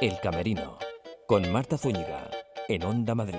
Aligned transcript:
El 0.00 0.18
Camerino, 0.18 0.78
con 1.26 1.52
Marta 1.52 1.76
Zúñiga, 1.76 2.30
en 2.68 2.84
Onda 2.84 3.14
Madrid. 3.14 3.36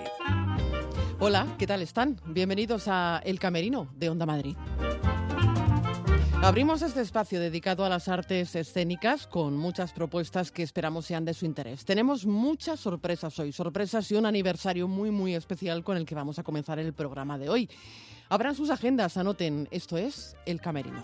Hola, 1.19 1.47
¿qué 1.57 1.65
tal 1.65 1.81
están? 1.81 2.21
Bienvenidos 2.27 2.87
a 2.87 3.19
El 3.25 3.39
Camerino 3.39 3.91
de 3.95 4.09
Onda 4.09 4.27
Madrid. 4.27 4.55
Abrimos 6.43 6.83
este 6.83 7.01
espacio 7.01 7.39
dedicado 7.39 7.83
a 7.83 7.89
las 7.89 8.07
artes 8.07 8.53
escénicas 8.55 9.25
con 9.25 9.57
muchas 9.57 9.91
propuestas 9.91 10.51
que 10.51 10.61
esperamos 10.61 11.07
sean 11.07 11.25
de 11.25 11.33
su 11.33 11.47
interés. 11.47 11.83
Tenemos 11.83 12.27
muchas 12.27 12.79
sorpresas 12.79 13.39
hoy, 13.39 13.51
sorpresas 13.51 14.11
y 14.11 14.15
un 14.15 14.27
aniversario 14.27 14.87
muy 14.87 15.09
muy 15.09 15.33
especial 15.33 15.83
con 15.83 15.97
el 15.97 16.05
que 16.05 16.13
vamos 16.13 16.37
a 16.37 16.43
comenzar 16.43 16.77
el 16.77 16.93
programa 16.93 17.39
de 17.39 17.49
hoy. 17.49 17.69
Abran 18.29 18.53
sus 18.53 18.69
agendas, 18.69 19.17
anoten, 19.17 19.67
esto 19.71 19.97
es 19.97 20.37
El 20.45 20.61
Camerino. 20.61 21.03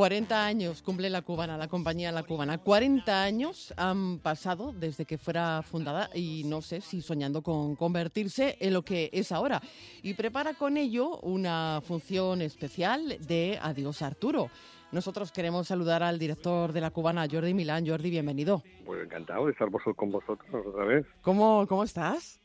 40 0.00 0.46
años 0.46 0.80
cumple 0.80 1.10
la 1.10 1.20
cubana, 1.20 1.58
la 1.58 1.68
compañía 1.68 2.10
La 2.10 2.22
Cubana. 2.22 2.56
40 2.56 3.22
años 3.22 3.74
han 3.76 4.18
pasado 4.20 4.72
desde 4.72 5.04
que 5.04 5.18
fuera 5.18 5.60
fundada 5.60 6.08
y 6.14 6.42
no 6.46 6.62
sé 6.62 6.80
si 6.80 7.02
soñando 7.02 7.42
con 7.42 7.76
convertirse 7.76 8.56
en 8.60 8.72
lo 8.72 8.80
que 8.80 9.10
es 9.12 9.30
ahora. 9.30 9.60
Y 10.02 10.14
prepara 10.14 10.54
con 10.54 10.78
ello 10.78 11.18
una 11.18 11.82
función 11.82 12.40
especial 12.40 13.18
de 13.28 13.58
Adiós 13.60 14.00
Arturo. 14.00 14.48
Nosotros 14.90 15.32
queremos 15.32 15.68
saludar 15.68 16.02
al 16.02 16.18
director 16.18 16.72
de 16.72 16.80
La 16.80 16.92
Cubana, 16.92 17.26
Jordi 17.30 17.52
Milán. 17.52 17.86
Jordi, 17.86 18.08
bienvenido. 18.08 18.62
Pues 18.86 19.04
encantado 19.04 19.44
de 19.44 19.52
estar 19.52 19.68
con 19.96 20.10
vosotros 20.10 20.66
otra 20.66 20.86
vez. 20.86 21.04
¿Cómo, 21.20 21.66
cómo 21.68 21.84
estás? 21.84 22.40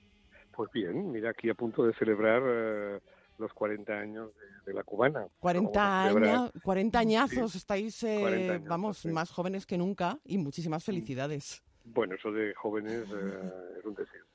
Pues 0.53 0.69
bien, 0.73 1.09
mira, 1.09 1.29
aquí 1.29 1.49
a 1.49 1.53
punto 1.53 1.85
de 1.85 1.93
celebrar... 1.93 2.41
Eh, 2.45 2.99
los 3.37 3.53
40 3.53 3.93
años 3.93 4.31
de, 4.65 4.73
la 4.73 4.83
cubana. 4.83 5.27
40 5.39 6.03
años, 6.03 6.51
40 6.63 6.99
añazos, 6.99 7.55
estáis, 7.55 8.01
eh, 8.03 8.61
vamos, 8.67 9.05
más 9.05 9.31
jóvenes 9.31 9.65
que 9.65 9.77
nunca 9.77 10.19
y 10.23 10.37
muchísimas 10.37 10.83
mm. 10.83 10.85
felicidades. 10.85 11.63
Bueno, 11.85 12.15
eso 12.15 12.31
de 12.31 12.53
jóvenes 12.55 13.07
eh, 13.11 13.51
es 13.79 13.85
un 13.85 13.95
deseo. 13.95 14.25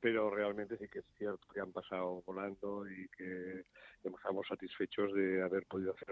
Pero, 0.00 0.30
realmente 0.30 0.78
sí 0.78 0.88
que 0.88 1.00
es 1.00 1.04
cierto 1.18 1.46
que 1.52 1.60
han 1.60 1.72
pasado 1.72 2.22
volando 2.26 2.88
y 2.88 3.06
que 3.08 3.66
estamos 4.02 4.46
satisfechos 4.48 5.12
de 5.12 5.42
haber 5.42 5.66
podido 5.66 5.92
hacer 5.92 6.08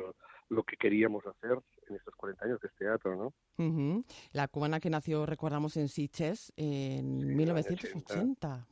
lo 0.50 0.62
que 0.62 0.77
queríamos 0.77 1.27
hacer 1.27 1.58
en 1.89 1.97
estos 1.97 2.14
40 2.14 2.45
años 2.45 2.61
de 2.61 2.69
teatro, 2.69 3.17
¿no? 3.56 4.05
La 4.33 4.47
cubana 4.48 4.78
que 4.78 4.91
nació, 4.91 5.25
recordamos, 5.25 5.77
en 5.78 5.89
Siches 5.89 6.52
en 6.56 7.34
1980. 7.34 8.67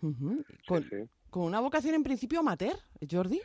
Con, 0.67 0.85
con 1.37 1.45
una 1.45 1.61
vocación 1.61 1.95
en 1.95 2.03
principio 2.03 2.41
amateur, 2.41 2.73
Jordi. 3.11 3.43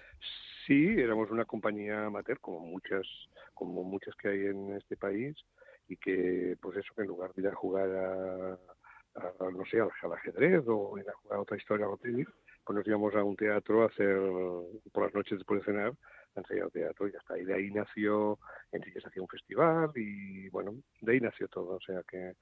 Sí, 0.66 0.96
éramos 0.98 1.30
una 1.30 1.44
compañía 1.44 2.06
amateur, 2.06 2.40
como 2.40 2.62
muchas, 2.62 3.06
como 3.54 3.84
muchas 3.84 4.16
que 4.16 4.30
hay 4.30 4.46
en 4.46 4.78
este 4.78 4.96
país, 4.96 5.36
y 5.90 5.98
que, 5.98 6.56
pues 6.62 6.78
eso, 6.78 6.94
que 6.96 7.02
en 7.02 7.10
lugar 7.10 7.34
de 7.34 7.42
ir 7.42 7.50
a 7.50 7.54
jugar 7.54 7.90
a, 7.90 8.58
no 9.42 9.66
sé, 9.70 9.82
al, 9.82 9.90
ajedrez 10.14 10.64
o 10.68 10.98
ir 11.00 11.10
a 11.10 11.14
jugar 11.16 11.40
a 11.40 11.42
otra 11.42 11.58
historia 11.58 11.86
pues 12.64 12.78
nos 12.78 12.88
íbamos 12.88 13.14
a 13.14 13.26
un 13.26 13.36
teatro 13.36 13.84
a 13.84 13.88
hacer, 13.88 14.18
por 14.94 15.04
las 15.04 15.14
noches 15.14 15.40
después 15.40 15.60
de 15.60 15.66
cenar, 15.66 15.94
a 16.36 16.40
ensayar 16.40 16.72
teatro 16.72 17.10
y 17.10 17.16
hasta 17.18 17.34
ahí 17.34 17.44
de 17.44 17.56
ahí 17.56 17.72
nació, 17.72 18.40
en 18.72 18.82
sí 18.84 18.92
se 18.94 19.06
hacía 19.06 19.22
un 19.22 19.28
festival 19.28 19.92
y 19.96 20.48
bueno, 20.48 20.76
de 21.02 21.12
ahí 21.12 21.20
nació 21.20 21.50
todo, 21.50 21.76
o 21.76 21.82
sea 21.82 22.04
que 22.10 22.36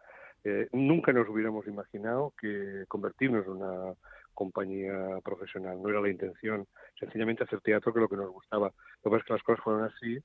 eh, 0.43 0.67
nunca 0.73 1.11
nos 1.11 1.27
hubiéramos 1.27 1.65
imaginado 1.65 2.33
que 2.39 2.85
convertirnos 2.87 3.45
en 3.47 3.51
una 3.53 3.95
compañía 4.39 5.19
profesional, 5.21 5.81
no 5.81 5.89
era 5.89 5.99
la 5.99 6.09
intención, 6.09 6.65
sencillamente 6.97 7.43
hacer 7.43 7.59
teatro 7.59 7.93
que 7.93 7.99
lo 7.99 8.07
que 8.07 8.15
nos 8.15 8.31
gustaba. 8.31 8.71
Lo 9.03 9.03
que 9.03 9.09
pasa 9.09 9.17
es 9.17 9.23
que 9.25 9.33
las 9.33 9.43
cosas 9.43 9.63
fueron 9.65 9.83
así, 9.83 10.17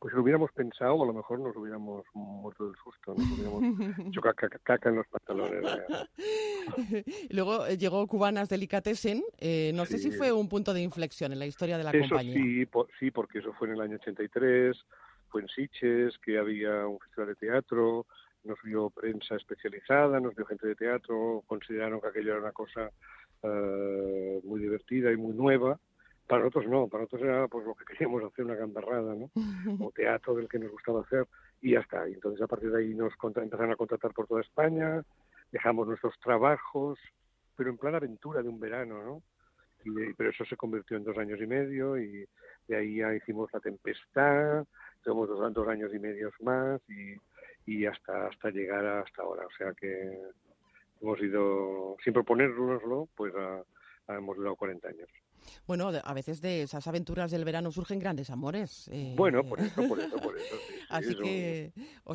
pues 0.00 0.10
si 0.10 0.16
lo 0.16 0.22
hubiéramos 0.24 0.50
pensado, 0.50 1.00
a 1.00 1.06
lo 1.06 1.12
mejor 1.12 1.38
nos 1.38 1.54
hubiéramos 1.54 2.04
muerto 2.14 2.66
del 2.66 2.74
susto, 2.82 3.14
nos 3.14 3.30
hubiéramos 3.30 3.62
hecho 4.08 4.20
caca, 4.20 4.88
en 4.88 4.96
los 4.96 5.06
pantalones. 5.06 5.62
Luego 7.30 7.64
eh, 7.66 7.78
llegó 7.78 8.04
Cubanas 8.08 8.48
Delicatessen, 8.48 9.22
eh, 9.38 9.70
no 9.72 9.86
sé 9.86 9.98
si 9.98 10.10
fue 10.10 10.32
un 10.32 10.48
punto 10.48 10.74
de 10.74 10.82
inflexión 10.82 11.32
en 11.32 11.38
la 11.38 11.46
historia 11.46 11.78
de 11.78 11.84
la 11.84 11.90
eso 11.90 12.08
compañía. 12.08 12.34
Sí, 12.34 12.68
sí, 12.98 13.10
porque 13.12 13.38
eso 13.38 13.52
fue 13.52 13.68
en 13.68 13.74
el 13.74 13.82
año 13.82 13.96
83, 13.96 14.76
fue 15.28 15.42
en 15.42 15.48
Siches, 15.48 16.18
que 16.18 16.38
había 16.38 16.88
un 16.88 16.98
festival 16.98 17.28
de 17.28 17.36
teatro, 17.36 18.06
nos 18.42 18.60
vio 18.62 18.90
prensa 18.90 19.36
especializada, 19.36 20.18
nos 20.18 20.34
vio 20.34 20.46
gente 20.46 20.66
de 20.66 20.74
teatro, 20.74 21.44
consideraron 21.46 22.00
que 22.00 22.08
aquello 22.08 22.32
era 22.32 22.40
una 22.40 22.52
cosa 22.52 22.90
eh, 23.42 24.40
muy 24.44 24.60
divertida 24.60 25.12
y 25.12 25.16
muy 25.16 25.34
nueva. 25.34 25.78
Para 26.26 26.44
nosotros 26.44 26.70
no, 26.70 26.86
para 26.88 27.04
nosotros 27.04 27.28
era 27.28 27.48
pues 27.48 27.66
lo 27.66 27.74
que 27.74 27.84
queríamos 27.84 28.22
hacer, 28.22 28.44
una 28.44 28.54
gambarrada, 28.54 29.14
¿no? 29.14 29.30
O 29.84 29.90
teatro 29.90 30.34
del 30.34 30.48
que 30.48 30.58
nos 30.58 30.70
gustaba 30.70 31.00
hacer 31.00 31.26
y 31.60 31.72
ya 31.72 31.80
está. 31.80 32.08
Y 32.08 32.14
entonces 32.14 32.40
a 32.42 32.46
partir 32.46 32.70
de 32.70 32.78
ahí 32.78 32.94
nos 32.94 33.12
empezaron 33.22 33.72
a 33.72 33.76
contratar 33.76 34.12
por 34.12 34.26
toda 34.26 34.40
España, 34.40 35.02
dejamos 35.50 35.88
nuestros 35.88 36.18
trabajos, 36.20 36.98
pero 37.56 37.70
en 37.70 37.78
plan 37.78 37.94
aventura 37.94 38.42
de 38.42 38.48
un 38.48 38.60
verano, 38.60 39.02
¿no? 39.02 39.22
Y, 39.84 40.12
pero 40.12 40.30
eso 40.30 40.44
se 40.44 40.56
convirtió 40.56 40.96
en 40.96 41.04
dos 41.04 41.16
años 41.16 41.40
y 41.40 41.46
medio 41.46 41.96
y 41.96 42.26
de 42.68 42.76
ahí 42.76 42.96
ya 42.96 43.14
hicimos 43.14 43.50
La 43.52 43.60
Tempestad, 43.60 44.66
tenemos 45.02 45.28
dos, 45.28 45.54
dos 45.54 45.68
años 45.68 45.90
y 45.94 45.98
medio 45.98 46.30
más 46.40 46.80
y, 46.88 47.16
y 47.64 47.86
hasta 47.86 48.26
hasta 48.28 48.50
llegar 48.50 48.84
hasta 48.86 49.22
ahora. 49.22 49.46
O 49.46 49.50
sea 49.56 49.72
que 49.72 50.20
hemos 51.00 51.20
ido, 51.20 51.96
sin 52.04 52.12
proponérnoslo, 52.12 53.08
pues 53.16 53.32
hemos 54.08 54.36
durado 54.36 54.56
40 54.56 54.88
años. 54.88 55.08
Bueno, 55.66 55.88
a 55.88 56.14
veces 56.14 56.40
de 56.40 56.62
esas 56.62 56.86
aventuras 56.86 57.30
del 57.30 57.44
verano 57.44 57.70
surgen 57.70 57.98
grandes 57.98 58.30
amores. 58.30 58.88
Eh. 58.92 59.14
Bueno, 59.16 59.42
por 59.44 59.60
eso, 59.60 59.88
por 59.88 59.98
eso, 59.98 60.16
por 60.18 60.36
eso. 60.36 60.56
Así 60.90 61.14
que... 61.16 61.72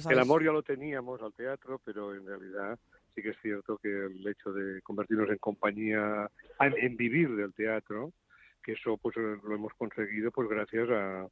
El 0.09 0.19
amor 0.19 0.43
ya 0.43 0.51
lo 0.51 0.63
teníamos 0.63 1.21
al 1.21 1.33
teatro, 1.33 1.81
pero 1.83 2.13
en 2.15 2.25
realidad 2.25 2.77
sí 3.13 3.21
que 3.21 3.29
es 3.29 3.37
cierto 3.41 3.77
que 3.77 3.89
el 3.89 4.27
hecho 4.27 4.51
de 4.51 4.81
convertirnos 4.81 5.29
en 5.29 5.37
compañía, 5.37 6.29
en 6.59 6.97
vivir 6.97 7.35
del 7.35 7.53
teatro, 7.53 8.11
que 8.63 8.73
eso 8.73 8.97
pues 8.97 9.15
lo 9.15 9.55
hemos 9.55 9.73
conseguido 9.73 10.31
pues 10.31 10.49
gracias 10.49 10.89
a, 10.89 11.27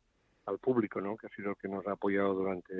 al 0.45 0.59
público, 0.59 0.99
¿no? 0.99 1.15
que 1.15 1.27
ha 1.27 1.29
sido 1.29 1.51
el 1.51 1.57
que 1.57 1.67
nos 1.67 1.85
ha 1.87 1.93
apoyado 1.93 2.33
durante 2.33 2.73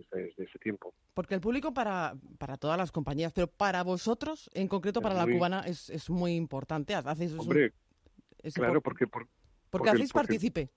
este, 0.00 0.34
ese 0.36 0.58
tiempo. 0.58 0.92
Porque 1.14 1.34
el 1.34 1.40
público 1.40 1.72
para, 1.72 2.14
para 2.38 2.56
todas 2.56 2.76
las 2.76 2.90
compañías, 2.90 3.32
pero 3.32 3.46
para 3.46 3.82
vosotros, 3.82 4.50
en 4.54 4.68
concreto 4.68 5.00
para 5.00 5.14
la 5.14 5.26
cubana, 5.26 5.60
es, 5.60 5.90
es 5.90 6.10
muy 6.10 6.34
importante. 6.34 6.94
Hacéis 6.94 7.34
Hombre, 7.38 7.72
claro, 8.54 8.80
porque, 8.80 9.06
porque, 9.06 9.90
hacéis 9.90 10.12
partícipe. 10.12 10.70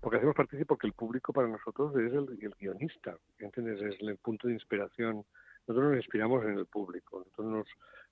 Porque 0.00 0.18
hacemos 0.18 0.36
partícipe 0.36 0.66
porque 0.66 0.86
el 0.86 0.92
público 0.92 1.32
para 1.32 1.48
nosotros 1.48 1.92
es 1.96 2.12
el, 2.12 2.38
el 2.40 2.54
guionista, 2.58 3.16
¿entiendes? 3.38 3.80
Es 3.82 4.00
el 4.00 4.16
punto 4.18 4.46
de 4.46 4.54
inspiración. 4.54 5.24
Nosotros 5.66 5.90
nos 5.90 5.96
inspiramos 5.96 6.44
en 6.44 6.58
el 6.58 6.66
público, 6.66 7.18
nosotros 7.18 7.46
nos, 7.46 7.66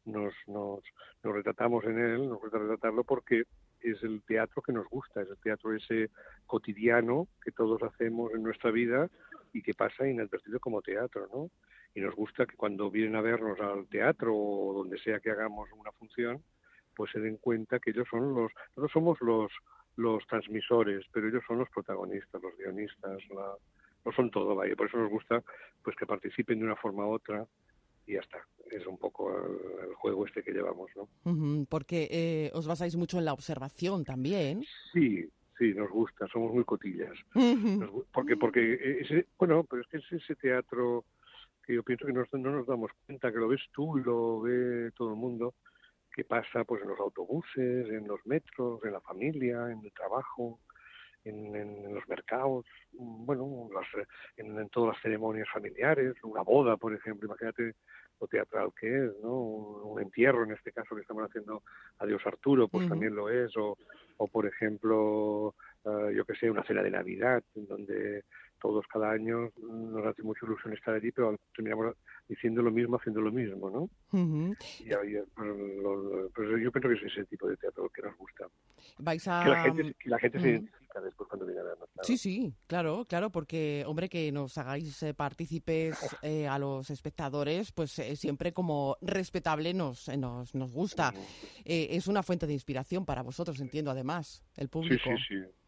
nos, 0.07 0.35
nos, 0.49 0.81
nos 1.23 1.35
retratamos 1.35 1.85
en 1.85 1.99
él, 1.99 2.29
nos 2.29 2.41
gusta 2.41 2.59
retratarlo 2.59 3.05
porque 3.05 3.45
es 3.85 4.03
el 4.03 4.23
teatro 4.23 4.63
que 4.63 4.73
nos 4.73 4.89
gusta, 4.89 5.23
es 5.23 5.29
el 5.29 5.39
teatro 5.39 5.75
ese 5.75 6.11
cotidiano 6.47 7.29
que 7.43 7.53
todos 7.53 7.83
hacemos 7.83 8.33
en 8.33 8.43
nuestra 8.43 8.71
vida 8.71 9.09
y 9.53 9.63
que 9.63 9.75
pasa 9.75 10.09
inadvertido 10.09 10.59
como 10.59 10.83
teatro, 10.83 11.29
¿no? 11.33 11.51
Y 11.95 12.01
nos 12.01 12.15
gusta 12.15 12.47
que 12.47 12.57
cuando 12.57 12.91
vienen 12.91 13.15
a 13.15 13.21
vernos 13.21 13.61
al 13.61 13.87
teatro 13.87 14.35
o 14.35 14.73
donde 14.73 14.99
sea 14.99 15.21
que 15.21 15.31
hagamos 15.31 15.71
una 15.73 15.93
función, 15.93 16.43
pues 16.97 17.13
se 17.13 17.21
den 17.21 17.37
cuenta 17.37 17.79
que 17.79 17.91
ellos 17.91 18.09
son 18.11 18.35
los, 18.35 18.51
nosotros 18.71 18.93
somos 18.93 19.21
los, 19.21 19.53
los 19.97 20.27
transmisores, 20.27 21.05
pero 21.13 21.29
ellos 21.29 21.45
son 21.47 21.59
los 21.59 21.69
protagonistas, 21.71 22.43
los 22.43 22.57
guionistas, 22.57 23.19
la, 23.31 23.55
no 24.05 24.13
son 24.13 24.31
todo, 24.31 24.55
vaya, 24.55 24.75
por 24.77 24.89
eso 24.89 24.99
nos 24.99 25.11
gusta 25.11 25.43
pues 25.83 25.97
que 25.97 26.07
participen 26.07 26.59
de 26.59 26.65
una 26.65 26.77
forma 26.77 27.07
u 27.07 27.13
otra 27.13 27.47
y 28.07 28.15
ya 28.15 28.21
está. 28.21 28.39
Es 28.71 28.87
un 28.87 28.99
poco 28.99 29.31
el, 29.31 29.95
juego 29.95 30.27
este 30.27 30.43
que 30.43 30.53
llevamos, 30.53 30.91
¿no? 30.97 31.67
porque 31.69 32.09
eh, 32.11 32.51
os 32.55 32.67
basáis 32.67 32.97
mucho 32.97 33.19
en 33.19 33.25
la 33.25 33.33
observación 33.33 34.05
también. 34.05 34.65
Sí, 34.93 35.29
sí, 35.59 35.75
nos 35.75 35.91
gusta, 35.91 36.27
somos 36.29 36.53
muy 36.53 36.65
cotillas. 36.65 37.17
porque, 38.13 38.37
porque 38.37 38.99
ese, 39.01 39.27
bueno, 39.39 39.65
pero 39.65 39.83
es 39.83 39.89
que 39.89 39.99
es 39.99 40.13
ese 40.13 40.35
teatro 40.37 41.05
que 41.65 41.75
yo 41.75 41.83
pienso 41.83 42.07
que 42.07 42.13
no 42.13 42.51
nos 42.51 42.67
damos 42.67 42.91
cuenta, 43.07 43.33
que 43.33 43.39
lo 43.39 43.49
ves 43.49 43.63
tú, 43.73 43.97
lo 43.97 44.41
ve 44.41 44.91
todo 44.97 45.11
el 45.11 45.17
mundo, 45.17 45.55
que 46.15 46.25
pasa 46.25 46.65
pues 46.65 46.83
en 46.83 46.89
los 46.89 47.01
autobuses, 47.01 47.89
en 47.89 48.07
los 48.07 48.25
metros, 48.27 48.81
en 48.85 48.93
la 48.93 49.01
familia, 49.01 49.71
en 49.71 49.85
el 49.85 49.93
trabajo, 49.93 50.61
en, 51.25 51.95
los 51.95 52.07
mercados, 52.09 52.67
bueno, 52.93 53.69
en, 54.37 54.69
todas 54.69 54.95
las 54.95 55.03
ceremonias 55.03 55.49
familiares, 55.53 56.15
una 56.23 56.43
boda, 56.43 56.77
por 56.77 56.95
ejemplo, 56.95 57.27
imagínate 57.27 57.75
lo 58.21 58.27
teatral 58.27 58.71
que 58.79 59.07
es, 59.07 59.13
¿no? 59.23 59.33
Un, 59.33 60.01
entierro, 60.01 60.45
en 60.45 60.53
este 60.53 60.73
caso 60.73 60.95
que 60.95 61.03
estamos 61.03 61.25
haciendo 61.25 61.63
Adiós 61.99 62.25
Arturo, 62.27 62.69
pues 62.69 62.89
también 62.89 63.15
lo 63.15 63.29
es, 63.29 63.57
o, 63.57 63.77
o 64.17 64.29
por 64.29 64.47
ejemplo, 64.47 65.55
eh, 65.85 66.15
yo 66.15 66.25
que 66.25 66.35
sé, 66.37 66.51
una 66.51 66.65
cena 66.65 66.83
de 66.83 66.91
Navidad, 66.91 67.43
en 67.55 67.67
donde 67.67 68.25
todos 68.65 68.87
cada 68.87 69.11
año 69.11 69.53
nos 69.63 70.07
hace 70.07 70.23
mucha 70.23 70.47
ilusión 70.47 70.73
estar 70.73 70.95
allí, 70.95 71.13
pero 71.13 71.39
terminamos 71.55 71.95
diciendo 72.27 72.63
lo 72.63 72.71
mismo, 72.71 72.97
haciendo 72.97 73.21
lo 73.21 73.31
mismo, 73.31 73.69
¿no? 73.69 73.91
Y 74.19 74.89
pues, 74.89 76.33
pues, 76.35 76.49
yo 76.63 76.73
pienso 76.73 76.89
que 76.89 76.95
es 76.95 77.13
ese 77.13 77.27
tipo 77.27 77.47
de 77.47 77.59
teatro 77.59 77.91
que 77.91 78.01
nos 78.01 78.17
gusta. 78.17 78.47
Vais 79.01 79.29
a... 79.29 79.45
Que 79.45 79.51
la 79.51 79.63
gente, 79.65 79.95
que 79.99 80.09
la 80.09 80.19
gente 80.19 80.41
se 80.41 80.49
identifica 80.49 81.01
después 81.03 81.29
cuando 81.29 81.45
viene 81.45 81.61
a 81.61 81.65
vernos. 81.65 81.91
Sí, 82.05 82.17
sí, 82.17 82.55
claro, 82.67 83.05
claro, 83.07 83.29
porque, 83.29 83.85
hombre, 83.87 84.09
que 84.09 84.33
nos 84.33 84.57
hagáis 84.57 85.03
eh, 85.03 85.13
partícipes 85.13 85.99
eh, 86.23 86.49
a 86.49 86.59
los 86.59 86.89
espectadores, 86.89 87.71
pues 87.71 87.99
eh, 87.99 88.17
siempre 88.17 88.55
como 88.55 88.97
respetable 89.03 89.75
nos, 89.75 90.09
nos, 90.17 90.55
nos 90.55 90.73
gusta. 90.73 91.13
es 91.67 92.09
una 92.09 92.23
fuente 92.23 92.47
de 92.47 92.55
inspiración 92.55 93.05
para 93.05 93.23
vosotros, 93.23 93.61
entiendo, 93.61 93.91
además, 93.91 94.43
el 94.57 94.71
público. 94.71 95.05
Sí, 95.05 95.11
sí, 95.29 95.43
sí. 95.43 95.64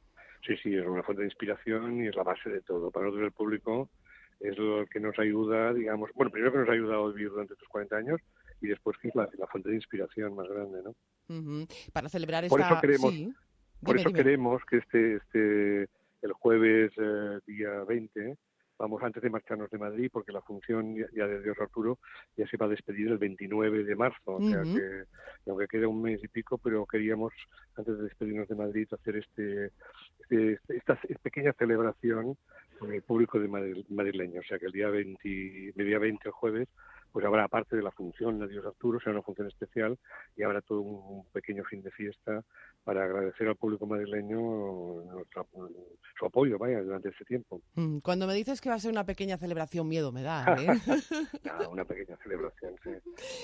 Sí, 0.46 0.56
sí, 0.62 0.74
es 0.74 0.86
una 0.86 1.02
fuente 1.02 1.22
de 1.22 1.28
inspiración 1.28 2.04
y 2.04 2.08
es 2.08 2.14
la 2.14 2.22
base 2.22 2.48
de 2.48 2.60
todo. 2.62 2.90
Para 2.90 3.06
nosotros 3.06 3.26
el 3.26 3.32
público 3.32 3.90
es 4.38 4.56
lo 4.56 4.86
que 4.86 5.00
nos 5.00 5.18
ayuda, 5.18 5.74
digamos, 5.74 6.10
bueno, 6.14 6.30
primero 6.30 6.52
que 6.52 6.58
nos 6.58 6.68
ha 6.68 6.72
ayudado 6.72 7.06
a 7.06 7.12
vivir 7.12 7.30
durante 7.30 7.54
estos 7.54 7.68
40 7.68 7.96
años 7.96 8.20
y 8.60 8.68
después 8.68 8.96
que 8.98 9.08
es 9.08 9.14
la, 9.14 9.28
fuente 9.50 9.70
de 9.70 9.76
inspiración 9.76 10.36
más 10.36 10.46
grande, 10.48 10.82
¿no? 10.84 11.66
Para 11.92 12.08
celebrar 12.08 12.46
por 12.48 12.60
esta... 12.60 12.74
Eso 12.74 12.80
queremos, 12.80 13.14
por 13.82 13.96
eso 13.96 14.12
queremos 14.12 14.62
que 14.66 14.76
este, 14.76 15.16
este, 15.16 15.88
el 16.22 16.32
jueves 16.32 16.92
eh, 16.96 17.40
día 17.46 17.82
20 17.88 18.36
vamos 18.78 19.02
antes 19.02 19.22
de 19.22 19.30
marcharnos 19.30 19.70
de 19.70 19.78
Madrid, 19.78 20.10
porque 20.12 20.32
la 20.32 20.42
función 20.42 20.94
ya 20.94 21.26
de 21.26 21.42
Dios 21.42 21.56
Arturo 21.60 21.98
ya 22.36 22.46
se 22.46 22.56
va 22.56 22.66
a 22.66 22.70
despedir 22.70 23.08
el 23.08 23.18
29 23.18 23.84
de 23.84 23.96
marzo, 23.96 24.34
o 24.34 24.42
sea 24.42 24.62
que 24.62 25.04
aunque 25.46 25.68
queda 25.68 25.88
un 25.88 26.02
mes 26.02 26.22
y 26.22 26.28
pico, 26.28 26.58
pero 26.58 26.86
queríamos 26.86 27.32
antes 27.76 27.96
de 27.96 28.04
despedirnos 28.04 28.48
de 28.48 28.54
Madrid 28.54 28.88
hacer 28.92 29.16
este, 29.16 29.70
este 30.28 30.58
esta 30.68 30.98
pequeña 31.22 31.52
celebración 31.52 32.36
con 32.78 32.92
el 32.92 33.02
público 33.02 33.38
de 33.38 33.48
madrileño, 33.48 34.40
o 34.40 34.44
sea 34.44 34.58
que 34.58 34.66
el 34.66 34.72
día 34.72 34.88
20, 34.88 35.72
el 35.76 35.86
día 35.86 35.98
20 35.98 36.28
el 36.28 36.32
jueves 36.32 36.68
pues 37.16 37.24
habrá 37.24 37.44
aparte 37.44 37.76
de 37.76 37.82
la 37.82 37.90
función 37.92 38.38
de 38.38 38.46
Dios 38.46 38.66
Arturo, 38.66 39.00
será 39.00 39.12
una 39.12 39.22
función 39.22 39.48
especial 39.48 39.96
y 40.36 40.42
habrá 40.42 40.60
todo 40.60 40.82
un 40.82 41.24
pequeño 41.32 41.64
fin 41.64 41.80
de 41.80 41.90
fiesta 41.90 42.44
para 42.84 43.04
agradecer 43.04 43.48
al 43.48 43.56
público 43.56 43.86
madrileño 43.86 45.02
su 46.18 46.26
apoyo, 46.26 46.58
vaya, 46.58 46.82
durante 46.82 47.08
ese 47.08 47.24
tiempo. 47.24 47.62
Mm, 47.74 48.00
cuando 48.00 48.26
me 48.26 48.34
dices 48.34 48.60
que 48.60 48.68
va 48.68 48.74
a 48.74 48.78
ser 48.78 48.90
una 48.90 49.04
pequeña 49.04 49.38
celebración, 49.38 49.88
miedo 49.88 50.12
me 50.12 50.22
da, 50.22 50.44
¿eh? 50.60 50.68
una 51.70 51.86
pequeña 51.86 52.18
celebración, 52.18 52.74
sí. 52.84 52.90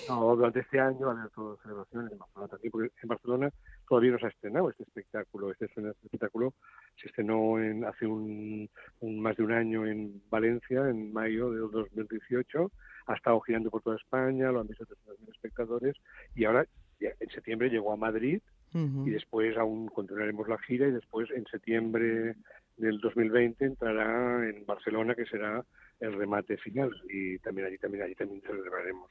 No, 0.06 0.36
durante 0.36 0.60
este 0.60 0.78
año 0.78 1.06
va 1.06 1.12
a 1.12 1.20
haber 1.20 1.30
todas 1.30 1.58
celebraciones 1.62 2.12
en 2.12 2.18
Barcelona 2.18 2.48
también, 2.48 2.70
porque 2.72 2.90
en 3.02 3.08
Barcelona 3.08 3.50
todavía 3.88 4.10
no 4.10 4.18
se 4.18 4.26
ha 4.26 4.28
estrenado 4.28 4.68
este 4.68 4.82
espectáculo. 4.82 5.50
Este, 5.50 5.64
este 5.64 5.88
espectáculo 5.88 6.52
se 7.00 7.08
estrenó 7.08 7.58
en, 7.58 7.86
hace 7.86 8.06
un, 8.06 8.68
más 9.00 9.34
de 9.34 9.44
un 9.44 9.52
año 9.52 9.86
en 9.86 10.20
Valencia, 10.28 10.90
en 10.90 11.10
mayo 11.10 11.50
de 11.52 11.60
2018. 11.60 12.70
Ha 13.06 13.14
estado 13.14 13.40
girando 13.40 13.70
por 13.70 13.82
toda 13.82 13.96
España, 13.96 14.50
lo 14.50 14.60
han 14.60 14.68
visto 14.68 14.84
300.000 14.84 15.30
espectadores 15.30 15.96
y 16.34 16.44
ahora 16.44 16.66
en 17.00 17.30
septiembre 17.30 17.68
llegó 17.68 17.92
a 17.92 17.96
Madrid 17.96 18.40
y 18.74 19.10
después 19.10 19.54
aún 19.58 19.88
continuaremos 19.88 20.48
la 20.48 20.56
gira 20.56 20.88
y 20.88 20.92
después 20.92 21.30
en 21.30 21.44
septiembre 21.46 22.36
del 22.78 23.00
2020 23.00 23.66
entrará 23.66 24.48
en 24.48 24.64
Barcelona 24.64 25.14
que 25.14 25.26
será 25.26 25.62
el 26.00 26.14
remate 26.14 26.56
final 26.56 26.90
y 27.10 27.38
también 27.40 27.66
allí 27.66 27.76
también 27.76 28.04
allí 28.04 28.14
también 28.14 28.40
celebraremos 28.40 29.10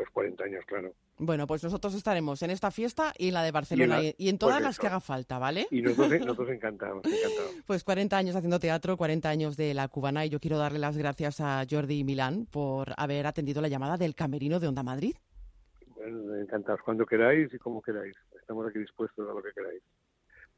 los 0.00 0.10
40 0.10 0.44
años, 0.44 0.64
claro. 0.66 0.92
Bueno, 1.18 1.46
pues 1.46 1.62
nosotros 1.62 1.94
estaremos 1.94 2.42
en 2.42 2.50
esta 2.50 2.70
fiesta 2.70 3.12
y 3.18 3.28
en 3.28 3.34
la 3.34 3.42
de 3.42 3.50
Barcelona 3.52 4.00
y 4.02 4.28
en, 4.28 4.38
todas 4.38 4.56
pues 4.56 4.64
las 4.64 4.78
que 4.78 4.86
haga 4.86 5.00
falta, 5.00 5.38
¿vale? 5.38 5.66
Y 5.70 5.82
nosotros, 5.82 6.20
nosotros 6.20 6.50
encantados, 6.50 7.04
encantados. 7.04 7.56
Pues 7.66 7.84
40 7.84 8.16
años 8.16 8.36
haciendo 8.36 8.58
teatro, 8.58 8.96
40 8.96 9.28
años 9.28 9.56
de 9.56 9.74
la 9.74 9.88
cubana 9.88 10.24
y 10.24 10.30
yo 10.30 10.40
quiero 10.40 10.58
darle 10.58 10.78
las 10.78 10.96
gracias 10.96 11.40
a 11.40 11.64
Jordi 11.70 12.04
Milán 12.04 12.46
por 12.46 12.94
haber 12.96 13.26
atendido 13.26 13.60
la 13.60 13.68
llamada 13.68 13.96
del 13.96 14.14
camerino 14.14 14.60
de 14.60 14.68
Onda 14.68 14.82
Madrid. 14.82 15.14
Bueno, 15.94 16.36
encantados, 16.36 16.80
cuando 16.82 17.04
queráis 17.04 17.52
y 17.52 17.58
como 17.58 17.82
queráis 17.82 18.16
estamos 18.40 18.66
aquí 18.66 18.78
dispuestos 18.78 19.28
a 19.28 19.34
lo 19.34 19.42
que 19.42 19.52
queráis. 19.52 19.82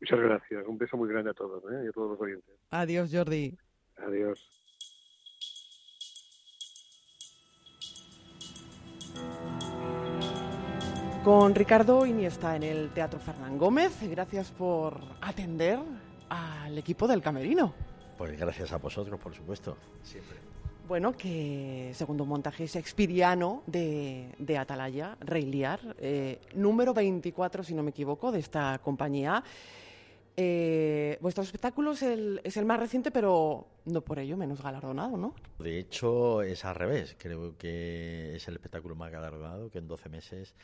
Muchas 0.01 0.21
gracias. 0.21 0.67
Un 0.67 0.79
beso 0.79 0.97
muy 0.97 1.09
grande 1.09 1.31
a 1.31 1.35
todos 1.35 1.63
¿eh? 1.73 1.83
y 1.85 1.89
a 1.89 1.93
todos 1.93 2.13
los 2.13 2.21
oyentes. 2.21 2.55
Adiós, 2.71 3.11
Jordi. 3.13 3.59
Adiós. 3.97 4.62
Con 11.25 11.55
Ricardo 11.55 12.05
Iniesta 12.05 12.57
en 12.57 12.65
el 12.65 12.91
Teatro 12.91 13.21
Fernán 13.21 13.57
Gómez. 13.57 13.93
Gracias 14.11 14.51
por 14.51 14.99
atender 15.21 15.79
al 16.29 16.77
equipo 16.77 17.07
del 17.07 17.23
Camerino. 17.23 17.73
Pues 18.19 18.39
gracias 18.39 18.73
a 18.73 18.79
vosotros, 18.79 19.21
por 19.21 19.33
supuesto. 19.33 19.77
Siempre 20.03 20.37
bueno, 20.89 21.17
que 21.17 21.93
segundo 21.95 22.27
montaje 22.27 22.67
shakespeariano 22.67 23.63
de, 23.67 24.35
de 24.39 24.59
Atalaya, 24.59 25.17
Rey 25.21 25.47
Liar, 25.47 25.81
eh, 25.99 26.39
número 26.55 26.93
24, 26.93 27.63
si 27.63 27.75
no 27.75 27.83
me 27.83 27.91
equivoco, 27.91 28.31
de 28.31 28.41
esta 28.41 28.79
compañía. 28.83 29.43
Eh, 30.37 31.19
vuestro 31.21 31.45
espectáculo 31.45 31.93
es 31.93 32.03
el, 32.03 32.41
es 32.45 32.57
el 32.57 32.65
más 32.65 32.79
reciente, 32.79 33.11
pero 33.11 33.69
no 33.85 34.01
por 34.03 34.19
ello 34.19 34.37
menos 34.37 34.63
galardonado, 34.63 35.17
¿no? 35.17 35.35
De 35.59 35.79
hecho, 35.79 36.43
es 36.43 36.65
al 36.65 36.75
revés. 36.75 37.17
Creo 37.19 37.57
que 37.57 38.37
es 38.37 38.47
el 38.49 38.55
espectáculo 38.55 38.95
más 38.95 39.11
galardonado, 39.11 39.71
que 39.71 39.79
en 39.79 39.89
12 39.89 40.09
meses 40.09 40.55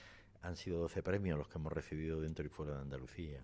han 0.42 0.56
sido 0.56 0.78
12 0.80 1.02
premios 1.02 1.38
los 1.38 1.48
que 1.48 1.58
hemos 1.58 1.72
recibido 1.72 2.20
dentro 2.20 2.44
y 2.44 2.48
fuera 2.48 2.74
de 2.74 2.80
Andalucía 2.82 3.42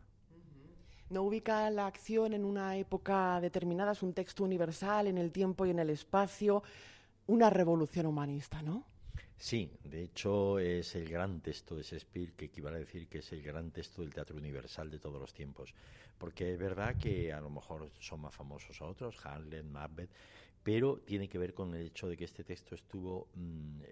no 1.10 1.22
ubica 1.22 1.70
la 1.70 1.86
acción 1.86 2.32
en 2.32 2.44
una 2.44 2.76
época 2.76 3.40
determinada, 3.40 3.92
es 3.92 4.02
un 4.02 4.12
texto 4.12 4.44
universal 4.44 5.06
en 5.06 5.18
el 5.18 5.32
tiempo 5.32 5.66
y 5.66 5.70
en 5.70 5.78
el 5.78 5.90
espacio, 5.90 6.62
una 7.26 7.50
revolución 7.50 8.06
humanista, 8.06 8.62
¿no? 8.62 8.84
Sí, 9.36 9.70
de 9.84 10.04
hecho 10.04 10.58
es 10.58 10.94
el 10.94 11.08
gran 11.08 11.40
texto 11.40 11.74
de 11.76 11.82
Shakespeare 11.82 12.32
que 12.32 12.46
equivale 12.46 12.76
a 12.76 12.80
decir 12.80 13.08
que 13.08 13.18
es 13.18 13.32
el 13.32 13.42
gran 13.42 13.70
texto 13.70 14.02
del 14.02 14.14
teatro 14.14 14.36
universal 14.36 14.90
de 14.90 14.98
todos 14.98 15.20
los 15.20 15.32
tiempos. 15.34 15.74
Porque 16.18 16.52
es 16.52 16.58
verdad 16.58 16.96
que 16.96 17.32
a 17.32 17.40
lo 17.40 17.50
mejor 17.50 17.90
son 17.98 18.20
más 18.20 18.34
famosos 18.34 18.80
otros, 18.80 19.16
Hamlet, 19.26 19.64
Macbeth, 19.64 20.10
pero 20.62 20.98
tiene 20.98 21.28
que 21.28 21.38
ver 21.38 21.52
con 21.52 21.74
el 21.74 21.86
hecho 21.86 22.08
de 22.08 22.16
que 22.16 22.24
este 22.24 22.44
texto 22.44 22.74
estuvo 22.74 23.28
mm, 23.34 23.82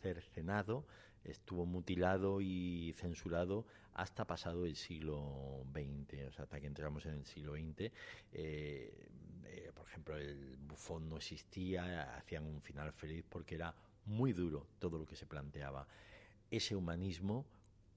cercenado, 0.00 0.86
estuvo 1.24 1.66
mutilado 1.66 2.40
y 2.40 2.92
censurado 2.96 3.66
hasta 3.94 4.26
pasado 4.26 4.64
el 4.64 4.76
siglo 4.76 5.64
XX, 5.72 6.28
o 6.28 6.32
sea, 6.32 6.44
hasta 6.44 6.60
que 6.60 6.66
entramos 6.66 7.04
en 7.06 7.14
el 7.14 7.24
siglo 7.24 7.54
XX. 7.54 7.90
Eh, 8.32 9.08
eh, 9.44 9.72
por 9.74 9.86
ejemplo, 9.86 10.16
el 10.16 10.56
bufón 10.56 11.08
no 11.08 11.16
existía, 11.16 12.16
hacían 12.16 12.44
un 12.46 12.60
final 12.60 12.92
feliz 12.92 13.24
porque 13.28 13.56
era 13.56 13.74
muy 14.06 14.32
duro 14.32 14.66
todo 14.78 14.98
lo 14.98 15.06
que 15.06 15.16
se 15.16 15.26
planteaba. 15.26 15.86
Ese 16.50 16.76
humanismo 16.76 17.44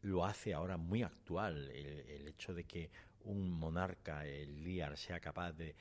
lo 0.02 0.26
hace 0.26 0.54
ahora 0.54 0.78
muy 0.78 1.04
actual, 1.04 1.70
el, 1.70 2.28
hecho 2.28 2.54
de 2.54 2.64
que 2.64 2.90
un 3.26 3.52
monarca, 3.52 4.26
el 4.26 4.64
Liar, 4.64 4.98
sea 4.98 5.20
capaz 5.20 5.52
de 5.54 5.76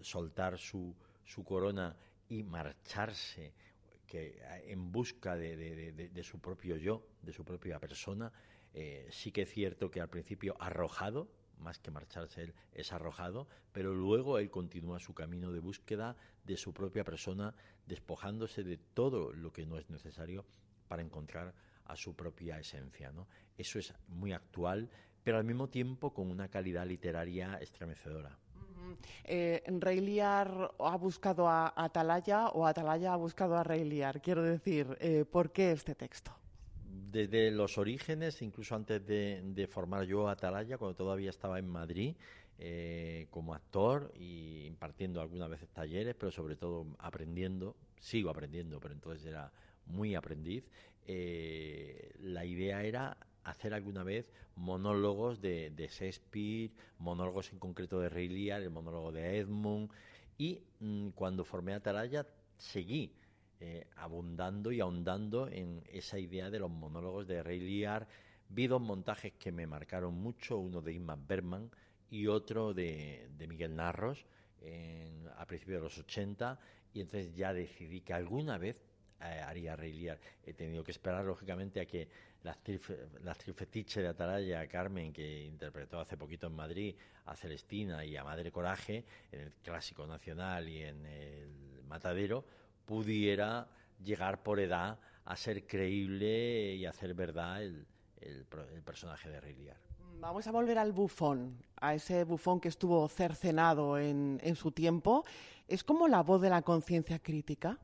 soltar 0.00 0.58
su, 0.58 0.94
su 1.24 1.42
corona 1.42 1.96
y 2.28 2.42
marcharse 2.42 3.52
que 4.06 4.40
en 4.66 4.92
busca 4.92 5.36
de, 5.36 6.22
su 6.22 6.40
propio 6.40 6.76
yo, 6.76 7.06
de 7.22 7.32
su 7.32 7.44
propia 7.44 7.78
persona, 7.78 8.32
eh, 8.72 9.06
sí 9.10 9.32
que 9.32 9.42
es 9.42 9.50
cierto 9.50 9.90
que 9.90 10.00
al 10.00 10.08
principio 10.08 10.56
arrojado, 10.60 11.28
más 11.58 11.78
que 11.78 11.90
marcharse 11.90 12.42
él, 12.42 12.54
es 12.72 12.92
arrojado, 12.92 13.48
pero 13.72 13.94
luego 13.94 14.38
él 14.38 14.50
continúa 14.50 15.00
su 15.00 15.14
camino 15.14 15.52
de 15.52 15.60
búsqueda 15.60 16.16
de 16.44 16.56
su 16.56 16.72
propia 16.72 17.04
persona, 17.04 17.54
despojándose 17.86 18.62
de 18.62 18.76
todo 18.76 19.32
lo 19.32 19.52
que 19.52 19.66
no 19.66 19.78
es 19.78 19.88
necesario 19.90 20.44
para 20.88 21.02
encontrar 21.02 21.54
a 21.84 21.96
su 21.96 22.14
propia 22.14 22.58
esencia. 22.58 23.12
¿no? 23.12 23.26
Eso 23.56 23.78
es 23.78 23.94
muy 24.08 24.32
actual, 24.32 24.90
pero 25.24 25.38
al 25.38 25.44
mismo 25.44 25.68
tiempo 25.68 26.12
con 26.12 26.30
una 26.30 26.48
calidad 26.48 26.86
literaria 26.86 27.56
estremecedora. 27.56 28.38
Eh, 29.24 29.62
Rey 29.80 30.00
Liar 30.00 30.72
ha 30.78 30.96
buscado 30.96 31.48
a 31.48 31.72
Atalaya 31.76 32.48
o 32.48 32.66
Atalaya 32.66 33.12
ha 33.12 33.16
buscado 33.16 33.56
a 33.56 33.62
Rey 33.62 33.84
Liar. 33.84 34.20
Quiero 34.20 34.42
decir, 34.42 34.96
eh, 35.00 35.24
¿por 35.30 35.50
qué 35.52 35.72
este 35.72 35.94
texto? 35.94 36.32
desde 37.16 37.50
los 37.50 37.78
orígenes, 37.78 38.42
incluso 38.42 38.74
antes 38.74 39.06
de, 39.06 39.68
formar 39.70 40.04
yo 40.04 40.28
Atalaya, 40.28 40.76
cuando 40.76 40.94
todavía 40.94 41.30
estaba 41.30 41.58
en 41.58 41.68
Madrid, 41.68 42.14
eh, 42.58 43.26
como 43.30 43.54
actor 43.54 44.12
y 44.18 44.64
impartiendo 44.66 45.20
algunas 45.20 45.48
veces 45.48 45.68
talleres, 45.70 46.14
pero 46.14 46.30
sobre 46.30 46.56
todo 46.56 46.86
aprendiendo, 46.98 47.76
sigo 48.00 48.30
aprendiendo, 48.30 48.80
pero 48.80 48.94
entonces 48.94 49.26
era 49.26 49.52
muy 49.86 50.14
aprendiz, 50.14 50.68
eh, 51.06 52.12
la 52.20 52.44
idea 52.44 52.82
era 52.82 53.16
hacer 53.46 53.74
alguna 53.74 54.02
vez 54.02 54.26
monólogos 54.56 55.40
de, 55.40 55.72
Shakespeare, 55.90 56.72
monólogos 56.98 57.52
en 57.52 57.58
concreto 57.58 58.00
de 58.00 58.08
Rey 58.08 58.28
Lear, 58.28 58.62
el 58.62 58.70
monólogo 58.70 59.12
de 59.12 59.38
Edmund, 59.38 59.90
y 60.36 60.60
mm, 60.80 61.10
cuando 61.10 61.44
formé 61.44 61.72
Atalaya 61.72 62.26
seguí 62.58 63.14
eh, 63.60 63.86
abundando 63.96 64.72
y 64.72 64.80
ahondando 64.80 65.48
en 65.48 65.82
esa 65.92 66.18
idea 66.18 66.50
de 66.50 66.58
los 66.58 66.70
monólogos 66.70 67.26
de 67.26 67.42
Ray 67.42 67.60
Lear. 67.60 68.06
Vi 68.48 68.66
dos 68.66 68.80
montajes 68.80 69.32
que 69.34 69.52
me 69.52 69.66
marcaron 69.66 70.14
mucho, 70.14 70.58
uno 70.58 70.80
de 70.82 70.92
Isma 70.92 71.16
Berman 71.16 71.70
y 72.10 72.26
otro 72.26 72.74
de, 72.74 73.28
Miguel 73.48 73.74
Narros, 73.74 74.26
a 75.36 75.46
principios 75.46 75.78
de 75.78 75.84
los 75.84 75.98
80 75.98 76.58
y 76.92 77.00
entonces 77.00 77.34
ya 77.34 77.52
decidí 77.52 78.00
que 78.00 78.14
alguna 78.14 78.58
vez 78.58 78.76
eh, 79.20 79.40
haría 79.46 79.76
Reiliar. 79.76 80.18
He 80.44 80.52
tenido 80.52 80.84
que 80.84 80.90
esperar, 80.90 81.24
lógicamente, 81.24 81.80
a 81.80 81.86
que 81.86 82.08
la 82.42 82.52
actriz, 82.52 82.92
la 83.22 83.34
fetiche 83.34 84.02
de 84.02 84.08
Atalaya, 84.08 84.66
Carmen, 84.68 85.12
que 85.12 85.44
interpretó 85.44 85.98
hace 85.98 86.16
poquito 86.16 86.46
en 86.46 86.54
Madrid 86.54 86.94
a 87.24 87.34
Celestina 87.34 88.04
y 88.04 88.16
a 88.16 88.24
Madre 88.24 88.52
Coraje, 88.52 89.04
en 89.32 89.40
el 89.40 89.52
Clásico 89.62 90.06
Nacional 90.06 90.68
y 90.68 90.82
en 90.82 91.04
el 91.06 91.82
Matadero, 91.88 92.44
pudiera 92.84 93.66
llegar 94.04 94.42
por 94.42 94.60
edad 94.60 94.98
a 95.24 95.36
ser 95.36 95.66
creíble 95.66 96.74
y 96.74 96.86
hacer 96.86 97.14
verdad 97.14 97.62
el, 97.62 97.86
el, 98.20 98.44
personaje 98.84 99.28
de 99.28 99.40
Reiliar. 99.40 99.76
Vamos 100.20 100.46
a 100.46 100.52
volver 100.52 100.78
al 100.78 100.92
bufón, 100.92 101.56
a 101.80 101.94
ese 101.94 102.24
bufón 102.24 102.60
que 102.60 102.68
estuvo 102.68 103.08
cercenado 103.08 103.98
en, 103.98 104.40
en 104.42 104.56
su 104.56 104.70
tiempo. 104.70 105.24
¿Es 105.68 105.82
como 105.82 106.06
la 106.06 106.22
voz 106.22 106.40
de 106.40 106.50
la 106.50 106.62
conciencia 106.62 107.18
crítica? 107.18 107.78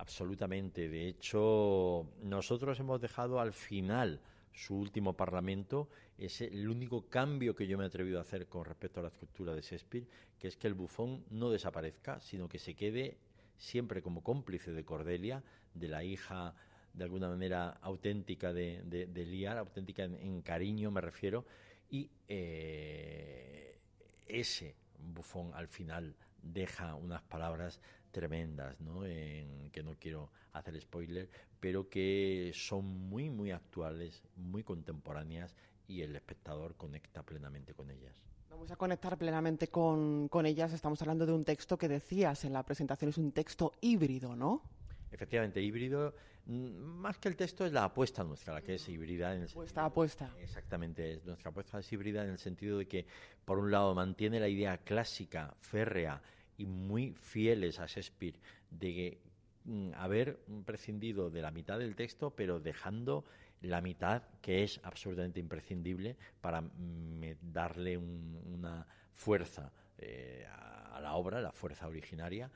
Absolutamente. 0.00 0.88
De 0.88 1.08
hecho, 1.08 2.06
nosotros 2.22 2.80
hemos 2.80 3.02
dejado 3.02 3.38
al 3.38 3.52
final 3.52 4.18
su 4.50 4.74
último 4.74 5.12
parlamento. 5.14 5.90
Es 6.16 6.40
el 6.40 6.66
único 6.70 7.06
cambio 7.10 7.54
que 7.54 7.66
yo 7.66 7.76
me 7.76 7.84
he 7.84 7.86
atrevido 7.86 8.18
a 8.18 8.22
hacer 8.22 8.46
con 8.46 8.64
respecto 8.64 9.00
a 9.00 9.02
la 9.02 9.10
estructura 9.10 9.54
de 9.54 9.60
Shakespeare, 9.60 10.06
que 10.38 10.48
es 10.48 10.56
que 10.56 10.68
el 10.68 10.74
bufón 10.74 11.26
no 11.28 11.50
desaparezca, 11.50 12.18
sino 12.20 12.48
que 12.48 12.58
se 12.58 12.74
quede 12.74 13.18
siempre 13.58 14.00
como 14.00 14.22
cómplice 14.22 14.72
de 14.72 14.86
Cordelia, 14.86 15.44
de 15.74 15.88
la 15.88 16.02
hija 16.02 16.54
de 16.94 17.04
alguna 17.04 17.28
manera 17.28 17.68
auténtica 17.82 18.54
de, 18.54 18.82
de, 18.82 19.26
Liar, 19.26 19.58
auténtica 19.58 20.04
en, 20.04 20.40
cariño 20.40 20.90
me 20.90 21.02
refiero, 21.02 21.44
y 21.90 22.10
eh, 22.26 23.78
ese 24.26 24.74
bufón 24.98 25.52
al 25.52 25.68
final 25.68 26.16
deja 26.42 26.94
unas 26.94 27.20
palabras 27.22 27.80
tremendas, 28.10 28.80
¿no? 28.80 29.04
En, 29.04 29.70
que 29.70 29.82
no 29.82 29.94
quiero 29.98 30.30
hacer 30.52 30.80
spoiler, 30.80 31.28
pero 31.60 31.88
que 31.88 32.50
son 32.54 32.84
muy, 32.84 33.30
muy 33.30 33.50
actuales, 33.50 34.22
muy 34.36 34.62
contemporáneas 34.62 35.54
y 35.86 36.02
el 36.02 36.14
espectador 36.16 36.74
conecta 36.76 37.22
plenamente 37.22 37.74
con 37.74 37.90
ellas. 37.90 38.22
Vamos 38.48 38.70
a 38.70 38.76
conectar 38.76 39.16
plenamente 39.16 39.68
con, 39.68 40.28
con 40.28 40.44
ellas. 40.44 40.72
Estamos 40.72 41.00
hablando 41.02 41.24
de 41.24 41.32
un 41.32 41.44
texto 41.44 41.78
que 41.78 41.88
decías 41.88 42.44
en 42.44 42.52
la 42.52 42.64
presentación, 42.64 43.10
es 43.10 43.18
un 43.18 43.32
texto 43.32 43.72
híbrido, 43.80 44.34
¿no? 44.34 44.62
Efectivamente, 45.10 45.60
híbrido. 45.60 46.14
Mm, 46.46 46.68
más 47.00 47.18
que 47.18 47.28
el 47.28 47.36
texto 47.36 47.64
es 47.64 47.72
la 47.72 47.84
apuesta 47.84 48.24
nuestra, 48.24 48.54
la 48.54 48.62
que 48.62 48.74
es 48.74 48.88
híbrida. 48.88 49.34
En 49.34 49.42
el 49.42 49.48
apuesta, 49.48 49.84
apuesta. 49.84 50.34
Exactamente, 50.40 51.20
nuestra 51.24 51.50
apuesta 51.50 51.78
es 51.78 51.92
híbrida 51.92 52.24
en 52.24 52.30
el 52.30 52.38
sentido 52.38 52.78
de 52.78 52.86
que, 52.86 53.06
por 53.44 53.58
un 53.58 53.70
lado, 53.70 53.94
mantiene 53.94 54.40
la 54.40 54.48
idea 54.48 54.78
clásica, 54.78 55.54
férrea, 55.60 56.20
y 56.60 56.66
muy 56.66 57.12
fieles 57.14 57.80
a 57.80 57.86
Shakespeare 57.86 58.38
de 58.70 59.18
mm, 59.64 59.92
haber 59.94 60.38
prescindido 60.66 61.30
de 61.30 61.40
la 61.40 61.50
mitad 61.50 61.78
del 61.78 61.96
texto, 61.96 62.30
pero 62.36 62.60
dejando 62.60 63.24
la 63.62 63.80
mitad 63.80 64.24
que 64.42 64.62
es 64.62 64.78
absolutamente 64.82 65.40
imprescindible 65.40 66.16
para 66.42 66.60
mm, 66.60 67.22
darle 67.40 67.96
una 67.96 68.86
fuerza 69.14 69.72
eh, 69.96 70.46
a, 70.50 71.00
la 71.00 71.14
obra, 71.14 71.40
la 71.40 71.52
fuerza 71.52 71.86
originaria. 71.88 72.50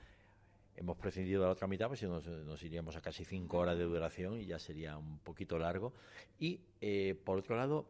Hemos 0.76 0.99
prescindido 0.99 1.40
de 1.40 1.46
la 1.46 1.52
otra 1.52 1.66
mitad, 1.66 1.88
pues 1.88 2.02
nos, 2.02 2.62
iríamos 2.62 2.96
a 2.96 3.00
casi 3.00 3.25
cinco 3.25 3.58
horas 3.58 3.78
de 3.78 3.84
duración 3.84 4.38
y 4.38 4.44
ya 4.44 4.58
sería 4.58 4.99
un 4.99 5.18
poquito 5.20 5.58
largo. 5.58 5.94
Y 6.38 6.61
eh, 6.82 7.18
por 7.25 7.38
otro 7.38 7.56
lado, 7.56 7.87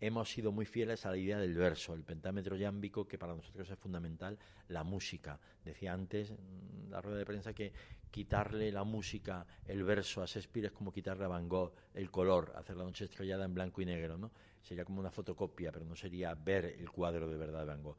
hemos 0.00 0.30
sido 0.30 0.52
muy 0.52 0.64
fieles 0.64 1.04
a 1.06 1.10
la 1.10 1.16
idea 1.16 1.38
del 1.38 1.54
verso, 1.54 1.94
el 1.94 2.04
pentámetro 2.04 2.56
yámbico, 2.56 3.06
que 3.06 3.18
para 3.18 3.34
nosotros 3.34 3.68
es 3.70 3.78
fundamental, 3.78 4.38
la 4.68 4.84
música. 4.84 5.38
Decía 5.64 5.92
antes 5.92 6.30
en 6.30 6.90
la 6.90 7.00
rueda 7.00 7.18
de 7.18 7.26
prensa 7.26 7.52
que 7.52 7.72
quitarle 8.10 8.72
la 8.72 8.84
música, 8.84 9.46
el 9.66 9.84
verso 9.84 10.22
a 10.22 10.26
Shakespeare 10.26 10.66
es 10.66 10.72
como 10.72 10.92
quitarle 10.92 11.24
a 11.24 11.28
Van 11.28 11.48
Gogh 11.48 11.72
el 11.94 12.10
color, 12.10 12.52
hacer 12.56 12.76
la 12.76 12.84
noche 12.84 13.04
estrellada 13.04 13.44
en 13.44 13.54
blanco 13.54 13.80
y 13.82 13.86
negro, 13.86 14.16
¿no? 14.16 14.30
Sería 14.62 14.84
como 14.84 15.00
una 15.00 15.10
fotocopia, 15.10 15.72
pero 15.72 15.84
no 15.84 15.94
sería 15.94 16.34
ver 16.34 16.64
el 16.64 16.90
cuadro 16.90 17.28
de 17.28 17.36
verdad 17.36 17.60
de 17.60 17.66
Van 17.66 17.82
Gogh 17.82 17.98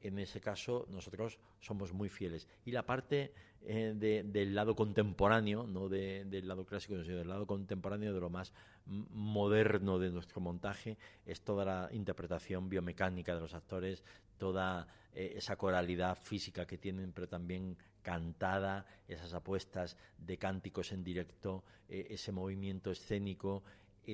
en 0.00 0.18
ese 0.18 0.40
caso 0.40 0.86
nosotros 0.90 1.38
somos 1.60 1.92
muy 1.92 2.08
fieles. 2.08 2.48
Y 2.64 2.72
la 2.72 2.84
parte 2.84 3.32
eh, 3.62 3.92
del 4.24 4.54
lado 4.54 4.74
contemporáneo, 4.74 5.66
no 5.66 5.88
del 5.88 6.48
lado 6.48 6.64
clásico, 6.64 7.02
sino 7.02 7.18
del 7.18 7.28
lado 7.28 7.46
contemporáneo, 7.46 8.14
de 8.14 8.20
lo 8.20 8.30
más 8.30 8.52
moderno 8.86 9.98
de 9.98 10.10
nuestro 10.10 10.40
montaje, 10.40 10.96
es 11.26 11.42
toda 11.42 11.64
la 11.64 11.88
interpretación 11.92 12.68
biomecánica 12.68 13.34
de 13.34 13.40
los 13.40 13.54
actores, 13.54 14.02
toda 14.38 14.88
eh, 15.12 15.34
esa 15.36 15.56
coralidad 15.56 16.16
física 16.16 16.66
que 16.66 16.78
tienen, 16.78 17.12
pero 17.12 17.28
también 17.28 17.76
cantada, 18.02 18.86
esas 19.06 19.34
apuestas 19.34 19.96
de 20.16 20.38
cánticos 20.38 20.92
en 20.92 21.04
directo, 21.04 21.62
eh, 21.88 22.06
ese 22.10 22.32
movimiento 22.32 22.90
escénico, 22.90 23.62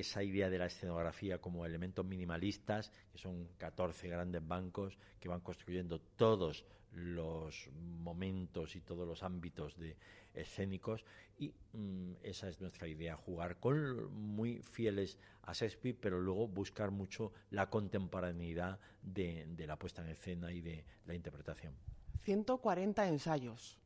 esa 0.00 0.22
idea 0.22 0.50
de 0.50 0.58
la 0.58 0.66
escenografía 0.66 1.40
como 1.40 1.66
elementos 1.66 2.04
minimalistas, 2.04 2.90
que 3.12 3.18
son 3.18 3.48
14 3.58 4.08
grandes 4.08 4.46
bancos 4.46 4.98
que 5.20 5.28
van 5.28 5.40
construyendo 5.40 6.00
todos 6.00 6.64
los 6.92 7.68
momentos 8.02 8.74
y 8.74 8.80
todos 8.80 9.06
los 9.06 9.22
ámbitos 9.22 9.76
de 9.76 9.96
escénicos 10.34 11.04
y 11.38 11.52
mm, 11.72 12.12
esa 12.22 12.48
es 12.48 12.60
nuestra 12.60 12.88
idea, 12.88 13.16
jugar 13.16 13.58
con 13.58 14.12
muy 14.12 14.62
fieles 14.62 15.18
a 15.42 15.52
Shakespeare, 15.52 15.96
pero 16.00 16.20
luego 16.20 16.48
buscar 16.48 16.90
mucho 16.90 17.32
la 17.50 17.68
contemporaneidad 17.68 18.78
de, 19.02 19.46
la 19.66 19.78
puesta 19.78 20.02
en 20.02 20.08
escena 20.08 20.52
y 20.52 20.60
de 20.60 20.84
la 21.06 21.14
interpretación. 21.14 21.74
140 22.22 23.06
ensayos. 23.08 23.78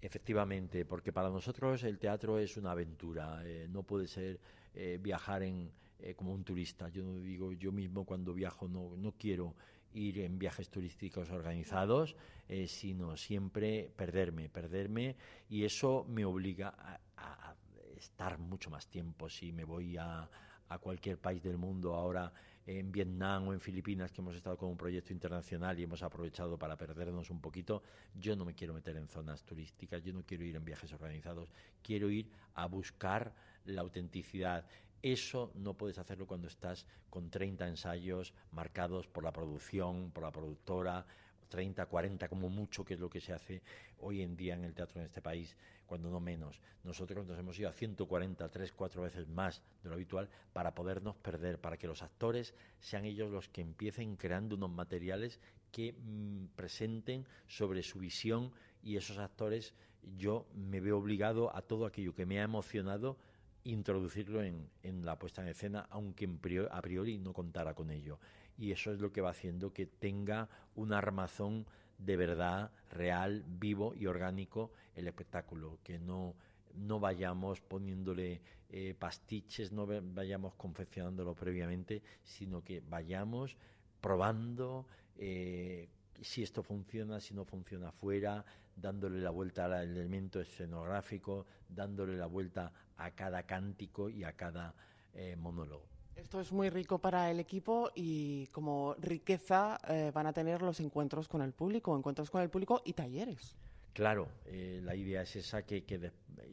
Efectivamente, 0.00 0.84
porque 0.84 1.12
para 1.12 1.30
nosotros 1.30 1.82
el 1.84 1.98
teatro 1.98 2.38
es 2.38 2.56
una 2.56 2.72
aventura, 2.72 3.40
eh, 3.44 3.66
no 3.70 3.82
puede 3.82 4.06
ser 4.06 4.38
eh, 4.74 4.98
viajar 5.00 5.42
en, 5.42 5.70
eh, 6.00 6.14
como 6.14 6.32
un 6.32 6.44
turista. 6.44 6.88
Yo 6.88 7.20
digo, 7.20 7.52
yo 7.52 7.72
mismo 7.72 8.04
cuando 8.04 8.34
viajo 8.34 8.68
no, 8.68 8.96
no 8.96 9.12
quiero 9.12 9.54
ir 9.94 10.18
en 10.18 10.38
viajes 10.38 10.68
turísticos 10.68 11.30
organizados, 11.30 12.16
eh, 12.48 12.66
sino 12.66 13.16
siempre 13.16 13.90
perderme, 13.96 14.48
perderme, 14.48 15.16
y 15.48 15.64
eso 15.64 16.04
me 16.08 16.24
obliga 16.24 16.74
a, 17.16 17.54
estar 17.96 18.36
mucho 18.38 18.68
más 18.68 18.86
tiempo. 18.86 19.30
Si 19.30 19.50
me 19.50 19.64
voy 19.64 19.96
a, 19.96 20.28
a 20.68 20.78
cualquier 20.78 21.16
país 21.16 21.42
del 21.42 21.56
mundo 21.56 21.94
ahora, 21.94 22.30
en 22.66 22.90
Vietnam 22.90 23.48
o 23.48 23.52
en 23.52 23.60
Filipinas, 23.60 24.10
que 24.12 24.20
hemos 24.20 24.36
estado 24.36 24.56
con 24.56 24.70
un 24.70 24.76
proyecto 24.76 25.12
internacional 25.12 25.78
y 25.78 25.82
hemos 25.82 26.02
aprovechado 26.02 26.58
para 26.58 26.76
perdernos 26.76 27.30
un 27.30 27.40
poquito, 27.40 27.82
yo 28.14 28.36
no 28.36 28.44
me 28.44 28.54
quiero 28.54 28.74
meter 28.74 28.96
en 28.96 29.08
zonas 29.08 29.42
turísticas, 29.44 30.02
yo 30.02 30.12
no 30.12 30.22
quiero 30.22 30.44
ir 30.44 30.56
en 30.56 30.64
viajes 30.64 30.92
organizados, 30.92 31.50
quiero 31.82 32.10
ir 32.10 32.30
a 32.54 32.66
buscar 32.66 33.34
la 33.66 33.82
autenticidad. 33.82 34.66
Eso 35.02 35.52
no 35.54 35.74
puedes 35.74 35.98
hacerlo 35.98 36.26
cuando 36.26 36.48
estás 36.48 36.86
con 37.10 37.28
30 37.28 37.68
ensayos 37.68 38.32
marcados 38.52 39.06
por 39.06 39.22
la 39.22 39.32
producción, 39.32 40.10
por 40.10 40.24
la 40.24 40.32
productora, 40.32 41.04
30, 41.48 41.86
40 41.86 42.28
como 42.28 42.48
mucho, 42.48 42.84
que 42.84 42.94
es 42.94 43.00
lo 43.00 43.10
que 43.10 43.20
se 43.20 43.32
hace 43.32 43.62
hoy 43.98 44.22
en 44.22 44.36
día 44.36 44.54
en 44.54 44.64
el 44.64 44.74
teatro 44.74 45.00
en 45.00 45.06
este 45.06 45.22
país, 45.22 45.56
cuando 45.86 46.10
no 46.10 46.20
menos. 46.20 46.60
Nosotros 46.82 47.26
nos 47.26 47.38
hemos 47.38 47.58
ido 47.58 47.68
a 47.68 47.72
140, 47.72 48.48
3, 48.48 48.72
4 48.72 49.02
veces 49.02 49.28
más 49.28 49.62
de 49.82 49.88
lo 49.88 49.94
habitual 49.94 50.28
para 50.52 50.74
podernos 50.74 51.16
perder, 51.16 51.60
para 51.60 51.76
que 51.76 51.86
los 51.86 52.02
actores 52.02 52.54
sean 52.80 53.04
ellos 53.04 53.30
los 53.30 53.48
que 53.48 53.60
empiecen 53.60 54.16
creando 54.16 54.56
unos 54.56 54.70
materiales 54.70 55.40
que 55.70 55.92
mm, 55.92 56.46
presenten 56.54 57.26
sobre 57.46 57.82
su 57.82 57.98
visión 57.98 58.52
y 58.82 58.96
esos 58.96 59.18
actores 59.18 59.74
yo 60.16 60.46
me 60.54 60.80
veo 60.80 60.98
obligado 60.98 61.54
a 61.56 61.62
todo 61.62 61.86
aquello 61.86 62.14
que 62.14 62.26
me 62.26 62.40
ha 62.40 62.44
emocionado 62.44 63.16
introducirlo 63.64 64.42
en, 64.42 64.68
en 64.82 65.04
la 65.04 65.18
puesta 65.18 65.42
en 65.42 65.48
escena, 65.48 65.86
aunque 65.90 66.28
a 66.70 66.82
priori 66.82 67.18
no 67.18 67.32
contara 67.32 67.74
con 67.74 67.90
ello. 67.90 68.18
Y 68.58 68.72
eso 68.72 68.92
es 68.92 69.00
lo 69.00 69.12
que 69.12 69.20
va 69.20 69.30
haciendo 69.30 69.72
que 69.72 69.86
tenga 69.86 70.48
un 70.76 70.92
armazón 70.92 71.66
de 71.98 72.16
verdad, 72.16 72.70
real, 72.90 73.44
vivo 73.46 73.94
y 73.94 74.06
orgánico 74.06 74.72
el 74.94 75.08
espectáculo, 75.08 75.78
que 75.82 75.98
no, 75.98 76.34
no 76.74 77.00
vayamos 77.00 77.60
poniéndole 77.60 78.40
eh, 78.70 78.94
pastiches, 78.98 79.72
no 79.72 79.86
vayamos 79.86 80.54
confeccionándolo 80.54 81.34
previamente, 81.34 82.02
sino 82.22 82.62
que 82.62 82.80
vayamos 82.80 83.56
probando 84.00 84.86
eh, 85.16 85.88
si 86.20 86.42
esto 86.42 86.62
funciona, 86.62 87.20
si 87.20 87.34
no 87.34 87.44
funciona 87.44 87.92
fuera, 87.92 88.44
dándole 88.76 89.20
la 89.20 89.30
vuelta 89.30 89.66
al 89.66 89.88
elemento 89.88 90.40
escenográfico, 90.40 91.46
dándole 91.68 92.16
la 92.16 92.26
vuelta 92.26 92.72
a 92.96 93.10
cada 93.12 93.44
cántico 93.44 94.08
y 94.08 94.24
a 94.24 94.32
cada 94.32 94.74
eh, 95.14 95.36
monólogo. 95.36 95.93
Esto 96.16 96.40
es 96.40 96.52
muy 96.52 96.70
rico 96.70 96.98
para 96.98 97.30
el 97.30 97.40
equipo 97.40 97.90
y 97.94 98.46
como 98.48 98.94
riqueza 99.00 99.78
eh, 99.88 100.10
van 100.14 100.26
a 100.26 100.32
tener 100.32 100.62
los 100.62 100.80
encuentros 100.80 101.28
con 101.28 101.42
el 101.42 101.52
público, 101.52 101.96
encuentros 101.96 102.30
con 102.30 102.42
el 102.42 102.50
público 102.50 102.82
y 102.84 102.92
talleres. 102.92 103.56
Claro, 103.92 104.28
eh, 104.46 104.80
la 104.82 104.96
idea 104.96 105.22
es 105.22 105.36
esa 105.36 105.64
que, 105.64 105.84
que 105.84 105.98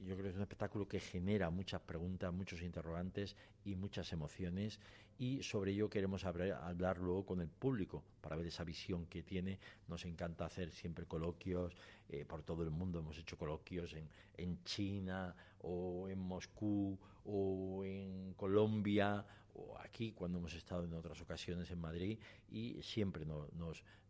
yo 0.05 0.15
creo 0.15 0.23
que 0.23 0.29
es 0.29 0.35
un 0.35 0.41
espectáculo 0.41 0.87
que 0.87 0.99
genera 0.99 1.49
muchas 1.49 1.81
preguntas, 1.81 2.31
muchos 2.33 2.61
interrogantes 2.61 3.35
y 3.65 3.75
muchas 3.75 4.11
emociones 4.13 4.79
y 5.21 5.43
sobre 5.43 5.71
ello 5.71 5.87
queremos 5.87 6.25
hablar, 6.25 6.97
luego 6.97 7.23
con 7.25 7.41
el 7.41 7.47
público 7.47 8.03
para 8.21 8.35
ver 8.35 8.47
esa 8.47 8.63
visión 8.63 9.05
que 9.05 9.21
tiene. 9.21 9.59
Nos 9.87 10.03
encanta 10.05 10.45
hacer 10.45 10.71
siempre 10.71 11.05
coloquios 11.05 11.77
eh, 12.09 12.25
por 12.25 12.41
todo 12.41 12.63
el 12.63 12.71
mundo. 12.71 12.97
Hemos 12.97 13.19
hecho 13.19 13.37
coloquios 13.37 13.93
en, 13.93 14.09
en 14.35 14.63
China 14.63 15.35
o 15.61 16.09
en 16.09 16.17
Moscú 16.17 16.97
o 17.25 17.83
en 17.85 18.33
Colombia 18.33 19.23
o 19.67 19.77
aquí 19.79 20.11
cuando 20.11 20.39
hemos 20.39 20.53
estado 20.53 20.83
en 20.83 20.93
otras 20.93 21.21
ocasiones 21.21 21.69
en 21.71 21.79
Madrid 21.79 22.19
y 22.49 22.81
siempre 22.81 23.25
nos, 23.25 23.51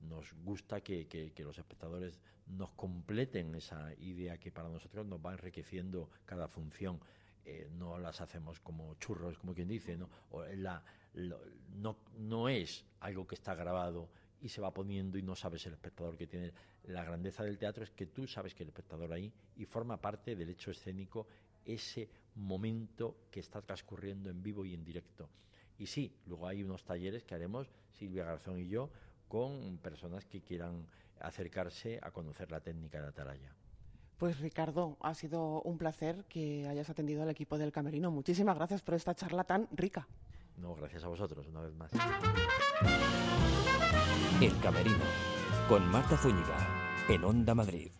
nos, 0.01 0.33
gusta 0.43 0.81
que, 0.81 1.07
que, 1.07 1.43
los 1.43 1.57
espectadores 1.57 2.19
nos 2.47 2.71
completen 2.71 3.53
esa 3.55 3.93
idea 3.95 4.37
que 4.37 4.51
para 4.51 4.69
nosotros 4.69 5.05
nos 5.05 5.19
va 5.19 5.33
enriqueciendo 5.33 6.09
cada 6.25 6.47
función. 6.47 6.99
Eh, 7.43 7.69
no 7.73 7.97
las 7.97 8.21
hacemos 8.21 8.59
como 8.59 8.95
churros, 8.95 9.37
como 9.39 9.53
quien 9.53 9.67
dice, 9.67 9.97
¿no? 9.97 10.09
O 10.29 10.43
la, 10.43 10.83
no, 11.75 11.97
no 12.17 12.49
es 12.49 12.85
algo 12.99 13.25
que 13.25 13.35
está 13.35 13.55
grabado 13.55 14.09
y 14.41 14.49
se 14.49 14.61
va 14.61 14.73
poniendo 14.73 15.17
y 15.17 15.23
no 15.23 15.35
sabes 15.35 15.65
el 15.65 15.73
espectador 15.73 16.17
que 16.17 16.27
tiene. 16.27 16.53
La 16.85 17.03
grandeza 17.03 17.43
del 17.43 17.57
teatro 17.57 17.83
es 17.83 17.91
que 17.91 18.07
tú 18.07 18.27
sabes 18.27 18.55
que 18.55 18.63
el 18.63 18.69
espectador 18.69 19.11
ahí 19.13 19.31
y 19.55 19.65
forma 19.65 20.01
parte 20.01 20.35
del 20.35 20.49
hecho 20.49 20.71
escénico 20.71 21.27
ese 21.65 22.09
momento 22.35 23.15
que 23.31 23.39
está 23.39 23.61
transcurriendo 23.61 24.29
en 24.29 24.41
vivo 24.41 24.65
y 24.65 24.73
en 24.73 24.83
directo. 24.83 25.29
Y 25.77 25.87
sí, 25.87 26.15
luego 26.25 26.47
hay 26.47 26.63
unos 26.63 26.83
talleres 26.83 27.23
que 27.23 27.35
haremos 27.35 27.69
Silvia 27.93 28.25
Garzón 28.25 28.59
y 28.59 28.67
yo 28.67 28.89
con 29.27 29.77
personas 29.77 30.25
que 30.25 30.41
quieran 30.41 30.85
acercarse 31.19 31.99
a 32.01 32.11
conocer 32.11 32.51
la 32.51 32.59
técnica 32.59 32.97
de 32.97 33.03
la 33.03 33.09
atalaya. 33.09 33.53
Pues 34.17 34.39
Ricardo, 34.39 34.97
ha 35.01 35.15
sido 35.15 35.61
un 35.63 35.77
placer 35.77 36.25
que 36.29 36.67
hayas 36.67 36.89
atendido 36.89 37.23
al 37.23 37.29
equipo 37.29 37.57
del 37.57 37.71
Camerino. 37.71 38.11
Muchísimas 38.11 38.55
gracias 38.55 38.83
por 38.83 38.93
esta 38.93 39.15
charla 39.15 39.43
tan 39.43 39.67
rica. 39.71 40.07
No, 40.57 40.75
gracias 40.75 41.03
a 41.03 41.07
vosotros, 41.07 41.47
una 41.47 41.61
vez 41.61 41.73
más. 41.73 41.91
El 44.39 44.59
Camerino, 44.59 45.05
con 45.67 45.87
Marta 45.87 46.17
Zúñiga, 46.17 46.57
en 47.09 47.23
Onda 47.23 47.55
Madrid. 47.55 47.91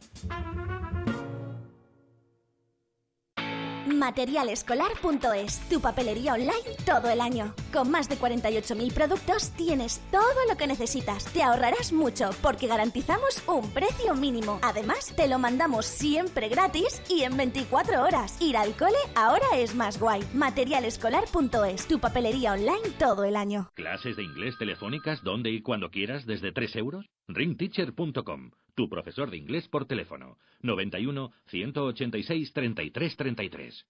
Materialescolar.es, 3.87 5.69
tu 5.69 5.81
papelería 5.81 6.33
online 6.33 6.75
todo 6.85 7.09
el 7.09 7.21
año. 7.21 7.53
Con 7.73 7.89
más 7.89 8.09
de 8.09 8.17
48.000 8.17 8.93
productos 8.93 9.51
tienes 9.51 10.01
todo 10.11 10.21
lo 10.49 10.57
que 10.57 10.67
necesitas. 10.67 11.25
Te 11.25 11.43
ahorrarás 11.43 11.91
mucho 11.91 12.29
porque 12.41 12.67
garantizamos 12.67 13.43
un 13.47 13.69
precio 13.71 14.13
mínimo. 14.13 14.59
Además, 14.61 15.13
te 15.15 15.27
lo 15.27 15.39
mandamos 15.39 15.85
siempre 15.85 16.49
gratis 16.49 17.01
y 17.09 17.23
en 17.23 17.37
24 17.37 18.03
horas. 18.03 18.39
Ir 18.41 18.57
al 18.57 18.75
cole 18.75 18.97
ahora 19.15 19.47
es 19.57 19.75
más 19.75 19.99
guay. 19.99 20.23
Materialescolar.es, 20.33 21.87
tu 21.87 21.99
papelería 21.99 22.53
online 22.53 22.89
todo 22.99 23.23
el 23.23 23.35
año. 23.35 23.69
¿Clases 23.73 24.15
de 24.15 24.23
inglés 24.23 24.55
telefónicas 24.59 25.23
donde 25.23 25.49
y 25.51 25.61
cuando 25.61 25.89
quieras 25.89 26.25
desde 26.25 26.51
3 26.51 26.75
euros? 26.75 27.05
ringteacher.com 27.27 28.51
tu 28.73 28.89
profesor 28.89 29.29
de 29.29 29.37
inglés 29.37 29.67
por 29.67 29.85
teléfono 29.85 30.37
91 30.61 31.31
186 31.47 32.53
33 32.53 33.17
33. 33.17 33.87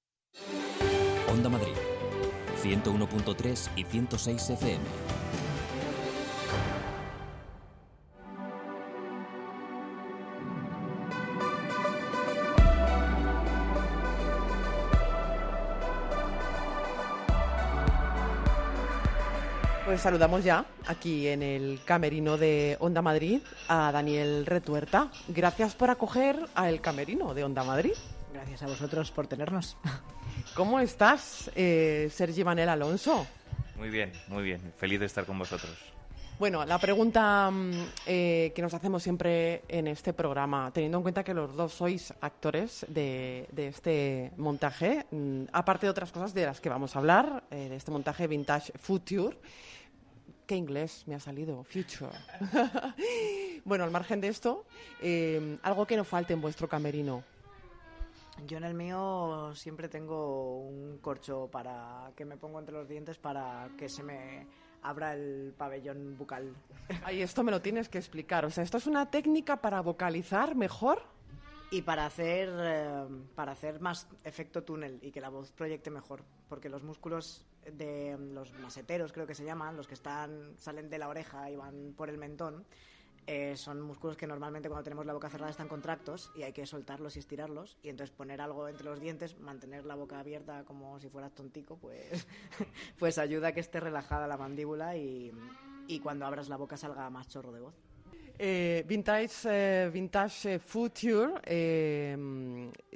Onda 1.29 1.49
Madrid 1.49 1.75
101.3 2.61 3.71
y 3.75 3.83
106 3.83 4.49
FM. 4.51 5.50
Pues 19.91 19.99
saludamos 19.99 20.41
ya 20.45 20.63
aquí 20.87 21.27
en 21.27 21.43
el 21.43 21.81
camerino 21.83 22.37
de 22.37 22.77
Onda 22.79 23.01
Madrid 23.01 23.41
a 23.67 23.91
Daniel 23.91 24.45
Retuerta. 24.45 25.11
Gracias 25.27 25.75
por 25.75 25.89
acoger 25.89 26.39
al 26.55 26.79
camerino 26.79 27.33
de 27.33 27.43
Onda 27.43 27.65
Madrid. 27.65 27.91
Gracias 28.31 28.63
a 28.63 28.67
vosotros 28.67 29.11
por 29.11 29.27
tenernos. 29.27 29.75
¿Cómo 30.55 30.79
estás, 30.79 31.51
eh, 31.55 32.09
Sergi 32.09 32.41
Manel 32.45 32.69
Alonso? 32.69 33.27
Muy 33.75 33.89
bien, 33.89 34.13
muy 34.29 34.43
bien. 34.43 34.61
Feliz 34.77 35.01
de 35.01 35.07
estar 35.07 35.25
con 35.25 35.37
vosotros. 35.37 35.73
Bueno, 36.39 36.63
la 36.65 36.79
pregunta 36.79 37.51
mm, 37.51 37.71
eh, 38.05 38.53
que 38.55 38.61
nos 38.61 38.73
hacemos 38.73 39.03
siempre 39.03 39.63
en 39.67 39.87
este 39.87 40.13
programa, 40.13 40.71
teniendo 40.73 40.99
en 40.99 41.01
cuenta 41.03 41.23
que 41.23 41.33
los 41.33 41.53
dos 41.53 41.73
sois 41.73 42.13
actores 42.21 42.85
de, 42.87 43.45
este 43.57 44.31
montaje, 44.37 45.05
mm, 45.11 45.43
aparte 45.51 45.85
de 45.85 45.91
otras 45.91 46.13
cosas 46.13 46.33
de 46.33 46.45
las 46.45 46.61
que 46.61 46.69
vamos 46.69 46.95
a 46.95 46.99
hablar, 46.99 47.43
eh, 47.51 47.67
de 47.69 47.75
este 47.75 47.91
montaje 47.91 48.25
Vintage 48.25 48.71
Future, 48.79 49.37
qué 50.51 50.57
inglés 50.57 51.05
me 51.07 51.15
ha 51.15 51.19
salido, 51.21 51.63
future. 51.63 52.11
bueno, 53.63 53.85
al 53.85 53.91
margen 53.91 54.19
de 54.19 54.27
esto, 54.27 54.65
eh, 55.01 55.57
algo 55.63 55.87
que 55.87 55.95
no 55.95 56.03
falte 56.03 56.33
en 56.33 56.41
vuestro 56.41 56.67
camerino. 56.67 57.23
Yo 58.45 58.57
en 58.57 58.65
el 58.65 58.73
mío 58.73 59.53
siempre 59.55 59.87
tengo 59.87 60.59
un 60.59 60.97
corcho 60.97 61.47
para 61.49 62.11
que 62.17 62.25
me 62.25 62.35
pongo 62.35 62.59
entre 62.59 62.75
los 62.75 62.89
dientes 62.89 63.17
para 63.17 63.69
que 63.77 63.87
se 63.87 64.03
me 64.03 64.45
abra 64.81 65.13
el 65.13 65.53
pabellón 65.57 66.17
bucal. 66.17 66.53
Ay, 67.05 67.21
esto 67.21 67.43
me 67.43 67.51
lo 67.51 67.61
tienes 67.61 67.87
que 67.87 67.99
explicar. 67.99 68.43
O 68.43 68.49
sea, 68.49 68.65
¿esto 68.65 68.77
es 68.77 68.87
una 68.87 69.09
técnica 69.09 69.61
para 69.61 69.79
vocalizar 69.79 70.55
mejor? 70.55 71.01
Y 71.71 71.83
para 71.83 72.05
hacer, 72.05 72.49
eh, 72.53 73.07
para 73.33 73.53
hacer 73.53 73.79
más 73.79 74.05
efecto 74.25 74.63
túnel 74.63 74.99
y 75.01 75.11
que 75.11 75.21
la 75.21 75.29
voz 75.29 75.53
proyecte 75.53 75.89
mejor. 75.89 76.21
Porque 76.49 76.67
los 76.67 76.83
músculos 76.83 77.45
de 77.65 78.17
los 78.19 78.51
maseteros, 78.59 79.13
creo 79.13 79.25
que 79.25 79.35
se 79.35 79.45
llaman, 79.45 79.77
los 79.77 79.87
que 79.87 79.93
están 79.93 80.53
salen 80.57 80.89
de 80.89 80.97
la 80.97 81.07
oreja 81.07 81.49
y 81.49 81.55
van 81.55 81.93
por 81.95 82.09
el 82.09 82.17
mentón, 82.17 82.65
eh, 83.27 83.55
son 83.55 83.81
músculos 83.81 84.17
que 84.17 84.27
normalmente 84.27 84.67
cuando 84.67 84.83
tenemos 84.83 85.05
la 85.05 85.13
boca 85.13 85.29
cerrada 85.29 85.51
están 85.51 85.67
contractos 85.67 86.31
y 86.35 86.43
hay 86.43 86.53
que 86.53 86.65
soltarlos 86.65 87.15
y 87.15 87.19
estirarlos 87.19 87.77
y 87.83 87.89
entonces 87.89 88.13
poner 88.13 88.41
algo 88.41 88.67
entre 88.67 88.85
los 88.85 88.99
dientes, 88.99 89.39
mantener 89.39 89.85
la 89.85 89.95
boca 89.95 90.19
abierta 90.19 90.65
como 90.65 90.99
si 90.99 91.07
fueras 91.07 91.33
tontico, 91.33 91.77
pues, 91.77 92.27
pues 92.99 93.17
ayuda 93.17 93.49
a 93.49 93.51
que 93.53 93.59
esté 93.61 93.79
relajada 93.79 94.27
la 94.27 94.37
mandíbula 94.37 94.97
y, 94.97 95.31
y 95.87 95.99
cuando 95.99 96.25
abras 96.25 96.49
la 96.49 96.57
boca 96.57 96.75
salga 96.75 97.09
más 97.09 97.29
chorro 97.29 97.51
de 97.51 97.61
voz. 97.61 97.75
Eh, 98.43 98.83
vintage, 98.87 99.47
eh, 99.51 99.89
vintage 99.93 100.57
Future, 100.57 101.41
eh, 101.43 102.17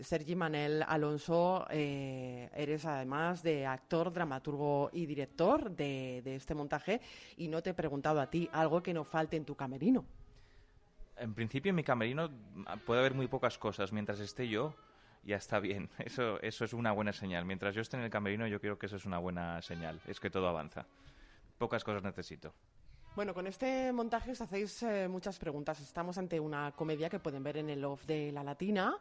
Sergi 0.02 0.36
Manel 0.36 0.82
Alonso, 0.82 1.68
eres 1.70 2.84
además 2.84 3.44
de 3.44 3.64
actor, 3.64 4.12
dramaturgo 4.12 4.90
y 4.92 5.06
director 5.06 5.70
de, 5.70 6.24
este 6.36 6.56
montaje 6.56 7.00
y 7.38 7.48
no 7.48 7.62
te 7.62 7.70
he 7.70 7.74
preguntado 7.76 8.22
a 8.22 8.28
ti 8.28 8.50
algo 8.54 8.82
que 8.82 8.92
no 8.92 9.04
falte 9.04 9.38
en 9.38 9.46
tu 9.46 9.54
camerino. 9.54 10.04
En 11.16 11.36
principio 11.36 11.70
en 11.70 11.76
mi 11.76 11.84
camerino 11.84 12.32
puede 12.84 13.02
haber 13.02 13.14
muy 13.14 13.28
pocas 13.28 13.60
cosas. 13.60 13.94
Mientras 13.94 14.20
esté 14.22 14.48
yo, 14.48 14.74
ya 15.24 15.36
está 15.36 15.60
bien. 15.60 15.92
Eso, 16.00 16.42
eso 16.42 16.66
es 16.66 16.74
una 16.74 16.92
buena 16.92 17.14
señal. 17.14 17.46
Mientras 17.46 17.76
yo 17.76 17.84
esté 17.84 17.98
en 17.98 18.04
el 18.04 18.10
camerino, 18.10 18.48
yo 18.48 18.60
creo 18.60 18.80
que 18.80 18.88
eso 18.88 18.96
es 18.96 19.06
una 19.06 19.20
buena 19.20 19.62
señal. 19.62 20.02
Es 20.08 20.20
que 20.20 20.32
todo 20.32 20.48
avanza. 20.48 20.88
Pocas 21.60 21.84
cosas 21.84 22.02
necesito. 22.02 22.52
Bueno, 23.16 23.34
con 23.34 23.48
este 23.48 23.94
montaje 23.94 24.32
os 24.32 24.42
hacéis 24.42 24.84
eh, 24.84 25.08
muchas 25.08 25.40
preguntas. 25.40 25.80
Estamos 25.80 26.18
ante 26.18 26.38
una 26.38 26.74
comedia 26.74 27.10
que 27.10 27.20
pueden 27.20 27.44
ver 27.44 27.56
en 27.56 27.70
el 27.70 27.86
off 27.86 28.06
de 28.06 28.30
La 28.34 28.44
Latina. 28.44 28.98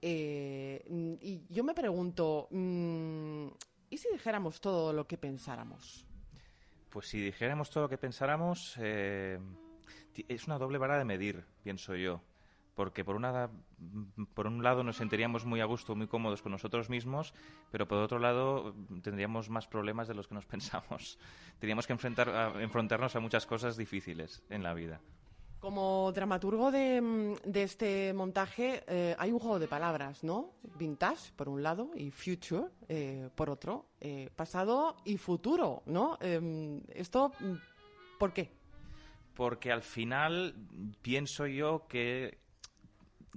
Eh, 0.00 0.84
y 1.20 1.42
yo 1.48 1.64
me 1.64 1.74
pregunto, 1.74 2.46
mm, 2.52 3.48
¿y 3.90 3.98
si 3.98 4.08
dijéramos 4.12 4.60
todo 4.60 4.92
lo 4.92 5.04
que 5.08 5.18
pensáramos? 5.18 6.06
Pues 6.90 7.08
si 7.08 7.20
dijéramos 7.20 7.68
todo 7.68 7.82
lo 7.82 7.88
que 7.88 7.98
pensáramos, 7.98 8.76
eh, 8.78 9.40
es 10.28 10.46
una 10.46 10.58
doble 10.58 10.78
vara 10.78 10.96
de 10.96 11.04
medir, 11.04 11.44
pienso 11.64 11.96
yo 11.96 12.22
porque 12.76 13.04
por, 13.04 13.16
una, 13.16 13.50
por 14.34 14.46
un 14.46 14.62
lado 14.62 14.84
nos 14.84 14.96
sentiríamos 14.96 15.46
muy 15.46 15.60
a 15.60 15.64
gusto, 15.64 15.96
muy 15.96 16.06
cómodos 16.06 16.42
con 16.42 16.52
nosotros 16.52 16.90
mismos, 16.90 17.32
pero 17.72 17.88
por 17.88 17.98
otro 17.98 18.18
lado 18.18 18.74
tendríamos 19.02 19.48
más 19.48 19.66
problemas 19.66 20.06
de 20.06 20.14
los 20.14 20.28
que 20.28 20.34
nos 20.34 20.46
pensamos. 20.54 21.18
Tendríamos 21.58 21.86
que 21.86 21.94
enfrentar, 21.94 22.28
a, 22.28 22.62
enfrentarnos 22.62 23.16
a 23.16 23.20
muchas 23.20 23.46
cosas 23.46 23.76
difíciles 23.76 24.42
en 24.50 24.62
la 24.62 24.74
vida. 24.74 25.00
Como 25.58 26.12
dramaturgo 26.12 26.70
de, 26.70 27.34
este 27.54 28.12
montaje 28.12 28.84
eh, 28.86 29.16
hay 29.18 29.32
un 29.32 29.38
juego 29.38 29.58
de 29.58 29.66
palabras, 29.66 30.22
¿no? 30.22 30.52
Vintage, 30.78 31.32
por 31.34 31.48
un 31.48 31.62
lado, 31.62 31.90
y 31.96 32.10
future, 32.10 32.66
eh, 32.88 33.30
por 33.34 33.48
otro. 33.48 33.86
Eh, 33.98 34.28
pasado 34.36 34.98
y 35.06 35.16
futuro, 35.16 35.82
¿no? 35.86 36.18
Em, 36.20 36.82
¿Esto 36.90 37.32
por 38.18 38.34
qué? 38.34 38.52
Porque 39.34 39.72
al 39.72 39.82
final 39.82 40.54
pienso 41.00 41.46
yo 41.46 41.86
que 41.88 42.45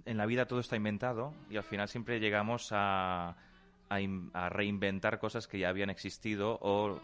en 0.06 0.18
la 0.18 0.26
vida 0.26 0.46
todo 0.46 0.60
está 0.60 0.76
inventado 0.76 1.34
y 1.50 1.58
al 1.58 1.64
final 1.64 1.88
siempre 1.88 2.20
llegamos 2.20 2.70
a, 2.72 3.36
a, 3.90 4.50
reinventar 4.50 5.20
cosas 5.20 5.48
que 5.48 5.60
ya 5.60 5.70
habían 5.70 5.90
existido 5.90 6.58
o 6.62 7.00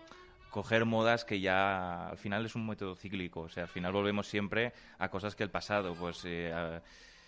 coger 0.49 0.85
modas 0.85 1.25
que 1.25 1.41
ya 1.41 2.09
al 2.09 2.17
final 2.17 2.45
es 2.45 2.55
un 2.55 2.65
método 2.65 2.95
cíclico, 2.95 3.41
o 3.41 3.49
sea, 3.49 3.63
al 3.63 3.69
final 3.69 3.91
volvemos 3.91 4.27
siempre 4.27 4.73
a 4.99 5.09
cosas 5.09 5.35
que 5.35 5.43
el 5.43 5.49
pasado, 5.49 5.95
pues 5.95 6.21
eh, 6.25 6.81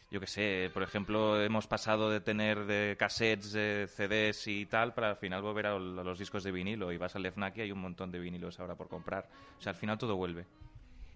yo 0.09 0.21
qué 0.21 0.27
sé, 0.27 0.71
por 0.73 0.83
ejemplo, 0.83 1.41
hemos 1.41 1.67
pasado 1.67 2.09
de 2.09 2.21
tener 2.21 2.65
de 2.65 2.95
cassettes, 2.97 3.51
de 3.51 3.87
CDs 3.89 4.47
y 4.47 4.65
tal, 4.65 4.93
para 4.93 5.09
al 5.09 5.17
final 5.17 5.41
volver 5.41 5.67
a 5.67 5.77
los 5.77 6.17
discos 6.17 6.45
de 6.45 6.51
vinilo. 6.53 6.93
Y 6.93 6.97
vas 6.97 7.17
al 7.17 7.25
FNAC 7.25 7.57
y 7.57 7.61
hay 7.61 7.71
un 7.73 7.81
montón 7.81 8.09
de 8.09 8.19
vinilos 8.19 8.57
ahora 8.61 8.75
por 8.75 8.87
comprar. 8.87 9.27
O 9.59 9.61
sea, 9.61 9.71
al 9.73 9.77
final 9.77 9.97
todo 9.97 10.15
vuelve. 10.15 10.45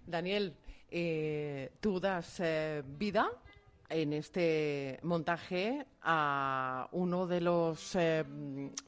Daniel, 0.06 0.54
eh, 0.90 1.72
tú 1.80 2.00
das 2.00 2.40
eh, 2.40 2.82
vida 2.84 3.30
en 3.92 4.12
este 4.12 4.98
montaje 5.02 5.86
a 6.00 6.88
uno 6.92 7.26
de 7.26 7.40
los 7.40 7.94
eh, 7.94 8.24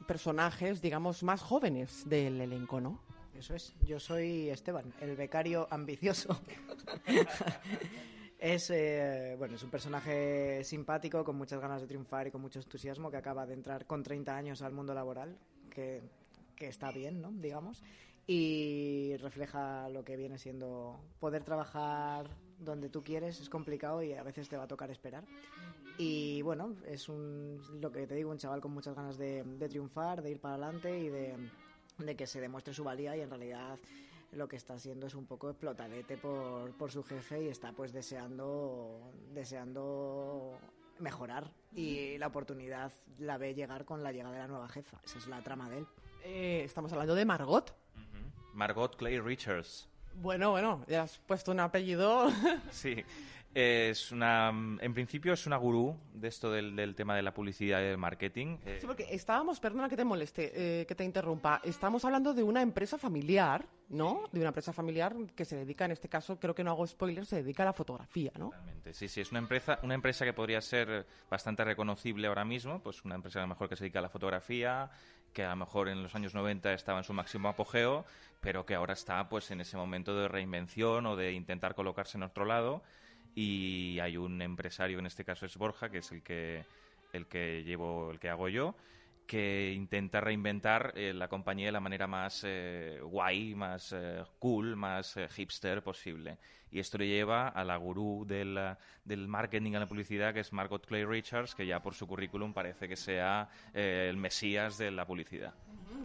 personajes, 0.06 0.80
digamos, 0.80 1.22
más 1.22 1.42
jóvenes 1.42 2.08
del 2.08 2.40
elenco, 2.40 2.80
¿no? 2.80 3.00
Eso 3.34 3.54
es, 3.54 3.74
yo 3.84 4.00
soy 4.00 4.48
Esteban, 4.48 4.94
el 5.00 5.16
becario 5.16 5.68
ambicioso. 5.70 6.40
es, 8.38 8.70
eh, 8.70 9.34
bueno, 9.38 9.56
es 9.56 9.62
un 9.62 9.70
personaje 9.70 10.64
simpático, 10.64 11.22
con 11.24 11.36
muchas 11.36 11.60
ganas 11.60 11.82
de 11.82 11.86
triunfar 11.86 12.28
y 12.28 12.30
con 12.30 12.40
mucho 12.40 12.58
entusiasmo, 12.58 13.10
que 13.10 13.18
acaba 13.18 13.44
de 13.44 13.54
entrar 13.54 13.86
con 13.86 14.02
30 14.02 14.34
años 14.34 14.62
al 14.62 14.72
mundo 14.72 14.94
laboral, 14.94 15.36
que, 15.68 16.02
que 16.56 16.68
está 16.68 16.90
bien, 16.90 17.20
¿no? 17.20 17.30
Digamos 17.32 17.82
y 18.26 19.16
refleja 19.18 19.88
lo 19.90 20.04
que 20.04 20.16
viene 20.16 20.38
siendo 20.38 20.98
poder 21.20 21.44
trabajar 21.44 22.30
donde 22.64 22.88
tú 22.88 23.02
quieres 23.02 23.40
es 23.40 23.48
complicado 23.48 24.02
y 24.02 24.12
a 24.12 24.22
veces 24.22 24.48
te 24.48 24.56
va 24.56 24.64
a 24.64 24.68
tocar 24.68 24.90
esperar. 24.90 25.24
Y 25.96 26.42
bueno 26.42 26.74
es 26.86 27.08
un 27.08 27.60
lo 27.80 27.92
que 27.92 28.06
te 28.06 28.14
digo 28.14 28.30
un 28.30 28.38
chaval 28.38 28.60
con 28.60 28.72
muchas 28.72 28.94
ganas 28.94 29.16
de, 29.16 29.44
triunfar 29.68 30.22
de 30.22 30.32
ir 30.32 30.40
para 30.40 30.54
adelante 30.54 30.98
y 30.98 31.08
de, 31.08 31.36
de, 31.98 32.16
que 32.16 32.26
se 32.26 32.40
demuestre 32.40 32.74
su 32.74 32.82
valía 32.82 33.16
y 33.16 33.20
en 33.20 33.30
realidad 33.30 33.78
lo 34.32 34.48
que 34.48 34.56
está 34.56 34.74
haciendo 34.74 35.06
es 35.06 35.14
un 35.14 35.26
poco 35.26 35.50
explotadete 35.50 36.16
por, 36.16 36.72
por 36.72 36.90
su 36.90 37.04
jefe 37.04 37.44
y 37.44 37.48
está 37.48 37.72
pues 37.72 37.92
deseando 37.92 39.12
deseando 39.32 40.58
mejorar. 40.98 41.52
Y 41.72 42.18
la 42.18 42.28
oportunidad 42.28 42.92
la 43.18 43.38
ve 43.38 43.54
llegar 43.54 43.84
con 43.84 44.02
la 44.02 44.12
llegada 44.12 44.34
de 44.34 44.40
la 44.40 44.48
nueva 44.48 44.68
jefa. 44.68 45.00
Esa 45.04 45.18
es 45.18 45.26
la 45.26 45.42
trama 45.42 45.68
de 45.68 45.78
él. 45.78 45.86
Eh, 46.24 46.62
estamos 46.64 46.92
hablando 46.92 47.14
de 47.14 47.24
Margot. 47.24 47.74
Margot 48.52 48.96
Clay 48.96 49.18
Richards. 49.18 49.88
Bueno, 50.14 50.50
bueno, 50.50 50.84
ya 50.88 51.02
has 51.02 51.18
puesto 51.18 51.52
un 51.52 51.60
apellido. 51.60 52.30
sí. 52.70 53.04
Es 53.54 54.10
una, 54.10 54.48
en 54.48 54.94
principio 54.94 55.32
es 55.32 55.46
una 55.46 55.56
gurú 55.56 55.96
de 56.12 56.26
esto 56.26 56.50
del, 56.50 56.94
tema 56.96 57.14
de 57.14 57.22
la 57.22 57.32
publicidad 57.32 57.80
y 57.80 57.84
del 57.84 57.98
marketing. 57.98 58.56
Eh, 58.66 58.78
sí, 58.80 58.86
porque 58.86 59.06
estábamos, 59.10 59.60
perdona 59.60 59.88
que 59.88 59.96
te 59.96 60.04
moleste, 60.04 60.80
eh, 60.80 60.86
que 60.86 60.96
te 60.96 61.04
interrumpa, 61.04 61.60
estamos 61.62 62.04
hablando 62.04 62.34
de 62.34 62.42
una 62.42 62.62
empresa 62.62 62.98
familiar, 62.98 63.64
¿no? 63.90 64.24
De 64.32 64.40
una 64.40 64.48
empresa 64.48 64.72
familiar 64.72 65.14
que 65.36 65.44
se 65.44 65.54
dedica, 65.54 65.84
en 65.84 65.92
este 65.92 66.08
caso, 66.08 66.40
creo 66.40 66.52
que 66.52 66.64
no 66.64 66.72
hago 66.72 66.84
spoilers, 66.84 67.28
se 67.28 67.44
dedica 67.44 67.62
a 67.62 67.66
la 67.66 67.72
fotografía, 67.72 68.32
¿no? 68.36 68.46
Totalmente, 68.46 68.92
sí, 68.92 69.06
sí, 69.06 69.20
es 69.20 69.30
una 69.30 69.38
empresa, 69.38 69.78
una 69.84 69.94
empresa 69.94 70.24
que 70.24 70.32
podría 70.32 70.60
ser 70.60 71.06
bastante 71.30 71.62
reconocible 71.62 72.26
ahora 72.26 72.44
mismo, 72.44 72.82
pues 72.82 73.04
una 73.04 73.14
empresa 73.14 73.38
a 73.38 73.42
lo 73.42 73.48
mejor 73.48 73.68
que 73.68 73.76
se 73.76 73.84
dedica 73.84 74.00
a 74.00 74.02
la 74.02 74.08
fotografía, 74.08 74.90
que 75.34 75.44
a 75.44 75.50
lo 75.50 75.56
mejor 75.56 75.88
en 75.90 76.02
los 76.02 76.14
años 76.14 76.34
90 76.34 76.72
estaba 76.72 76.98
en 76.98 77.04
su 77.04 77.12
máximo 77.12 77.48
apogeo, 77.48 78.06
pero 78.40 78.64
que 78.64 78.74
ahora 78.74 78.94
está 78.94 79.28
pues 79.28 79.50
en 79.50 79.60
ese 79.60 79.76
momento 79.76 80.16
de 80.16 80.28
reinvención 80.28 81.04
o 81.04 81.16
de 81.16 81.32
intentar 81.32 81.74
colocarse 81.74 82.16
en 82.16 82.22
otro 82.22 82.46
lado. 82.46 82.82
Y 83.34 83.98
hay 83.98 84.16
un 84.16 84.40
empresario, 84.40 84.98
en 84.98 85.06
este 85.06 85.24
caso 85.24 85.44
es 85.44 85.56
Borja, 85.56 85.90
que 85.90 85.98
es 85.98 86.12
el 86.12 86.22
que 86.22 86.64
el 87.12 87.26
que 87.26 87.62
llevo, 87.64 88.10
el 88.10 88.18
que 88.18 88.28
hago 88.28 88.48
yo, 88.48 88.74
que 89.26 89.72
intenta 89.74 90.20
reinventar 90.20 90.92
eh, 90.96 91.12
la 91.14 91.28
compañía 91.28 91.66
de 91.66 91.72
la 91.72 91.80
manera 91.80 92.06
más 92.06 92.42
eh, 92.44 92.98
guay, 93.02 93.54
más 93.54 93.92
eh, 93.92 94.22
cool, 94.38 94.76
más 94.76 95.18
hipster 95.36 95.82
posible. 95.82 96.38
Y 96.70 96.80
esto 96.80 96.98
le 96.98 97.06
lleva 97.06 97.48
a 97.48 97.64
la 97.64 97.76
gurú 97.76 98.24
del, 98.26 98.58
del 99.04 99.28
marketing 99.28 99.70
y 99.70 99.74
la 99.74 99.86
publicidad, 99.86 100.34
que 100.34 100.40
es 100.40 100.52
Margot 100.52 100.84
Clay 100.84 101.04
Richards, 101.04 101.54
que 101.54 101.66
ya 101.66 101.80
por 101.80 101.94
su 101.94 102.06
currículum 102.06 102.52
parece 102.52 102.88
que 102.88 102.96
sea 102.96 103.48
el 103.72 104.16
mesías 104.16 104.76
de 104.78 104.90
la 104.90 105.06
publicidad. 105.06 105.54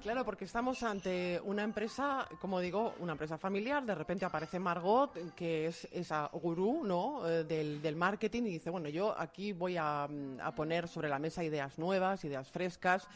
Claro, 0.02 0.24
porque 0.24 0.46
estamos 0.46 0.82
ante 0.84 1.42
una 1.44 1.64
empresa, 1.64 2.28
como 2.40 2.60
digo, 2.60 2.96
una 3.00 3.12
empresa 3.12 3.38
familiar. 3.38 3.86
De 3.86 3.96
repente 3.96 4.26
aparece 4.26 4.60
Margot, 4.60 5.36
que 5.36 5.68
es 5.68 5.88
esa 5.92 6.30
gurú 6.34 6.84
¿no? 6.84 7.24
del, 7.24 7.82
del 7.82 7.96
marketing, 7.96 8.44
y 8.44 8.50
dice, 8.52 8.70
bueno, 8.70 8.90
yo 8.90 9.14
aquí 9.20 9.52
voy 9.52 9.78
a, 9.78 10.04
a 10.04 10.56
poner 10.56 10.88
sobre 10.88 11.10
la 11.10 11.20
mesa 11.20 11.44
ideas 11.44 11.78
nuevas, 11.78 12.24
ideas 12.24 12.50
frescas 12.50 13.08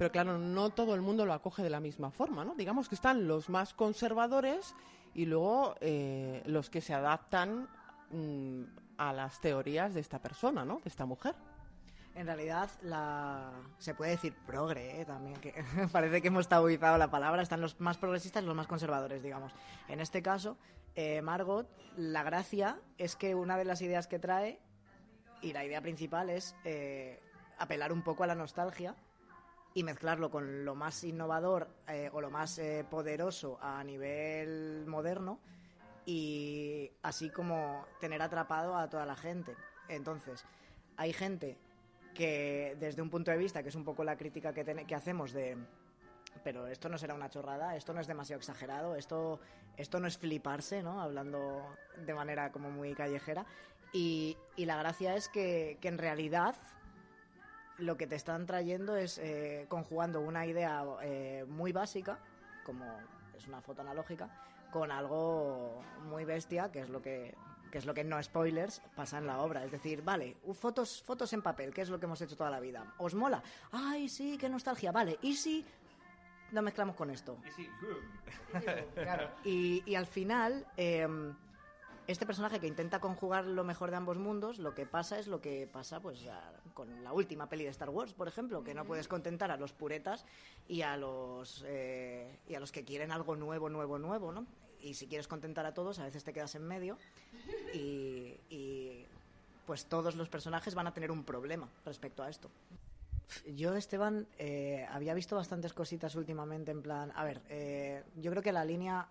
pero 0.00 0.10
claro, 0.10 0.38
no 0.38 0.70
todo 0.70 0.94
el 0.94 1.02
mundo 1.02 1.26
lo 1.26 1.34
acoge 1.34 1.62
de 1.62 1.68
la 1.68 1.78
misma 1.78 2.10
forma, 2.10 2.42
¿no? 2.42 2.54
Digamos 2.54 2.88
que 2.88 2.94
están 2.94 3.28
los 3.28 3.50
más 3.50 3.74
conservadores 3.74 4.74
y 5.12 5.26
luego 5.26 5.74
eh, 5.82 6.42
los 6.46 6.70
que 6.70 6.80
se 6.80 6.94
adaptan 6.94 7.68
mm, 8.10 8.62
a 8.96 9.12
las 9.12 9.42
teorías 9.42 9.92
de 9.92 10.00
esta 10.00 10.18
persona, 10.18 10.64
¿no? 10.64 10.80
De 10.82 10.88
esta 10.88 11.04
mujer. 11.04 11.34
En 12.14 12.26
realidad, 12.26 12.68
la... 12.82 13.52
se 13.78 13.94
puede 13.94 14.12
decir 14.12 14.34
progre, 14.46 15.00
¿eh? 15.00 15.04
también, 15.04 15.36
que 15.36 15.54
parece 15.92 16.20
que 16.20 16.28
hemos 16.28 16.48
tabuizado 16.48 16.98
la 16.98 17.10
palabra. 17.10 17.42
Están 17.42 17.60
los 17.60 17.80
más 17.80 17.96
progresistas 17.96 18.42
y 18.42 18.46
los 18.46 18.56
más 18.56 18.66
conservadores, 18.66 19.22
digamos. 19.22 19.52
En 19.88 20.00
este 20.00 20.22
caso, 20.22 20.56
eh, 20.94 21.22
Margot, 21.22 21.68
la 21.96 22.22
gracia 22.22 22.80
es 22.98 23.16
que 23.16 23.34
una 23.34 23.56
de 23.56 23.64
las 23.64 23.80
ideas 23.80 24.06
que 24.06 24.18
trae, 24.18 24.60
y 25.40 25.52
la 25.52 25.64
idea 25.64 25.80
principal 25.80 26.28
es 26.28 26.54
apelar 27.58 27.92
un 27.92 28.02
poco 28.02 28.24
a 28.24 28.26
la 28.26 28.34
nostalgia, 28.34 28.94
y 29.74 29.84
mezclarlo 29.84 30.30
con 30.30 30.64
lo 30.64 30.74
más 30.74 31.04
innovador 31.04 31.68
eh, 31.86 32.10
o 32.12 32.20
lo 32.20 32.30
más 32.30 32.58
eh, 32.58 32.84
poderoso 32.88 33.58
a 33.60 33.82
nivel 33.84 34.84
moderno 34.86 35.38
y 36.06 36.90
así 37.02 37.30
como 37.30 37.86
tener 38.00 38.20
atrapado 38.22 38.76
a 38.76 38.88
toda 38.88 39.06
la 39.06 39.16
gente. 39.16 39.54
Entonces, 39.88 40.44
hay 40.96 41.12
gente 41.12 41.56
que 42.20 42.76
desde 42.78 43.00
un 43.00 43.08
punto 43.08 43.30
de 43.30 43.38
vista, 43.38 43.62
que 43.62 43.70
es 43.70 43.74
un 43.74 43.82
poco 43.82 44.04
la 44.04 44.14
crítica 44.14 44.52
que, 44.52 44.94
hacemos 44.94 45.32
de, 45.32 45.56
pero 46.44 46.66
esto 46.66 46.90
no 46.90 46.98
será 46.98 47.14
una 47.14 47.30
chorrada, 47.30 47.76
esto 47.76 47.94
no 47.94 48.00
es 48.02 48.06
demasiado 48.06 48.38
exagerado, 48.38 48.94
esto, 48.94 49.40
esto 49.78 50.00
no 50.00 50.06
es 50.06 50.18
fliparse, 50.18 50.82
¿no? 50.82 51.00
Hablando 51.00 51.64
de 51.96 52.12
manera 52.12 52.52
como 52.52 52.70
muy 52.70 52.92
callejera. 52.92 53.46
Y, 53.94 54.36
la 54.58 54.76
gracia 54.76 55.16
es 55.16 55.30
que, 55.30 55.78
que 55.80 55.88
en 55.88 55.96
realidad 55.96 56.56
lo 57.78 57.96
que 57.96 58.06
te 58.06 58.16
están 58.16 58.44
trayendo 58.44 58.96
es 58.96 59.16
eh, 59.16 59.64
conjugando 59.70 60.20
una 60.20 60.44
idea 60.44 60.84
eh, 61.00 61.46
muy 61.48 61.72
básica, 61.72 62.18
como 62.66 62.84
es 63.34 63.48
una 63.48 63.62
foto 63.62 63.80
analógica, 63.80 64.28
con 64.70 64.92
algo 64.92 65.82
muy 66.02 66.26
bestia, 66.26 66.70
que 66.70 66.80
es 66.80 66.90
lo 66.90 67.00
que 67.00 67.34
que 67.70 67.78
es 67.78 67.86
lo 67.86 67.94
que 67.94 68.04
no 68.04 68.22
spoilers 68.22 68.82
pasa 68.94 69.18
en 69.18 69.26
la 69.26 69.40
obra. 69.40 69.64
Es 69.64 69.70
decir, 69.70 70.02
vale, 70.02 70.36
fotos, 70.54 71.02
fotos 71.02 71.32
en 71.32 71.42
papel, 71.42 71.72
que 71.72 71.82
es 71.82 71.88
lo 71.88 71.98
que 71.98 72.06
hemos 72.06 72.20
hecho 72.20 72.36
toda 72.36 72.50
la 72.50 72.60
vida. 72.60 72.94
¿Os 72.98 73.14
mola? 73.14 73.42
Ay, 73.72 74.08
sí, 74.08 74.36
qué 74.38 74.48
nostalgia. 74.48 74.92
Vale, 74.92 75.18
¿y 75.22 75.34
si 75.34 75.64
lo 76.52 76.62
mezclamos 76.62 76.96
con 76.96 77.10
esto? 77.10 77.38
Y, 79.44 79.82
y, 79.86 79.94
al 79.94 80.06
final, 80.06 80.66
em, 80.76 81.34
este 82.06 82.26
personaje 82.26 82.58
que 82.58 82.66
intenta 82.66 82.98
conjugar 82.98 83.44
lo 83.46 83.62
mejor 83.62 83.90
de 83.90 83.96
ambos 83.96 84.18
mundos, 84.18 84.58
lo 84.58 84.74
que 84.74 84.84
pasa 84.84 85.18
es 85.18 85.28
lo 85.28 85.40
que 85.40 85.68
pasa 85.72 86.00
pues 86.00 86.26
con 86.74 87.04
la 87.04 87.12
última 87.12 87.48
peli 87.48 87.64
de 87.64 87.70
Star 87.70 87.90
Wars, 87.90 88.12
por 88.12 88.26
ejemplo, 88.26 88.64
que 88.64 88.74
no 88.74 88.84
puedes 88.84 89.06
contentar 89.06 89.50
a 89.50 89.56
los 89.56 89.72
puretas 89.72 90.26
y 90.66 90.82
a 90.82 90.96
los 90.96 91.64
eh, 91.66 92.40
y 92.48 92.54
a 92.54 92.60
los 92.60 92.72
que 92.72 92.84
quieren 92.84 93.12
algo 93.12 93.36
nuevo, 93.36 93.68
nuevo, 93.68 93.98
nuevo, 93.98 94.32
¿no? 94.32 94.46
Y 94.82 94.94
si 94.94 95.06
quieres 95.06 95.28
contentar 95.28 95.66
a 95.66 95.74
todos, 95.74 95.98
a 95.98 96.04
veces 96.04 96.24
te 96.24 96.32
quedas 96.32 96.54
en 96.54 96.66
medio 96.66 96.98
y, 97.74 99.04
pues 99.66 99.86
todos 99.86 100.16
los 100.16 100.28
personajes 100.28 100.74
van 100.74 100.86
a 100.86 100.94
tener 100.94 101.10
un 101.10 101.24
problema 101.24 101.68
respecto 101.84 102.22
a 102.22 102.28
esto. 102.28 102.50
Yo, 103.54 103.76
Esteban, 103.76 104.26
eh, 104.38 104.84
había 104.90 105.14
visto 105.14 105.36
bastantes 105.36 105.72
cositas 105.72 106.16
últimamente 106.16 106.72
en 106.72 106.82
plan... 106.82 107.12
A 107.14 107.22
ver, 107.22 107.40
eh, 107.48 108.02
yo 108.16 108.30
creo 108.32 108.42
que 108.42 108.50
la 108.50 108.64
línea 108.64 109.08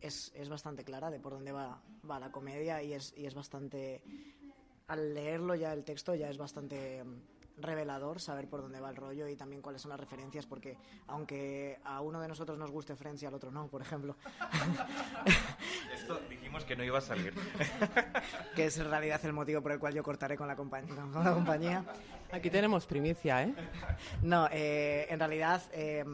es, 0.00 0.30
es 0.36 0.48
bastante 0.48 0.84
clara 0.84 1.10
de 1.10 1.18
por 1.18 1.32
dónde 1.32 1.50
va, 1.50 1.82
va 2.08 2.20
la 2.20 2.30
comedia 2.30 2.82
y 2.82 2.92
es, 2.92 3.12
y 3.16 3.26
es 3.26 3.34
bastante... 3.34 4.00
Al 4.86 5.12
leerlo 5.12 5.54
ya 5.54 5.72
el 5.72 5.84
texto 5.84 6.14
ya 6.14 6.30
es 6.30 6.38
bastante 6.38 7.02
mm, 7.02 7.16
revelador 7.60 8.20
saber 8.20 8.48
por 8.48 8.62
dónde 8.62 8.80
va 8.80 8.90
el 8.90 8.96
rollo 8.96 9.28
y 9.28 9.36
también 9.36 9.62
cuáles 9.62 9.82
son 9.82 9.90
las 9.90 10.00
referencias, 10.00 10.46
porque 10.46 10.76
aunque 11.06 11.78
a 11.84 12.00
uno 12.00 12.20
de 12.20 12.28
nosotros 12.28 12.58
nos 12.58 12.70
guste 12.70 12.96
Friends 12.96 13.22
y 13.22 13.26
al 13.26 13.34
otro 13.34 13.50
no, 13.50 13.68
por 13.68 13.82
ejemplo. 13.82 14.16
Esto 15.94 16.20
dijimos 16.28 16.64
que 16.64 16.76
no 16.76 16.84
iba 16.84 16.98
a 16.98 17.02
salir. 17.02 17.34
que 18.54 18.66
es 18.66 18.78
en 18.78 18.88
realidad 18.88 19.20
el 19.24 19.32
motivo 19.32 19.62
por 19.62 19.72
el 19.72 19.78
cual 19.78 19.94
yo 19.94 20.02
cortaré 20.02 20.36
con 20.36 20.48
la, 20.48 20.56
compañía, 20.56 20.94
con 21.12 21.24
la 21.24 21.34
compañía. 21.34 21.84
Aquí 22.30 22.50
tenemos 22.50 22.86
primicia, 22.86 23.42
¿eh? 23.42 23.54
No, 24.22 24.48
eh, 24.50 25.06
en 25.08 25.18
realidad 25.18 25.62
eh, 25.72 26.04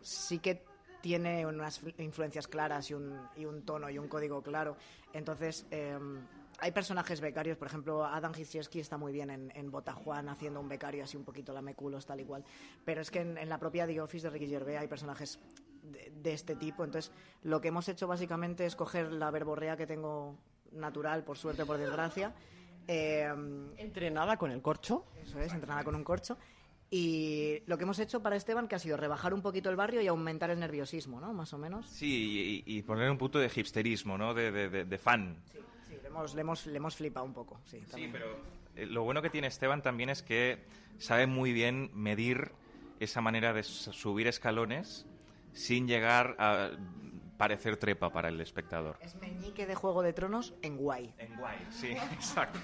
sí 0.00 0.38
que 0.38 0.64
tiene 1.00 1.46
unas 1.46 1.80
influencias 1.98 2.46
claras 2.46 2.90
y 2.90 2.94
un, 2.94 3.18
y 3.36 3.44
un 3.44 3.62
tono 3.62 3.88
y 3.90 3.98
un 3.98 4.08
código 4.08 4.42
claro. 4.42 4.76
Entonces, 5.12 5.66
em, 5.70 6.20
hay 6.60 6.72
personajes 6.72 7.20
becarios, 7.20 7.56
por 7.56 7.66
ejemplo, 7.68 8.04
Adam 8.04 8.32
Hicieski 8.36 8.80
está 8.80 8.96
muy 8.96 9.12
bien 9.12 9.30
en, 9.30 9.52
en 9.54 9.70
Botajuan 9.70 10.28
haciendo 10.28 10.60
un 10.60 10.68
becario 10.68 11.04
así 11.04 11.16
un 11.16 11.24
poquito 11.24 11.52
lameculos, 11.52 12.06
tal 12.06 12.20
y 12.20 12.24
cual. 12.24 12.44
Pero 12.84 13.00
es 13.00 13.10
que 13.10 13.20
en, 13.20 13.48
la 13.48 13.58
propia 13.58 13.86
The 13.86 14.00
Office 14.00 14.26
de 14.26 14.30
Ricky 14.30 14.46
Gervais 14.48 14.78
hay 14.78 14.88
personajes 14.88 15.38
de, 15.82 16.12
de, 16.14 16.32
este 16.32 16.56
tipo. 16.56 16.84
Entonces, 16.84 17.12
lo 17.42 17.60
que 17.60 17.68
hemos 17.68 17.88
hecho 17.88 18.06
básicamente 18.06 18.66
es 18.66 18.76
coger 18.76 19.12
la 19.12 19.30
verborrea 19.30 19.76
que 19.76 19.86
tengo 19.86 20.36
natural, 20.72 21.24
por 21.24 21.36
suerte, 21.38 21.64
por 21.66 21.78
desgracia, 21.78 22.32
Eh, 22.88 23.28
Entrenada 23.76 24.36
con 24.36 24.50
el 24.50 24.60
corcho. 24.62 25.04
Eso 25.22 25.38
es, 25.40 25.52
entrenada 25.52 25.84
con 25.84 25.94
un 25.94 26.02
corcho. 26.04 26.36
Y 26.92 27.62
lo 27.66 27.78
que 27.78 27.84
hemos 27.84 28.00
hecho 28.00 28.20
para 28.20 28.34
Esteban, 28.34 28.66
que 28.66 28.74
ha 28.74 28.78
sido 28.80 28.96
rebajar 28.96 29.32
un 29.32 29.42
poquito 29.42 29.70
el 29.70 29.76
barrio 29.76 30.00
y 30.02 30.08
aumentar 30.08 30.50
el 30.50 30.58
nerviosismo, 30.58 31.20
¿no? 31.20 31.32
Más 31.32 31.52
o 31.52 31.58
menos. 31.58 31.86
Sí, 31.88 32.64
y, 32.66 32.78
y 32.78 32.82
poner 32.82 33.08
un 33.10 33.16
punto 33.16 33.38
de 33.38 33.48
hipsterismo, 33.54 34.18
¿no? 34.18 34.34
De, 34.34 34.50
de- 34.50 34.68
de- 34.68 34.84
de 34.84 34.98
fan. 34.98 35.36
Sí, 35.52 35.58
hemos, 36.10 36.34
le 36.34 36.40
hemos, 36.40 36.66
le 36.66 36.76
hemos 36.76 36.96
flipado 36.96 37.26
un 37.26 37.32
poco, 37.32 37.60
sí. 37.64 37.82
Sí, 37.94 38.08
pero 38.12 38.26
eh, 38.76 38.86
lo 38.86 39.02
bueno 39.04 39.22
que 39.22 39.30
tiene 39.30 39.46
Esteban 39.46 39.82
también 39.82 40.10
es 40.10 40.22
que 40.22 40.64
sabe 40.98 41.26
muy 41.26 41.52
bien 41.52 41.90
medir 41.94 42.52
esa 42.98 43.20
manera 43.20 43.52
de 43.52 43.62
subir 43.62 44.26
escalones 44.26 45.06
sin 45.52 45.88
llegar 45.88 46.36
a 46.38 46.70
parecer 47.38 47.78
trepa 47.78 48.12
para 48.12 48.28
el 48.28 48.40
espectador. 48.40 48.98
Es 49.00 49.14
meñique 49.16 49.66
de 49.66 49.74
Juego 49.74 50.02
de 50.02 50.12
Tronos 50.12 50.52
en 50.60 50.76
guay. 50.76 51.14
En 51.18 51.34
guay, 51.36 51.58
sí, 51.70 51.88
exacto. 52.12 52.58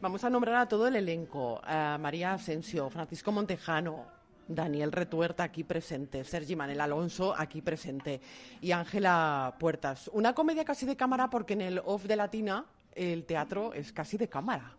Vamos 0.00 0.24
a 0.24 0.30
nombrar 0.30 0.54
a 0.56 0.68
todo 0.68 0.86
el 0.86 0.96
elenco. 0.96 1.60
A 1.64 1.98
María 1.98 2.32
Asensio, 2.32 2.88
Francisco 2.90 3.32
Montejano, 3.32 4.06
Daniel 4.48 4.92
Retuerta 4.92 5.44
aquí 5.44 5.64
presente, 5.64 6.24
Sergi 6.24 6.56
Manel 6.56 6.80
Alonso 6.80 7.34
aquí 7.36 7.62
presente 7.62 8.20
y 8.60 8.72
Ángela 8.72 9.56
Puertas. 9.58 10.10
Una 10.12 10.34
comedia 10.34 10.64
casi 10.64 10.86
de 10.86 10.96
cámara 10.96 11.28
porque 11.30 11.54
en 11.54 11.60
el 11.62 11.80
off 11.84 12.04
de 12.04 12.16
Latina 12.16 12.64
el 12.94 13.24
teatro 13.24 13.72
es 13.74 13.92
casi 13.92 14.16
de 14.16 14.28
cámara. 14.28 14.72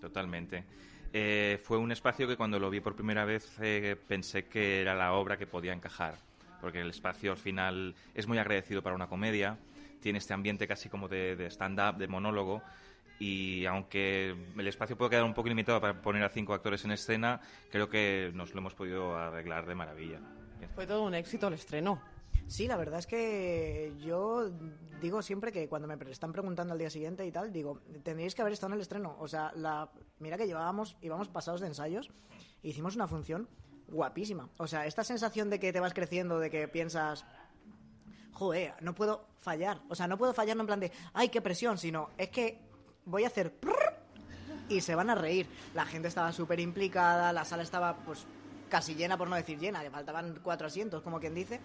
Totalmente. 0.00 0.64
Eh, 1.12 1.60
fue 1.62 1.78
un 1.78 1.92
espacio 1.92 2.26
que 2.26 2.36
cuando 2.36 2.58
lo 2.58 2.68
vi 2.70 2.80
por 2.80 2.94
primera 2.94 3.24
vez 3.24 3.56
eh, 3.60 3.96
pensé 4.08 4.46
que 4.46 4.80
era 4.80 4.94
la 4.94 5.12
obra 5.12 5.36
que 5.36 5.46
podía 5.46 5.72
encajar, 5.72 6.16
porque 6.60 6.80
el 6.80 6.90
espacio 6.90 7.32
al 7.32 7.38
final 7.38 7.94
es 8.14 8.26
muy 8.26 8.38
agradecido 8.38 8.82
para 8.82 8.96
una 8.96 9.06
comedia, 9.06 9.56
tiene 10.00 10.18
este 10.18 10.34
ambiente 10.34 10.66
casi 10.66 10.88
como 10.88 11.08
de 11.08 11.46
stand-up, 11.50 11.96
de 11.96 12.08
monólogo, 12.08 12.62
y 13.18 13.64
aunque 13.66 14.30
el 14.56 14.66
espacio 14.66 14.96
puede 14.96 15.10
quedar 15.10 15.24
un 15.24 15.34
poco 15.34 15.48
limitado 15.48 15.80
para 15.80 16.00
poner 16.00 16.22
a 16.24 16.28
cinco 16.28 16.54
actores 16.54 16.84
en 16.84 16.92
escena, 16.92 17.40
creo 17.70 17.88
que 17.88 18.30
nos 18.34 18.54
lo 18.54 18.60
hemos 18.60 18.74
podido 18.74 19.16
arreglar 19.16 19.66
de 19.66 19.74
maravilla. 19.74 20.20
Fue 20.74 20.86
todo 20.86 21.04
un 21.04 21.14
éxito 21.14 21.48
el 21.48 21.54
estreno. 21.54 22.00
Sí, 22.46 22.66
la 22.66 22.76
verdad 22.76 22.98
es 22.98 23.06
que 23.06 23.92
yo 24.00 24.50
digo 25.00 25.22
siempre 25.22 25.52
que 25.52 25.68
cuando 25.68 25.88
me 25.88 25.96
están 26.10 26.32
preguntando 26.32 26.72
al 26.72 26.78
día 26.78 26.90
siguiente 26.90 27.24
y 27.26 27.32
tal, 27.32 27.52
digo, 27.52 27.80
tendríais 28.02 28.34
que 28.34 28.42
haber 28.42 28.52
estado 28.52 28.72
en 28.72 28.74
el 28.74 28.82
estreno. 28.82 29.16
O 29.18 29.28
sea, 29.28 29.52
la, 29.56 29.90
mira 30.18 30.36
que 30.36 30.46
llevábamos, 30.46 30.96
íbamos 31.00 31.28
pasados 31.28 31.60
de 31.60 31.68
ensayos, 31.68 32.10
e 32.62 32.68
hicimos 32.68 32.96
una 32.96 33.08
función 33.08 33.48
guapísima. 33.88 34.50
O 34.58 34.66
sea, 34.66 34.86
esta 34.86 35.04
sensación 35.04 35.50
de 35.50 35.58
que 35.58 35.72
te 35.72 35.80
vas 35.80 35.94
creciendo, 35.94 36.38
de 36.38 36.50
que 36.50 36.68
piensas, 36.68 37.24
joder, 38.32 38.74
no 38.82 38.94
puedo 38.94 39.26
fallar. 39.40 39.80
O 39.88 39.94
sea, 39.94 40.06
no 40.06 40.18
puedo 40.18 40.34
fallar 40.34 40.56
no 40.56 40.62
en 40.62 40.66
plan 40.66 40.80
de, 40.80 40.92
ay, 41.14 41.28
qué 41.28 41.40
presión, 41.40 41.78
sino 41.78 42.10
es 42.18 42.28
que 42.28 42.60
voy 43.06 43.24
a 43.24 43.28
hacer... 43.28 43.52
Y 44.68 44.80
se 44.80 44.94
van 44.94 45.10
a 45.10 45.14
reír. 45.14 45.46
La 45.74 45.84
gente 45.84 46.08
estaba 46.08 46.32
súper 46.32 46.58
implicada, 46.60 47.32
la 47.32 47.44
sala 47.44 47.62
estaba 47.62 47.96
pues 47.96 48.26
casi 48.70 48.94
llena, 48.94 49.18
por 49.18 49.28
no 49.28 49.36
decir 49.36 49.58
llena, 49.58 49.82
le 49.82 49.90
faltaban 49.90 50.40
cuatro 50.42 50.66
asientos, 50.66 51.02
como 51.02 51.20
quien 51.20 51.34
dice. 51.34 51.60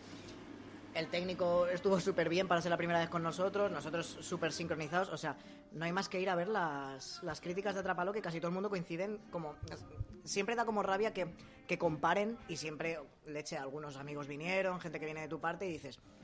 El 0.93 1.07
técnico 1.07 1.67
estuvo 1.67 1.99
súper 1.99 2.29
bien 2.29 2.47
para 2.47 2.61
ser 2.61 2.71
la 2.71 2.77
primera 2.77 2.99
vez 2.99 3.09
con 3.09 3.23
nosotros, 3.23 3.71
nosotros 3.71 4.17
súper 4.21 4.51
sincronizados. 4.51 5.09
O 5.09 5.17
sea, 5.17 5.37
no 5.71 5.85
hay 5.85 5.93
más 5.93 6.09
que 6.09 6.19
ir 6.19 6.29
a 6.29 6.35
ver 6.35 6.49
las, 6.49 7.21
las 7.23 7.39
críticas 7.39 7.73
de 7.75 7.81
Atrapalo 7.81 8.11
que 8.11 8.21
casi 8.21 8.39
todo 8.39 8.49
el 8.49 8.53
mundo 8.53 8.69
coinciden 8.69 9.19
como... 9.31 9.55
Siempre 10.25 10.55
da 10.55 10.65
como 10.65 10.83
rabia 10.83 11.13
que, 11.13 11.33
que 11.67 11.77
comparen 11.77 12.37
y 12.47 12.57
siempre, 12.57 12.99
leche, 13.25 13.57
algunos 13.57 13.95
amigos 13.95 14.27
vinieron, 14.27 14.79
gente 14.81 14.99
que 14.99 15.05
viene 15.05 15.21
de 15.21 15.27
tu 15.27 15.39
parte 15.39 15.67
y 15.67 15.71
dices, 15.71 15.99
"Ah, 15.99 16.18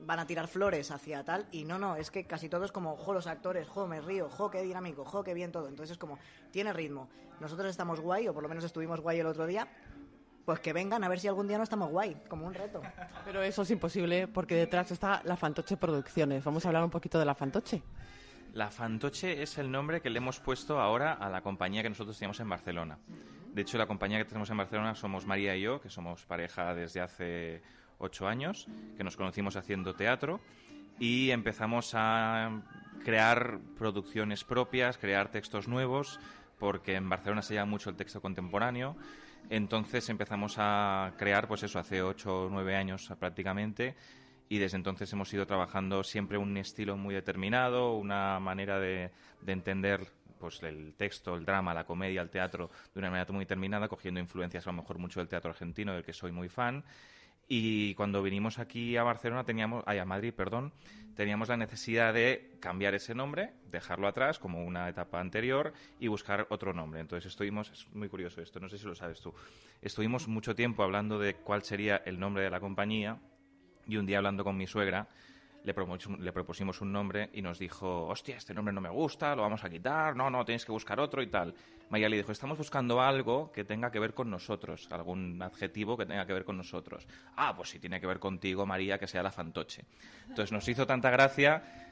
van 0.00 0.18
a 0.18 0.26
tirar 0.26 0.48
flores 0.48 0.90
hacia 0.90 1.24
tal 1.24 1.46
y 1.52 1.64
no, 1.64 1.78
no, 1.78 1.96
es 1.96 2.10
que 2.10 2.24
casi 2.24 2.48
todo 2.48 2.64
es 2.64 2.72
como, 2.72 2.96
jo, 2.96 3.12
los 3.12 3.26
actores, 3.26 3.68
jo, 3.68 3.86
me 3.86 4.00
río, 4.00 4.28
jo, 4.28 4.50
qué 4.50 4.62
dinámico, 4.62 5.04
jo, 5.04 5.22
qué 5.22 5.34
bien 5.34 5.52
todo. 5.52 5.68
Entonces 5.68 5.92
es 5.92 5.98
como, 5.98 6.18
tiene 6.50 6.72
ritmo. 6.72 7.08
Nosotros 7.40 7.68
estamos 7.68 8.00
guay, 8.00 8.28
o 8.28 8.34
por 8.34 8.42
lo 8.42 8.48
menos 8.48 8.64
estuvimos 8.64 9.00
guay 9.00 9.20
el 9.20 9.26
otro 9.26 9.46
día, 9.46 9.68
pues 10.44 10.60
que 10.60 10.72
vengan 10.72 11.02
a 11.04 11.08
ver 11.08 11.18
si 11.18 11.28
algún 11.28 11.48
día 11.48 11.58
no 11.58 11.64
estamos 11.64 11.90
guay, 11.90 12.16
como 12.28 12.46
un 12.46 12.54
reto. 12.54 12.80
Pero 13.24 13.42
eso 13.42 13.62
es 13.62 13.70
imposible 13.70 14.28
porque 14.28 14.54
detrás 14.54 14.90
está 14.90 15.20
la 15.24 15.36
Fantoche 15.36 15.76
Producciones. 15.76 16.44
Vamos 16.44 16.64
a 16.64 16.68
hablar 16.68 16.84
un 16.84 16.90
poquito 16.90 17.18
de 17.18 17.24
la 17.24 17.34
Fantoche. 17.34 17.82
La 18.52 18.70
Fantoche 18.70 19.42
es 19.42 19.58
el 19.58 19.70
nombre 19.70 20.00
que 20.00 20.08
le 20.08 20.18
hemos 20.18 20.40
puesto 20.40 20.80
ahora 20.80 21.12
a 21.12 21.28
la 21.28 21.42
compañía 21.42 21.82
que 21.82 21.90
nosotros 21.90 22.16
teníamos 22.16 22.40
en 22.40 22.48
Barcelona. 22.48 22.98
De 23.52 23.62
hecho, 23.62 23.76
la 23.76 23.86
compañía 23.86 24.18
que 24.18 24.24
tenemos 24.24 24.48
en 24.48 24.56
Barcelona 24.56 24.94
somos 24.94 25.26
María 25.26 25.56
y 25.56 25.62
yo, 25.62 25.80
que 25.80 25.90
somos 25.90 26.24
pareja 26.24 26.74
desde 26.74 27.00
hace 27.00 27.62
ocho 27.98 28.28
años, 28.28 28.66
que 28.96 29.04
nos 29.04 29.16
conocimos 29.16 29.56
haciendo 29.56 29.94
teatro 29.94 30.40
y 30.98 31.30
empezamos 31.30 31.92
a 31.94 32.62
crear 33.04 33.58
producciones 33.78 34.44
propias, 34.44 34.98
crear 34.98 35.30
textos 35.30 35.68
nuevos, 35.68 36.18
porque 36.58 36.94
en 36.94 37.08
Barcelona 37.08 37.42
se 37.42 37.54
llama 37.54 37.70
mucho 37.70 37.90
el 37.90 37.96
texto 37.96 38.20
contemporáneo. 38.20 38.96
Entonces 39.48 40.08
empezamos 40.08 40.56
a 40.58 41.12
crear, 41.16 41.46
pues 41.46 41.62
eso, 41.62 41.78
hace 41.78 42.02
ocho 42.02 42.46
o 42.46 42.48
nueve 42.50 42.74
años 42.74 43.12
prácticamente, 43.18 43.94
y 44.48 44.58
desde 44.58 44.76
entonces 44.76 45.12
hemos 45.12 45.32
ido 45.32 45.46
trabajando 45.46 46.02
siempre 46.02 46.38
un 46.38 46.56
estilo 46.56 46.96
muy 46.96 47.14
determinado, 47.14 47.94
una 47.94 48.40
manera 48.40 48.78
de, 48.78 49.10
de 49.40 49.52
entender 49.52 50.06
pues 50.38 50.62
el 50.62 50.94
texto, 50.94 51.34
el 51.34 51.44
drama, 51.44 51.74
la 51.74 51.84
comedia, 51.84 52.22
el 52.22 52.30
teatro 52.30 52.70
de 52.92 52.98
una 53.00 53.10
manera 53.10 53.32
muy 53.32 53.44
determinada, 53.44 53.88
cogiendo 53.88 54.20
influencias 54.20 54.66
a 54.66 54.70
lo 54.70 54.78
mejor 54.78 54.98
mucho 54.98 55.20
del 55.20 55.28
teatro 55.28 55.50
argentino, 55.50 55.94
del 55.94 56.04
que 56.04 56.12
soy 56.12 56.32
muy 56.32 56.48
fan. 56.48 56.84
Y 57.48 57.94
cuando 57.94 58.22
vinimos 58.22 58.58
aquí 58.58 58.96
a 58.96 59.02
Barcelona, 59.04 59.44
teníamos, 59.44 59.84
ay, 59.86 59.98
a 59.98 60.04
Madrid, 60.04 60.34
perdón, 60.34 60.72
teníamos 61.14 61.48
la 61.48 61.56
necesidad 61.56 62.12
de 62.12 62.56
cambiar 62.60 62.94
ese 62.94 63.14
nombre, 63.14 63.54
dejarlo 63.70 64.08
atrás 64.08 64.38
como 64.38 64.64
una 64.64 64.88
etapa 64.88 65.20
anterior 65.20 65.72
y 65.98 66.08
buscar 66.08 66.46
otro 66.50 66.72
nombre. 66.72 67.00
Entonces 67.00 67.30
estuvimos, 67.30 67.70
es 67.70 67.88
muy 67.94 68.08
curioso 68.08 68.40
esto, 68.42 68.60
no 68.60 68.68
sé 68.68 68.78
si 68.78 68.84
lo 68.84 68.94
sabes 68.94 69.20
tú, 69.20 69.32
estuvimos 69.80 70.28
mucho 70.28 70.54
tiempo 70.54 70.82
hablando 70.82 71.18
de 71.18 71.34
cuál 71.34 71.62
sería 71.62 71.96
el 72.04 72.18
nombre 72.20 72.42
de 72.42 72.50
la 72.50 72.60
compañía 72.60 73.18
y 73.86 73.96
un 73.96 74.06
día 74.06 74.18
hablando 74.18 74.44
con 74.44 74.56
mi 74.56 74.66
suegra 74.66 75.08
le, 75.66 75.74
propus- 75.74 76.16
le 76.18 76.32
propusimos 76.32 76.80
un 76.80 76.92
nombre 76.92 77.28
y 77.32 77.42
nos 77.42 77.58
dijo, 77.58 78.06
hostia, 78.06 78.36
este 78.36 78.54
nombre 78.54 78.72
no 78.72 78.80
me 78.80 78.88
gusta, 78.88 79.34
lo 79.34 79.42
vamos 79.42 79.64
a 79.64 79.68
quitar, 79.68 80.14
no, 80.14 80.30
no, 80.30 80.44
tienes 80.44 80.64
que 80.64 80.70
buscar 80.70 81.00
otro 81.00 81.20
y 81.22 81.26
tal. 81.26 81.54
María 81.90 82.08
le 82.08 82.16
dijo, 82.16 82.30
estamos 82.32 82.56
buscando 82.56 83.00
algo 83.00 83.50
que 83.52 83.64
tenga 83.64 83.90
que 83.90 83.98
ver 83.98 84.14
con 84.14 84.30
nosotros, 84.30 84.88
algún 84.90 85.42
adjetivo 85.42 85.96
que 85.96 86.06
tenga 86.06 86.24
que 86.24 86.32
ver 86.32 86.44
con 86.44 86.56
nosotros. 86.56 87.06
Ah, 87.36 87.54
pues 87.56 87.70
si 87.70 87.80
tiene 87.80 88.00
que 88.00 88.06
ver 88.06 88.20
contigo, 88.20 88.64
María, 88.64 88.98
que 88.98 89.06
sea 89.08 89.22
la 89.22 89.32
fantoche. 89.32 89.84
Entonces 90.28 90.52
nos 90.52 90.66
hizo 90.68 90.86
tanta 90.86 91.10
gracia 91.10 91.85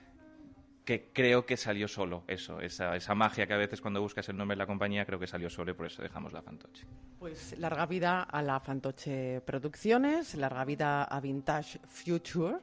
que 0.85 1.11
creo 1.15 1.47
que 1.47 1.57
salió 1.57 1.89
solo 1.89 2.25
eso, 2.29 2.61
esa, 2.61 2.95
esa 2.95 3.15
magia 3.15 3.47
que 3.47 3.55
a 3.55 3.57
veces 3.57 3.81
cuando 3.81 4.03
buscas 4.03 4.29
el 4.29 4.37
nombre 4.37 4.55
de 4.55 4.59
la 4.59 4.67
compañía 4.67 5.07
creo 5.07 5.19
que 5.19 5.27
salió 5.27 5.49
solo 5.49 5.71
y 5.71 5.75
por 5.75 5.87
eso 5.87 6.03
dejamos 6.03 6.33
la 6.35 6.43
fantoche. 6.43 6.85
Pues 7.19 7.59
larga 7.59 7.87
vida 7.87 8.23
a 8.23 8.43
la 8.43 8.61
Fantoche 8.61 9.41
Producciones, 9.41 10.35
larga 10.35 10.63
vida 10.67 11.05
a 11.05 11.21
Vintage 11.21 11.81
Future. 11.87 12.59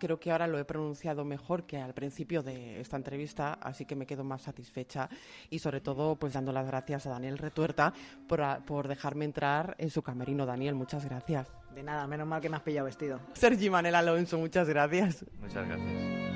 Creo 0.00 0.18
que 0.18 0.32
ahora 0.32 0.48
lo 0.48 0.58
he 0.58 0.64
pronunciado 0.64 1.24
mejor 1.24 1.66
que 1.66 1.76
al 1.78 1.94
principio 1.94 2.42
de 2.42 2.80
esta 2.80 2.96
entrevista, 2.96 3.54
así 3.62 3.84
que 3.84 3.94
me 3.94 4.06
quedo 4.06 4.24
más 4.24 4.42
satisfecha 4.42 5.08
y 5.48 5.60
sobre 5.60 5.80
todo 5.80 6.16
pues 6.16 6.32
dando 6.32 6.50
las 6.52 6.66
gracias 6.66 7.06
a 7.06 7.10
Daniel 7.10 7.38
Retuerta 7.38 7.92
por, 8.26 8.42
a- 8.42 8.58
por 8.58 8.88
dejarme 8.88 9.24
entrar 9.24 9.76
en 9.78 9.90
su 9.90 10.02
camerino. 10.02 10.46
Daniel, 10.46 10.74
muchas 10.74 11.04
gracias. 11.04 11.48
De 11.76 11.82
nada, 11.84 12.08
menos 12.08 12.26
mal 12.26 12.40
que 12.40 12.48
me 12.48 12.56
has 12.56 12.62
pillado 12.62 12.86
vestido. 12.86 13.20
Sergi 13.34 13.70
Manel 13.70 13.94
Alonso, 13.94 14.36
muchas 14.36 14.68
gracias. 14.68 15.24
Muchas 15.40 15.64
gracias. 15.68 16.35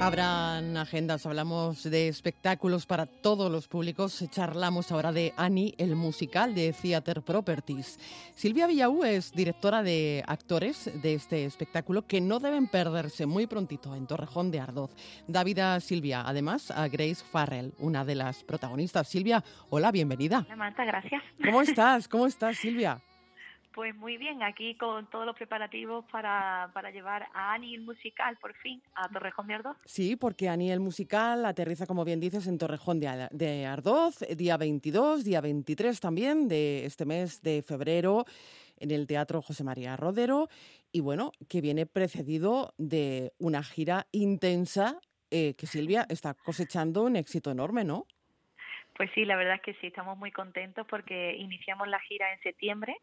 Habrán 0.00 0.76
agendas, 0.76 1.26
hablamos 1.26 1.82
de 1.82 2.06
espectáculos 2.06 2.86
para 2.86 3.06
todos 3.06 3.50
los 3.50 3.66
públicos. 3.66 4.24
Charlamos 4.30 4.92
ahora 4.92 5.10
de 5.10 5.34
Annie, 5.36 5.74
el 5.76 5.96
musical 5.96 6.54
de 6.54 6.72
Theater 6.72 7.20
Properties. 7.22 7.98
Silvia 8.32 8.68
Villaú 8.68 9.02
es 9.02 9.32
directora 9.32 9.82
de 9.82 10.22
actores 10.26 10.88
de 11.02 11.14
este 11.14 11.44
espectáculo 11.44 12.06
que 12.06 12.20
no 12.20 12.38
deben 12.38 12.68
perderse 12.68 13.26
muy 13.26 13.48
prontito 13.48 13.96
en 13.96 14.06
Torrejón 14.06 14.52
de 14.52 14.60
Ardoz. 14.60 14.94
David 15.26 15.58
a 15.58 15.80
Silvia, 15.80 16.22
además 16.24 16.70
a 16.70 16.86
Grace 16.86 17.24
Farrell, 17.32 17.74
una 17.78 18.04
de 18.04 18.14
las 18.14 18.44
protagonistas. 18.44 19.08
Silvia, 19.08 19.42
hola, 19.68 19.90
bienvenida. 19.90 20.44
Hola 20.46 20.56
Marta, 20.56 20.84
gracias. 20.84 21.22
¿Cómo 21.44 21.60
estás? 21.60 22.06
¿Cómo 22.06 22.26
estás, 22.28 22.56
Silvia? 22.56 23.02
Pues 23.74 23.94
muy 23.94 24.16
bien, 24.16 24.42
aquí 24.42 24.74
con 24.76 25.08
todos 25.08 25.24
los 25.24 25.36
preparativos 25.36 26.04
para, 26.10 26.70
para 26.74 26.90
llevar 26.90 27.28
a 27.32 27.52
Ani 27.52 27.74
el 27.76 27.82
musical 27.82 28.36
por 28.38 28.52
fin 28.54 28.82
a 28.94 29.08
Torrejón 29.08 29.46
de 29.46 29.54
Ardoz. 29.54 29.76
Sí, 29.84 30.16
porque 30.16 30.48
Ani 30.48 30.72
el 30.72 30.80
musical 30.80 31.44
aterriza, 31.44 31.86
como 31.86 32.04
bien 32.04 32.18
dices, 32.18 32.46
en 32.48 32.58
Torrejón 32.58 32.98
de, 32.98 33.06
Ar- 33.08 33.30
de 33.30 33.66
Ardoz, 33.66 34.18
día 34.36 34.56
22, 34.56 35.22
día 35.24 35.40
23 35.40 36.00
también 36.00 36.48
de 36.48 36.86
este 36.86 37.04
mes 37.04 37.40
de 37.42 37.62
febrero 37.62 38.24
en 38.78 38.90
el 38.90 39.06
Teatro 39.06 39.42
José 39.42 39.62
María 39.62 39.96
Rodero 39.96 40.48
y 40.90 41.00
bueno, 41.00 41.32
que 41.48 41.60
viene 41.60 41.86
precedido 41.86 42.74
de 42.78 43.32
una 43.38 43.62
gira 43.62 44.06
intensa 44.12 44.98
eh, 45.30 45.54
que 45.56 45.66
Silvia 45.66 46.06
está 46.08 46.34
cosechando 46.34 47.04
un 47.04 47.14
éxito 47.16 47.50
enorme, 47.50 47.84
¿no? 47.84 48.06
Pues 48.96 49.10
sí, 49.14 49.24
la 49.24 49.36
verdad 49.36 49.56
es 49.56 49.62
que 49.62 49.74
sí, 49.74 49.88
estamos 49.88 50.18
muy 50.18 50.32
contentos 50.32 50.84
porque 50.88 51.36
iniciamos 51.36 51.86
la 51.86 52.00
gira 52.00 52.32
en 52.32 52.40
septiembre 52.40 52.96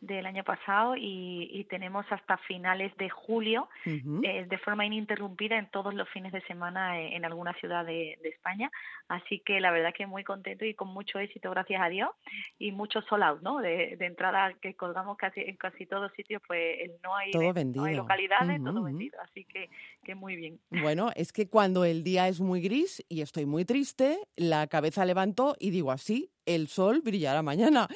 del 0.00 0.26
año 0.26 0.44
pasado 0.44 0.94
y, 0.96 1.48
y 1.52 1.64
tenemos 1.64 2.06
hasta 2.10 2.36
finales 2.38 2.96
de 2.98 3.10
julio 3.10 3.68
eh, 3.84 4.46
de 4.48 4.58
forma 4.58 4.86
ininterrumpida 4.86 5.58
en 5.58 5.68
todos 5.70 5.92
los 5.92 6.08
fines 6.10 6.32
de 6.32 6.40
semana 6.42 7.00
en, 7.00 7.14
en 7.14 7.24
alguna 7.24 7.52
ciudad 7.54 7.84
de, 7.84 8.18
de 8.22 8.28
España. 8.28 8.70
Así 9.08 9.40
que 9.44 9.60
la 9.60 9.70
verdad 9.70 9.92
que 9.96 10.06
muy 10.06 10.22
contento 10.22 10.64
y 10.64 10.74
con 10.74 10.88
mucho 10.88 11.18
éxito, 11.18 11.50
gracias 11.50 11.80
a 11.82 11.88
Dios, 11.88 12.10
y 12.58 12.72
mucho 12.72 13.02
sold 13.02 13.22
out, 13.22 13.42
¿no? 13.42 13.58
De, 13.58 13.96
de 13.96 14.06
entrada 14.06 14.52
que 14.60 14.74
colgamos 14.74 15.16
casi 15.16 15.40
en 15.40 15.56
casi 15.56 15.86
todos 15.86 16.12
sitios, 16.12 16.42
pues 16.46 16.78
el 16.80 16.92
no 17.02 17.16
hay, 17.16 17.30
Todo 17.30 17.52
no 17.52 17.84
hay 17.84 17.96
localidades, 17.96 18.62
todo 18.62 18.82
vendido. 18.82 19.18
Así 19.22 19.44
que, 19.44 19.68
que 20.04 20.14
muy 20.14 20.36
bien. 20.36 20.60
Bueno, 20.70 21.10
es 21.16 21.32
que 21.32 21.48
cuando 21.48 21.84
el 21.84 22.04
día 22.04 22.28
es 22.28 22.40
muy 22.40 22.60
gris 22.60 23.04
y 23.08 23.22
estoy 23.22 23.46
muy 23.46 23.64
triste, 23.64 24.18
la 24.36 24.66
cabeza 24.66 25.04
levanto 25.04 25.56
y 25.58 25.70
digo 25.70 25.90
así, 25.90 26.30
el 26.46 26.68
sol 26.68 27.00
brillará 27.02 27.42
mañana. 27.42 27.88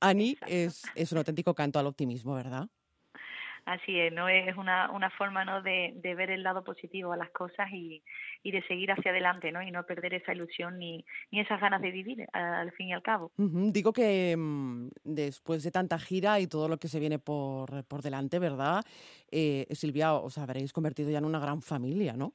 Ani 0.00 0.36
es, 0.46 0.82
es 0.94 1.12
un 1.12 1.18
auténtico 1.18 1.54
canto 1.54 1.78
al 1.78 1.86
optimismo, 1.86 2.34
¿verdad? 2.34 2.68
Así 3.66 3.98
es, 4.00 4.12
¿no? 4.12 4.28
Es 4.28 4.56
una, 4.56 4.90
una 4.90 5.10
forma, 5.10 5.44
¿no? 5.44 5.62
De, 5.62 5.92
de 5.96 6.14
ver 6.14 6.30
el 6.30 6.42
lado 6.42 6.64
positivo 6.64 7.12
a 7.12 7.16
las 7.16 7.30
cosas 7.30 7.68
y, 7.70 8.02
y 8.42 8.52
de 8.52 8.62
seguir 8.66 8.90
hacia 8.90 9.10
adelante, 9.10 9.52
¿no? 9.52 9.62
Y 9.62 9.70
no 9.70 9.84
perder 9.84 10.14
esa 10.14 10.32
ilusión 10.32 10.78
ni, 10.78 11.04
ni 11.30 11.40
esas 11.40 11.60
ganas 11.60 11.82
de 11.82 11.90
vivir, 11.90 12.26
al 12.32 12.72
fin 12.72 12.88
y 12.88 12.92
al 12.94 13.02
cabo. 13.02 13.32
Digo 13.36 13.92
que 13.92 14.34
mm, 14.36 14.88
después 15.04 15.62
de 15.62 15.70
tanta 15.70 15.98
gira 15.98 16.40
y 16.40 16.46
todo 16.46 16.68
lo 16.68 16.78
que 16.78 16.88
se 16.88 16.98
viene 16.98 17.18
por, 17.18 17.84
por 17.84 18.02
delante, 18.02 18.38
¿verdad? 18.38 18.82
Eh, 19.30 19.66
Silvia, 19.72 20.14
os 20.14 20.38
habréis 20.38 20.72
convertido 20.72 21.10
ya 21.10 21.18
en 21.18 21.26
una 21.26 21.38
gran 21.38 21.60
familia, 21.60 22.14
¿no? 22.14 22.32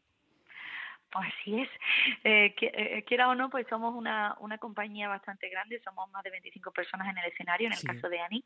Pues 1.15 1.29
así 1.39 1.61
es. 1.61 1.69
Eh, 2.25 2.53
eh, 2.59 3.03
quiera 3.07 3.29
o 3.29 3.35
no, 3.35 3.49
pues 3.49 3.65
somos 3.69 3.95
una, 3.95 4.35
una 4.41 4.57
compañía 4.57 5.07
bastante 5.07 5.47
grande, 5.47 5.79
somos 5.81 6.11
más 6.11 6.21
de 6.23 6.29
25 6.31 6.71
personas 6.71 7.07
en 7.07 7.17
el 7.17 7.31
escenario, 7.31 7.67
en 7.67 7.73
el 7.73 7.79
Sí. 7.79 7.87
caso 7.87 8.09
de 8.09 8.19
Ani, 8.19 8.43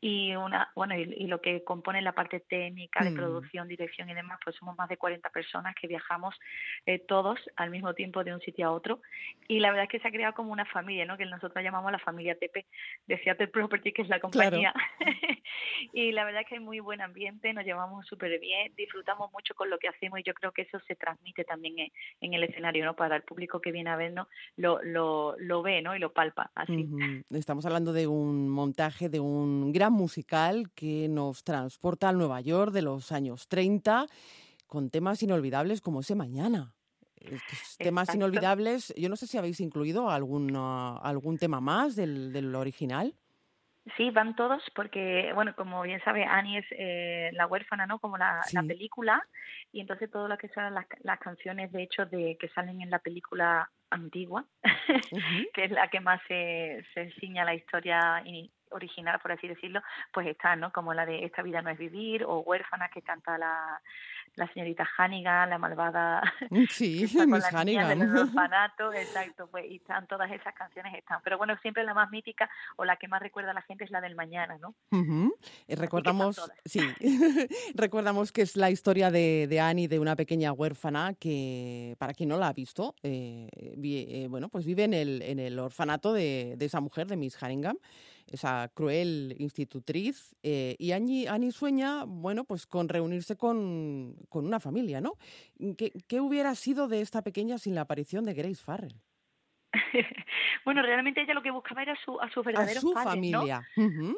y 0.00 0.34
una, 0.36 0.70
bueno, 0.76 0.94
y, 0.96 1.02
y 1.02 1.26
lo 1.26 1.40
que 1.40 1.64
compone 1.64 2.02
la 2.02 2.12
parte 2.12 2.38
técnica 2.38 3.02
de 3.02 3.10
Mm. 3.10 3.14
producción, 3.16 3.66
dirección 3.68 4.08
y 4.10 4.14
demás, 4.14 4.38
pues 4.44 4.54
somos 4.56 4.76
más 4.76 4.88
de 4.88 4.96
40 4.96 5.28
personas 5.30 5.74
que 5.74 5.88
viajamos 5.88 6.38
eh, 6.86 7.00
todos 7.00 7.40
al 7.56 7.70
mismo 7.70 7.94
tiempo 7.94 8.22
de 8.22 8.32
un 8.32 8.40
sitio 8.40 8.68
a 8.68 8.70
otro, 8.72 9.00
y 9.48 9.58
la 9.58 9.70
verdad 9.70 9.84
es 9.84 9.90
que 9.90 9.98
se 9.98 10.06
ha 10.08 10.12
creado 10.12 10.34
como 10.34 10.52
una 10.52 10.66
familia, 10.66 11.04
¿no? 11.06 11.16
Que 11.16 11.26
nosotros 11.26 11.64
llamamos 11.64 11.90
la 11.90 11.98
familia 11.98 12.36
TP, 12.38 12.64
de 13.06 13.18
Seattle 13.24 13.48
Property, 13.48 13.92
que 13.92 14.02
es 14.02 14.08
la 14.08 14.20
compañía, 14.20 14.72
y 15.92 16.12
la 16.12 16.24
verdad 16.24 16.42
es 16.42 16.48
que 16.48 16.54
hay 16.56 16.60
muy 16.60 16.78
buen 16.78 17.00
ambiente, 17.00 17.52
nos 17.52 17.64
llevamos 17.64 18.06
súper 18.06 18.38
bien, 18.38 18.72
disfrutamos 18.76 19.32
mucho 19.32 19.54
con 19.56 19.68
lo 19.68 19.78
que 19.78 19.88
hacemos 19.88 20.20
y 20.20 20.22
yo 20.22 20.34
creo 20.34 20.52
que 20.52 20.62
eso 20.62 20.78
se 20.86 20.94
transmite 20.94 21.44
también 21.44 21.78
en, 21.78 21.90
en 22.20 22.34
el 22.34 22.44
escenario, 22.44 22.84
¿no? 22.84 22.94
Para 22.94 23.16
el 23.16 23.22
público 23.22 23.60
que 23.60 23.72
viene 23.72 23.90
a 23.90 23.96
vernos, 23.96 24.28
lo, 24.56 24.82
lo, 24.82 25.36
lo 25.38 25.62
ve, 25.62 25.82
¿no? 25.82 25.94
Y 25.94 25.98
lo 25.98 26.12
palpa, 26.12 26.50
así. 26.54 26.88
Estamos 27.30 27.66
hablando 27.66 27.92
de 27.92 28.06
un 28.06 28.48
montaje 28.48 29.08
de 29.08 29.20
un 29.20 29.72
gran 29.72 29.92
musical 29.92 30.70
que 30.74 31.08
nos 31.08 31.44
transporta 31.44 32.08
al 32.08 32.18
Nueva 32.18 32.40
York 32.40 32.72
de 32.72 32.82
los 32.82 33.12
años 33.12 33.48
30 33.48 34.06
con 34.66 34.90
temas 34.90 35.22
inolvidables 35.22 35.80
como 35.80 36.00
ese 36.00 36.14
mañana. 36.14 36.74
Estos 37.16 37.76
temas 37.78 38.08
Exacto. 38.08 38.16
inolvidables, 38.16 38.92
yo 38.96 39.08
no 39.08 39.16
sé 39.16 39.26
si 39.26 39.38
habéis 39.38 39.60
incluido 39.60 40.10
algún, 40.10 40.54
algún 40.56 41.38
tema 41.38 41.60
más 41.60 41.96
del, 41.96 42.32
del 42.32 42.54
original. 42.54 43.14
Sí, 43.96 44.10
van 44.10 44.34
todos 44.34 44.62
porque, 44.74 45.30
bueno, 45.34 45.54
como 45.54 45.82
bien 45.82 46.02
sabe, 46.04 46.24
Annie 46.24 46.58
es 46.58 46.66
eh, 46.70 47.30
la 47.34 47.46
huérfana, 47.46 47.86
¿no? 47.86 47.98
Como 47.98 48.16
la, 48.16 48.40
la 48.52 48.62
película, 48.62 49.22
y 49.72 49.80
entonces 49.80 50.10
todo 50.10 50.26
lo 50.26 50.38
que 50.38 50.48
son 50.48 50.72
las, 50.72 50.86
las 51.02 51.18
canciones, 51.18 51.70
de 51.70 51.82
hecho, 51.82 52.06
de 52.06 52.36
que 52.40 52.48
salen 52.48 52.80
en 52.80 52.88
la 52.88 52.98
película 52.98 53.70
antigua, 53.90 54.46
que 55.54 55.64
es 55.64 55.70
la 55.70 55.88
que 55.88 56.00
más 56.00 56.20
se, 56.26 56.82
se 56.94 57.10
ciña 57.20 57.44
la 57.44 57.54
historia 57.54 58.22
original, 58.74 59.18
por 59.20 59.32
así 59.32 59.48
decirlo, 59.48 59.80
pues 60.12 60.26
está, 60.26 60.56
¿no? 60.56 60.72
Como 60.72 60.92
la 60.94 61.06
de 61.06 61.24
Esta 61.24 61.42
vida 61.42 61.62
no 61.62 61.70
es 61.70 61.78
vivir, 61.78 62.24
o 62.24 62.40
Huérfana, 62.40 62.88
que 62.88 63.02
canta 63.02 63.38
la, 63.38 63.80
la 64.34 64.52
señorita 64.52 64.86
Hannigan, 64.96 65.48
la 65.50 65.58
malvada 65.58 66.22
Sí, 66.70 67.06
que 67.08 67.26
Miss 67.26 67.44
del 67.44 67.56
Hannigan. 67.56 68.02
orfanato, 68.18 68.92
exacto, 68.92 69.48
pues 69.50 69.64
y 69.70 69.76
están 69.76 70.06
todas 70.06 70.30
esas 70.30 70.54
canciones 70.54 70.94
están, 70.94 71.20
pero 71.24 71.38
bueno, 71.38 71.56
siempre 71.62 71.84
la 71.84 71.94
más 71.94 72.10
mítica 72.10 72.50
o 72.76 72.84
la 72.84 72.96
que 72.96 73.08
más 73.08 73.20
recuerda 73.22 73.52
a 73.52 73.54
la 73.54 73.62
gente 73.62 73.84
es 73.84 73.90
la 73.90 74.00
del 74.00 74.14
mañana, 74.16 74.58
¿no? 74.58 74.74
Eh, 75.68 75.76
Recordamos, 75.76 76.40
sí, 76.64 76.80
recordamos 77.74 78.32
que 78.32 78.42
es 78.42 78.56
la 78.56 78.70
historia 78.70 79.10
de, 79.10 79.46
de 79.48 79.60
Annie, 79.60 79.88
de 79.88 79.98
una 79.98 80.16
pequeña 80.16 80.52
huérfana 80.52 81.14
que, 81.18 81.94
para 81.98 82.14
quien 82.14 82.28
no 82.28 82.38
la 82.38 82.48
ha 82.48 82.52
visto, 82.52 82.94
eh, 83.02 83.48
vi- 83.76 84.06
eh, 84.08 84.26
bueno, 84.28 84.48
pues 84.48 84.64
vive 84.66 84.84
en 84.84 84.94
el, 84.94 85.22
en 85.22 85.38
el 85.38 85.58
orfanato 85.58 86.12
de, 86.12 86.54
de 86.56 86.64
esa 86.64 86.80
mujer, 86.80 87.06
de 87.06 87.16
Miss 87.16 87.40
Haringham, 87.42 87.76
esa 88.30 88.70
cruel 88.74 89.34
institutriz, 89.38 90.34
eh, 90.42 90.76
y 90.78 90.92
Annie, 90.92 91.28
Annie 91.28 91.52
sueña, 91.52 92.04
bueno, 92.04 92.44
pues 92.44 92.66
con 92.66 92.88
reunirse 92.88 93.36
con, 93.36 94.16
con 94.28 94.46
una 94.46 94.60
familia, 94.60 95.00
¿no? 95.00 95.14
¿Qué, 95.76 95.92
¿Qué 96.08 96.20
hubiera 96.20 96.54
sido 96.54 96.88
de 96.88 97.00
esta 97.00 97.22
pequeña 97.22 97.58
sin 97.58 97.74
la 97.74 97.82
aparición 97.82 98.24
de 98.24 98.34
Grace 98.34 98.62
Farrell? 98.62 99.00
bueno, 100.64 100.82
realmente 100.82 101.22
ella 101.22 101.34
lo 101.34 101.42
que 101.42 101.50
buscaba 101.50 101.82
era 101.82 101.96
su, 102.04 102.20
a 102.20 102.30
sus 102.30 102.46
A 102.46 102.50
su 102.50 102.54
padres, 102.54 102.84
¿no? 102.84 102.92
familia. 102.94 103.68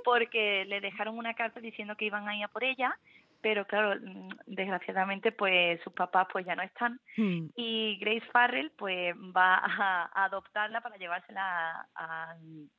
Porque 0.05 0.65
le 0.67 0.81
dejaron 0.81 1.19
una 1.19 1.35
carta 1.35 1.61
diciendo 1.61 1.97
que 1.97 2.07
iban 2.07 2.29
a 2.29 2.37
ir 2.37 2.45
a 2.45 2.49
por 2.49 2.65
ella, 2.65 2.99
pero 3.47 3.65
claro, 3.65 3.95
mm, 4.03 4.29
desgraciadamente 4.47 5.31
pues 5.31 5.81
sus 5.85 5.93
papás 5.93 6.27
pues 6.33 6.45
ya 6.45 6.57
no 6.57 6.63
están 6.65 6.99
Mm. 7.17 7.51
y 7.55 7.97
Grace 8.01 8.27
Farrell 8.33 8.73
pues 8.77 9.15
va 9.17 9.55
a, 9.59 10.11
a 10.13 10.25
adoptarla 10.25 10.81
para 10.81 10.97
llevársela 10.97 11.87
a- 11.95 12.35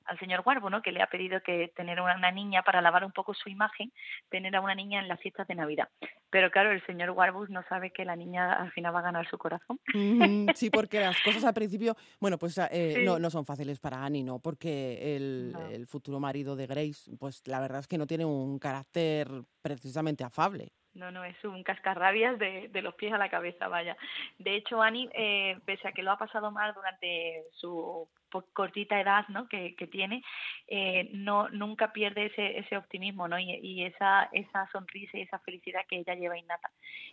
al 0.06 0.19
señor 0.19 0.41
Warbo, 0.45 0.69
¿no? 0.69 0.82
Que 0.82 0.91
le 0.91 1.01
ha 1.01 1.08
pedido 1.08 1.39
que 1.41 1.71
tener 1.73 2.01
una, 2.01 2.15
una 2.17 2.32
niña 2.32 2.63
para 2.63 2.82
lavar 2.82 3.06
un 3.06 3.13
poco 3.13 3.34
su 3.34 3.47
imagen, 3.49 3.93
tener 4.30 4.53
a 4.58 4.62
una 4.62 4.75
niña 4.75 4.99
en 4.99 5.08
las 5.08 5.21
fiestas 5.21 5.47
de 5.47 5.56
Navidad. 5.56 5.88
Pero 6.30 6.51
claro, 6.51 6.71
el 6.71 6.86
señor 6.86 7.12
Warburg 7.12 7.49
no 7.49 7.63
sabe 7.69 7.91
que 7.91 8.03
la 8.03 8.17
niña 8.17 8.51
al 8.53 8.71
final 8.73 8.93
va 8.93 8.99
a 8.99 9.03
ganar 9.03 9.25
su 9.30 9.38
corazón. 9.38 9.80
Sí, 10.58 10.69
porque 10.69 10.99
las 10.99 11.21
cosas 11.21 11.45
al 11.45 11.53
principio, 11.53 11.95
bueno, 12.19 12.38
pues 12.38 12.58
eh, 12.58 12.93
Sí. 12.97 13.06
no, 13.06 13.19
no 13.19 13.30
son 13.30 13.45
fáciles 13.45 13.80
para 13.80 14.03
Annie, 14.03 14.23
¿no? 14.23 14.39
Porque 14.39 15.15
el, 15.15 15.51
No. 15.53 15.67
el 15.67 15.88
futuro 15.88 16.19
marido 16.19 16.56
de 16.58 16.67
Grace, 16.67 17.10
pues 17.17 17.41
la 17.47 17.62
verdad 17.62 17.80
es 17.80 17.88
que 17.88 17.97
no 17.97 18.06
tiene 18.08 18.25
un 18.25 18.60
carácter 18.60 19.27
precisamente 19.75 20.23
afable. 20.23 20.71
No, 20.97 21.12
no, 21.12 21.23
es 21.23 21.36
un 21.43 21.62
cascarrabias 21.62 22.39
de, 22.39 22.69
de 22.69 22.82
los 22.82 22.95
pies 22.95 23.13
a 23.13 23.19
la 23.19 23.30
cabeza, 23.30 23.67
vaya. 23.67 23.95
De 24.39 24.56
hecho, 24.56 24.82
Annie, 24.82 25.10
eh, 25.13 25.60
pese 25.63 25.88
a 25.88 25.91
que 25.91 26.01
lo 26.01 26.12
ha 26.12 26.17
pasado 26.17 26.49
mal 26.49 26.73
durante 26.73 27.43
su 27.51 28.10
cortita 28.53 28.99
edad 28.99 29.27
¿no? 29.30 29.47
que, 29.47 29.75
que 29.75 29.88
tiene, 29.88 30.23
eh, 30.67 31.10
no 31.13 31.49
nunca 31.49 31.93
pierde 31.93 32.25
ese, 32.25 32.58
ese 32.58 32.77
optimismo 32.77 33.27
¿no? 33.27 33.39
y, 33.39 33.53
y 33.62 33.84
esa, 33.84 34.30
esa 34.32 34.67
sonrisa 34.71 35.17
y 35.17 35.21
esa 35.21 35.39
felicidad 35.39 35.86
que 35.88 35.97
ella 35.97 36.15
lleva 36.15 36.38
innata. 36.38 36.71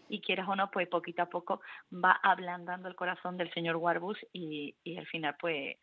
Y 0.09 0.21
quieras 0.21 0.49
o 0.49 0.57
no, 0.57 0.71
pues 0.71 0.89
poquito 0.89 1.23
a 1.23 1.29
poco 1.29 1.61
va 1.93 2.13
ablandando 2.23 2.89
el 2.89 2.97
corazón 2.97 3.37
del 3.37 3.53
señor 3.53 3.77
Warbus 3.77 4.19
y, 4.33 4.75
y 4.83 4.97
al 4.97 5.07
final 5.07 5.37
pues 5.39 5.77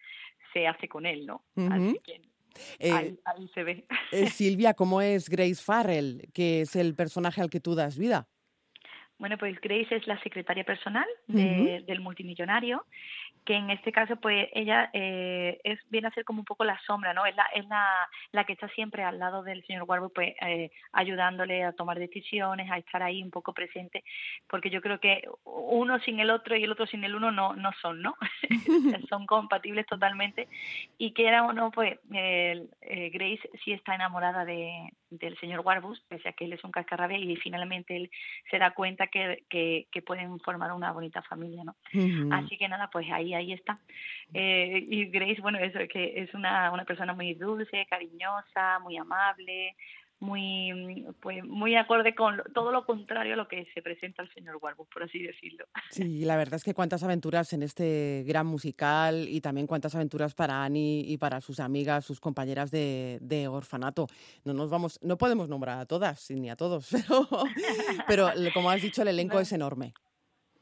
se 0.54 0.68
hace 0.68 0.88
con 0.88 1.06
él, 1.06 1.26
¿no? 1.26 1.44
Así 1.56 2.00
que 2.04 2.22
Eh, 2.80 2.92
ahí, 2.92 3.20
ahí 3.26 3.48
se 3.54 3.64
ve. 3.64 3.86
eh, 4.12 4.28
Silvia, 4.30 4.74
¿cómo 4.74 5.02
es 5.02 5.30
Grace 5.30 5.56
Farrell, 5.62 6.30
que 6.34 6.62
es 6.62 6.76
el 6.76 6.96
personaje 6.96 7.42
al 7.42 7.50
que 7.50 7.60
tú 7.60 7.76
das 7.76 7.98
vida? 7.98 8.28
Bueno, 9.20 9.38
pues 9.38 9.60
Grace 9.62 9.96
es 9.96 10.08
la 10.08 10.20
secretaria 10.24 10.64
personal 10.64 11.06
de- 11.28 11.84
del 11.86 12.02
multimillonario, 12.02 12.86
que 13.46 13.56
en 13.56 13.70
este 13.72 13.92
caso, 13.92 14.16
pues 14.18 14.50
ella 14.54 14.90
eh, 14.94 15.60
es 15.64 15.80
viene 15.90 16.08
a 16.08 16.12
ser 16.12 16.24
como 16.26 16.40
un 16.40 16.46
poco 16.46 16.64
la 16.64 16.80
sombra, 16.86 17.14
¿no? 17.14 17.26
Es 17.26 17.36
la, 17.36 17.46
es 17.56 17.66
la, 17.68 18.08
la 18.32 18.44
que 18.46 18.54
está 18.54 18.68
siempre 18.70 19.04
al 19.04 19.20
lado 19.20 19.44
del 19.44 19.66
señor 19.66 19.84
Warburg, 19.88 20.14
pues 20.14 20.36
eh, 20.42 20.72
ayudándole 20.92 21.64
a 21.64 21.74
tomar 21.74 21.98
decisiones, 21.98 22.70
a 22.70 22.78
estar 22.78 23.02
ahí 23.02 23.24
un 23.24 23.32
poco 23.32 23.54
presente, 23.54 24.04
porque 24.48 24.70
yo 24.70 24.82
creo 24.82 25.00
que 25.00 25.24
uno 25.44 26.00
sin 26.00 26.20
el 26.20 26.30
otro 26.30 26.56
y 26.56 26.64
el 26.64 26.72
otro 26.72 26.86
sin 26.86 27.04
el 27.04 27.16
uno 27.16 27.32
no, 27.32 27.56
no 27.56 27.72
son, 27.82 28.02
¿no? 28.02 28.16
son 29.10 29.26
compatibles 29.26 29.86
totalmente 29.88 30.48
y 30.98 31.12
que 31.12 31.28
era 31.28 31.44
o 31.44 31.54
no, 31.54 31.72
pues 31.72 32.00
eh, 32.14 32.68
Grace 32.82 33.50
sí 33.64 33.74
está 33.74 33.96
enamorada 33.96 34.46
de, 34.46 34.92
del 35.12 35.38
señor 35.38 35.62
Warburg, 35.64 36.00
pese 36.08 36.30
a 36.30 36.34
que 36.34 36.46
él 36.46 36.54
es 36.54 36.64
un 36.64 36.72
cascarrabia 36.72 37.18
y 37.18 37.36
finalmente 37.36 37.96
él 37.96 38.10
se 38.50 38.58
da 38.58 38.72
cuenta 38.72 39.08
que, 39.08 39.44
que, 39.50 39.88
que 39.92 40.02
pueden 40.02 40.40
formar 40.40 40.72
una 40.72 40.92
bonita 40.92 41.22
familia, 41.22 41.64
¿no? 41.64 41.76
Así 42.32 42.58
que 42.58 42.68
nada, 42.68 42.90
pues 42.90 43.06
ahí 43.12 43.34
ahí 43.34 43.54
está. 43.54 43.80
Eh, 44.34 44.86
y 44.90 45.06
Grace, 45.06 45.42
bueno, 45.42 45.60
eso 45.60 45.80
que 45.92 46.14
es 46.16 46.34
una, 46.34 46.72
una 46.72 46.86
persona 46.86 47.14
muy 47.14 47.34
dulce, 47.34 47.86
cariñosa, 47.90 48.80
muy 48.80 48.98
amable, 48.98 49.76
muy 50.22 51.06
pues 51.22 51.44
muy 51.44 51.76
acorde 51.76 52.16
con 52.16 52.42
todo 52.54 52.72
lo 52.72 52.86
contrario 52.86 53.34
a 53.34 53.38
lo 53.38 53.48
que 53.48 53.68
se 53.74 53.82
presenta 53.82 54.22
el 54.24 54.34
señor 54.34 54.58
Warburg, 54.62 54.88
por 54.90 55.04
así 55.04 55.22
decirlo. 55.22 55.66
Sí, 55.92 56.24
la 56.24 56.38
verdad 56.38 56.56
es 56.56 56.64
que 56.64 56.74
cuántas 56.74 57.04
aventuras 57.04 57.52
en 57.54 57.64
este 57.64 58.24
gran 58.26 58.46
musical 58.48 59.28
y 59.28 59.42
también 59.42 59.68
cuántas 59.68 59.94
aventuras 59.96 60.34
para 60.34 60.64
Annie 60.64 61.04
y 61.06 61.18
para 61.18 61.42
sus 61.42 61.60
amigas, 61.60 62.06
sus 62.06 62.20
compañeras 62.22 62.72
de, 62.72 63.18
de 63.22 63.48
orfanato. 63.50 64.08
No 64.46 64.54
nos 64.54 64.70
vamos, 64.70 65.00
no 65.02 65.18
podemos 65.18 65.50
nombrar 65.50 65.80
a 65.80 65.86
todas 65.86 66.30
ni 66.32 66.50
a 66.50 66.56
todos, 66.56 66.90
pero, 68.08 68.30
pero 68.34 68.34
como 68.54 68.70
has 68.70 68.82
dicho, 68.82 69.02
el 69.02 69.10
elenco 69.10 69.36
No. 69.36 69.42
es 69.42 69.52
enorme. 69.52 69.94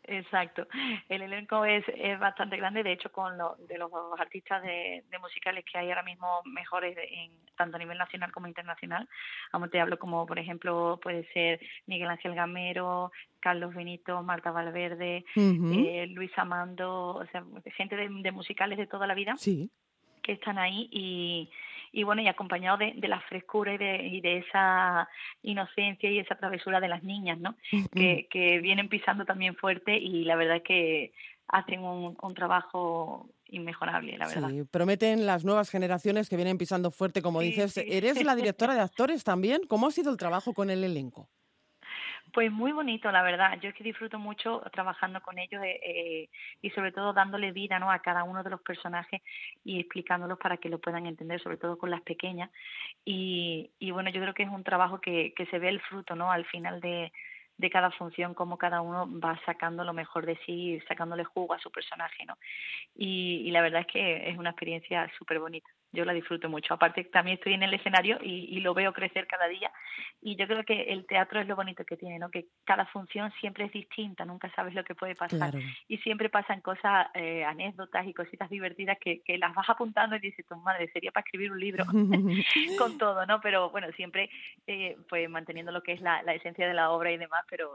Exacto. 0.09 0.67
El 1.07 1.21
elenco 1.21 1.63
es, 1.65 1.83
es 1.95 2.19
bastante 2.19 2.57
grande, 2.57 2.81
de 2.81 2.93
hecho, 2.93 3.11
con 3.11 3.37
lo, 3.37 3.55
de 3.67 3.77
los 3.77 3.91
artistas 4.17 4.63
de, 4.63 5.03
musicales 5.21 5.63
que 5.71 5.77
hay 5.77 5.89
ahora 5.89 6.03
mismo 6.03 6.41
mejores 6.45 6.97
en, 6.97 7.31
tanto 7.55 7.75
a 7.75 7.79
nivel 7.79 7.97
nacional 7.97 8.31
como 8.31 8.47
internacional. 8.47 9.07
Vamos, 9.53 9.69
te 9.69 9.79
hablo 9.79 9.99
como, 9.99 10.25
por 10.25 10.39
ejemplo, 10.39 10.99
puede 11.01 11.31
ser 11.31 11.59
Miguel 11.85 12.09
Ángel 12.09 12.33
Gamero, 12.33 13.11
Carlos 13.39 13.75
Benito, 13.75 14.23
Marta 14.23 14.51
Valverde, 14.51 15.25
eh, 15.35 16.07
Luis 16.07 16.31
Amando, 16.37 17.15
o 17.15 17.25
sea, 17.27 17.43
gente 17.77 17.95
de, 17.95 18.09
de 18.09 18.31
musicales 18.31 18.79
de 18.79 18.87
toda 18.87 19.05
la 19.05 19.13
vida. 19.13 19.35
Sí. 19.37 19.69
Que 20.23 20.33
están 20.33 20.57
ahí 20.57 20.89
y, 20.91 21.51
y 21.91 22.03
bueno, 22.03 22.21
y 22.21 22.27
acompañado 22.27 22.77
de, 22.77 22.93
de 22.95 23.07
la 23.07 23.19
frescura 23.21 23.73
y 23.73 23.77
de, 23.77 24.07
y 24.07 24.21
de 24.21 24.37
esa 24.39 25.07
inocencia 25.41 26.09
y 26.09 26.19
esa 26.19 26.35
travesura 26.35 26.79
de 26.79 26.87
las 26.87 27.03
niñas, 27.03 27.39
¿no? 27.39 27.55
que, 27.93 28.27
que 28.29 28.59
vienen 28.59 28.89
pisando 28.89 29.25
también 29.25 29.55
fuerte 29.55 29.97
y 29.97 30.23
la 30.25 30.35
verdad 30.35 30.57
es 30.57 30.63
que 30.63 31.13
hacen 31.47 31.81
un, 31.81 32.15
un 32.21 32.33
trabajo 32.33 33.29
inmejorable, 33.47 34.17
la 34.17 34.27
verdad. 34.27 34.49
Sí, 34.49 34.63
prometen 34.63 35.25
las 35.25 35.43
nuevas 35.43 35.69
generaciones 35.69 36.29
que 36.29 36.35
vienen 36.35 36.57
pisando 36.57 36.91
fuerte, 36.91 37.21
como 37.21 37.41
dices. 37.41 37.75
¿Eres 37.77 38.23
la 38.23 38.35
directora 38.35 38.75
de 38.75 38.81
actores 38.81 39.23
también? 39.23 39.61
¿Cómo 39.67 39.87
ha 39.87 39.91
sido 39.91 40.11
el 40.11 40.17
trabajo 40.17 40.53
con 40.53 40.69
el 40.69 40.83
elenco? 40.83 41.29
Pues 42.33 42.51
muy 42.51 42.71
bonito, 42.73 43.11
la 43.11 43.23
verdad. 43.23 43.59
Yo 43.61 43.69
es 43.69 43.75
que 43.75 43.83
disfruto 43.83 44.19
mucho 44.19 44.61
trabajando 44.71 45.21
con 45.21 45.39
ellos 45.39 45.63
eh, 45.63 45.79
eh, 45.83 46.29
y 46.61 46.69
sobre 46.71 46.91
todo 46.91 47.13
dándole 47.13 47.51
vida 47.51 47.79
¿no? 47.79 47.91
a 47.91 47.99
cada 47.99 48.23
uno 48.23 48.43
de 48.43 48.49
los 48.49 48.61
personajes 48.61 49.21
y 49.63 49.79
explicándolos 49.79 50.37
para 50.37 50.57
que 50.57 50.69
lo 50.69 50.79
puedan 50.79 51.05
entender, 51.07 51.41
sobre 51.41 51.57
todo 51.57 51.77
con 51.77 51.89
las 51.89 52.01
pequeñas. 52.01 52.51
Y, 53.05 53.71
y 53.79 53.91
bueno, 53.91 54.09
yo 54.11 54.21
creo 54.21 54.33
que 54.33 54.43
es 54.43 54.49
un 54.49 54.63
trabajo 54.63 54.99
que, 55.01 55.33
que 55.35 55.45
se 55.47 55.59
ve 55.59 55.69
el 55.69 55.81
fruto 55.81 56.15
¿no? 56.15 56.31
al 56.31 56.45
final 56.45 56.81
de, 56.81 57.11
de 57.57 57.69
cada 57.69 57.89
función, 57.91 58.33
cómo 58.35 58.57
cada 58.57 58.81
uno 58.81 59.07
va 59.19 59.39
sacando 59.45 59.83
lo 59.83 59.93
mejor 59.93 60.25
de 60.25 60.37
sí, 60.45 60.79
sacándole 60.87 61.23
jugo 61.23 61.53
a 61.53 61.59
su 61.59 61.71
personaje. 61.71 62.25
¿no? 62.25 62.37
Y, 62.95 63.43
y 63.45 63.51
la 63.51 63.61
verdad 63.61 63.81
es 63.81 63.87
que 63.87 64.29
es 64.29 64.37
una 64.37 64.51
experiencia 64.51 65.09
súper 65.17 65.39
bonita 65.39 65.69
yo 65.91 66.05
la 66.05 66.13
disfruto 66.13 66.49
mucho. 66.49 66.73
Aparte, 66.73 67.03
también 67.05 67.37
estoy 67.37 67.53
en 67.53 67.63
el 67.63 67.73
escenario 67.73 68.19
y, 68.21 68.59
lo 68.59 68.73
veo 68.73 68.93
crecer 68.93 69.25
cada 69.25 69.47
día. 69.47 69.71
Y 70.21 70.35
yo 70.35 70.47
creo 70.47 70.63
que 70.63 70.83
el 70.91 71.05
teatro 71.05 71.39
es 71.39 71.47
lo 71.47 71.55
bonito 71.55 71.85
que 71.85 71.95
tiene, 71.97 72.19
¿no? 72.19 72.29
Que 72.29 72.47
cada 72.65 72.85
función 72.87 73.31
siempre 73.39 73.65
es 73.65 73.71
distinta, 73.71 74.25
nunca 74.25 74.51
sabes 74.53 74.73
lo 74.73 74.83
que 74.83 74.95
puede 74.95 75.15
pasar. 75.15 75.53
Y 75.87 75.97
siempre 75.99 76.29
pasan 76.29 76.61
cosas, 76.61 77.07
eh, 77.13 77.43
anécdotas 77.45 78.05
y 78.05 78.13
cositas 78.13 78.49
divertidas 78.49 78.97
que, 78.99 79.21
que 79.21 79.37
las 79.37 79.55
vas 79.55 79.69
apuntando 79.69 80.15
y 80.15 80.19
dices, 80.19 80.45
tu 80.45 80.55
madre, 80.57 80.89
sería 80.91 81.11
para 81.11 81.23
escribir 81.23 81.51
un 81.51 81.59
libro 81.59 81.85
con 82.77 82.97
todo, 82.97 83.25
¿no? 83.25 83.39
Pero 83.41 83.69
bueno, 83.69 83.87
siempre 83.93 84.29
eh, 84.67 84.97
pues 85.07 85.29
manteniendo 85.29 85.71
lo 85.71 85.81
que 85.81 85.93
es 85.93 86.01
la, 86.01 86.21
la 86.23 86.33
esencia 86.33 86.67
de 86.67 86.73
la 86.73 86.91
obra 86.91 87.11
y 87.11 87.17
demás, 87.17 87.45
pero 87.49 87.71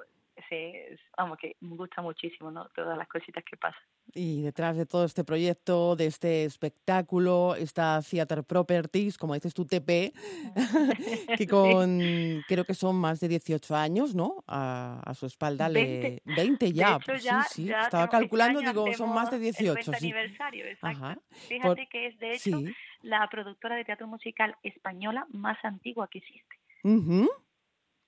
se, 0.48 0.98
vamos, 1.16 1.38
que 1.38 1.56
me 1.60 1.76
gusta 1.76 2.02
muchísimo, 2.02 2.50
¿no? 2.50 2.68
Todas 2.74 2.96
las 2.96 3.08
cositas 3.08 3.44
que 3.44 3.56
pasan. 3.56 3.80
Y 4.14 4.42
detrás 4.42 4.76
de 4.76 4.86
todo 4.86 5.04
este 5.04 5.24
proyecto, 5.24 5.96
de 5.96 6.06
este 6.06 6.44
espectáculo, 6.44 7.54
está 7.56 8.00
Theater 8.02 8.44
Properties, 8.44 9.16
como 9.18 9.34
dices 9.34 9.54
tú, 9.54 9.64
TP, 9.64 10.12
que 11.38 11.46
con, 11.50 12.00
creo 12.46 12.64
que 12.64 12.74
son 12.74 12.96
más 12.96 13.20
de 13.20 13.28
18 13.28 13.74
años, 13.74 14.14
¿no? 14.14 14.44
A, 14.46 15.12
su 15.14 15.26
espalda 15.26 15.68
20, 15.68 16.22
le... 16.24 16.34
20 16.34 16.72
ya, 16.72 16.98
sí, 17.04 17.28
sí. 17.50 17.70
Estaba 17.70 18.08
calculando, 18.08 18.60
digo, 18.60 18.92
son 18.94 19.14
más 19.14 19.30
de 19.30 19.38
18. 19.38 19.78
El 19.78 19.84
sí. 19.84 20.06
aniversario, 20.06 20.66
exacto. 20.66 21.22
Fíjate 21.48 21.86
que 21.90 22.06
es, 22.08 22.18
de 22.18 22.32
hecho, 22.32 22.60
la 23.02 23.28
productora 23.30 23.76
de 23.76 23.84
teatro 23.84 24.06
musical 24.06 24.56
española 24.62 25.26
más 25.30 25.62
antigua 25.64 26.08
que 26.08 26.18
existe. 26.18 26.56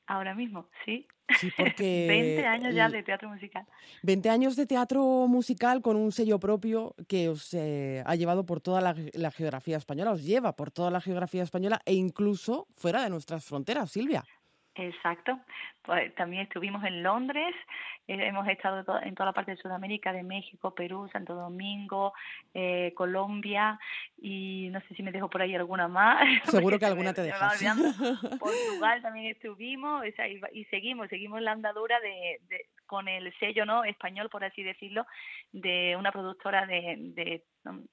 Ahora 0.07 0.35
mismo, 0.35 0.69
sí. 0.85 1.07
Sí, 1.41 1.51
porque... 1.57 2.07
20 2.09 2.47
años 2.47 2.75
ya 2.75 2.89
de 2.89 3.03
teatro 3.03 3.29
musical. 3.29 3.67
20 4.03 4.31
años 4.31 4.57
de 4.57 4.67
teatro 4.67 5.03
musical 5.29 5.83
con 5.83 5.97
un 5.97 6.13
sello 6.13 6.39
propio 6.39 6.95
que 7.09 7.29
os 7.29 7.53
eh, 7.55 8.03
ha 8.07 8.15
llevado 8.15 8.47
por 8.47 8.61
toda 8.61 8.81
la, 8.81 8.95
la, 9.15 9.31
geografía 9.31 9.77
española, 9.77 10.13
os 10.13 10.23
lleva 10.23 10.55
por 10.55 10.71
toda 10.71 10.91
la 10.91 11.01
geografía 11.01 11.43
española 11.43 11.81
e 11.85 11.95
incluso 11.95 12.69
fuera 12.77 13.03
de 13.03 13.11
nuestras 13.11 13.45
fronteras, 13.45 13.91
Silvia. 13.91 14.25
Exacto. 14.77 15.39
Pues 15.83 16.15
también 16.17 16.43
estuvimos 16.43 16.85
en 16.85 17.03
Londres, 17.03 17.55
eh, 18.09 18.19
hemos 18.27 18.47
estado 18.49 18.85
en 19.03 19.15
toda 19.15 19.27
la 19.27 19.33
parte 19.33 19.53
de 19.53 19.57
Sudamérica, 19.57 20.13
de 20.13 20.23
México, 20.23 20.75
Perú, 20.75 21.09
Santo 21.13 21.35
Domingo, 21.35 22.13
eh, 22.53 22.93
Colombia 22.95 23.79
y 24.19 24.69
no 24.73 24.81
sé 24.81 24.95
si 24.95 25.03
me 25.03 25.13
dejo 25.13 25.31
por 25.31 25.43
ahí 25.43 25.55
alguna 25.55 25.89
más. 25.89 26.19
Seguro 26.45 26.79
que 26.79 26.87
alguna 26.87 27.15
te 27.15 27.23
dejas. 27.23 27.63
Portugal 28.39 29.01
también 29.01 29.27
estuvimos 29.27 30.05
y, 30.53 30.65
seguimos, 30.65 31.09
seguimos 31.09 31.41
la 31.41 31.53
andadura 31.53 31.99
de, 32.01 32.41
con 32.87 33.09
el 33.09 33.33
sello 33.39 33.65
no 33.65 33.85
español, 33.85 34.29
por 34.29 34.45
así 34.45 34.63
decirlo, 34.63 35.07
de 35.53 35.97
una 35.97 36.13
productora 36.13 36.67
de, 36.67 36.97
de 36.99 37.45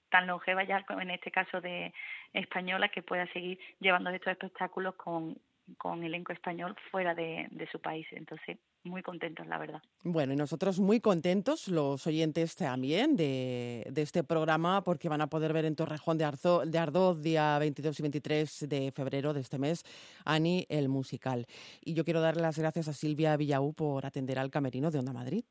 tan 0.10 0.28
longeva 0.28 0.64
ya 0.64 0.84
en 0.90 1.12
este 1.12 1.32
caso 1.32 1.62
de 1.62 1.94
española 2.34 2.90
que 2.90 3.02
pueda 3.04 3.26
seguir 3.34 3.60
llevando 3.80 4.10
estos 4.10 4.32
espectáculos 4.32 4.96
con 4.96 5.38
con 5.78 6.04
elenco 6.04 6.34
español 6.34 6.76
fuera 6.92 7.16
de, 7.16 7.48
su 7.72 7.80
país. 7.80 8.06
Entonces, 8.12 8.58
muy 8.84 9.02
contentos, 9.02 9.48
la 9.48 9.58
verdad. 9.58 9.82
Bueno, 10.04 10.34
y 10.34 10.36
nosotros 10.36 10.80
muy 10.80 11.00
contentos, 11.00 11.68
los 11.68 12.06
oyentes 12.06 12.56
también, 12.56 13.16
de, 13.16 13.88
de 13.90 14.02
este 14.02 14.24
programa, 14.24 14.84
porque 14.84 15.10
van 15.10 15.22
a 15.22 15.28
poder 15.28 15.54
ver 15.54 15.66
en 15.66 15.76
Torrejón 15.76 16.18
de, 16.18 16.26
Arzo, 16.26 16.66
de 16.66 16.78
Ardoz, 16.78 17.22
día 17.22 17.58
22 17.60 18.00
y 18.00 18.04
23 18.04 18.70
de 18.70 18.92
febrero 18.92 19.34
de 19.34 19.42
este 19.42 19.58
mes, 19.58 19.84
Ani, 20.26 20.66
el 20.70 20.90
musical. 20.90 21.46
Y 21.82 21.94
yo 21.94 22.04
quiero 22.04 22.22
darle 22.22 22.42
las 22.42 22.58
gracias 22.58 22.88
a 22.88 22.94
Silvia 22.94 23.38
Villaú 23.38 23.74
por 23.74 24.06
atender 24.06 24.40
al 24.40 24.52
camerino 24.52 24.92
de 24.92 25.00
Onda 25.00 25.14
Madrid. 25.14 25.44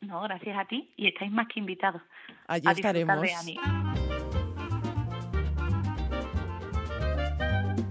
No, 0.00 0.20
gracias 0.22 0.56
a 0.56 0.64
ti 0.66 0.92
y 0.96 1.08
estáis 1.08 1.32
más 1.32 1.48
que 1.48 1.58
invitados. 1.58 2.02
Allí 2.46 2.68
estaremos. 2.70 3.18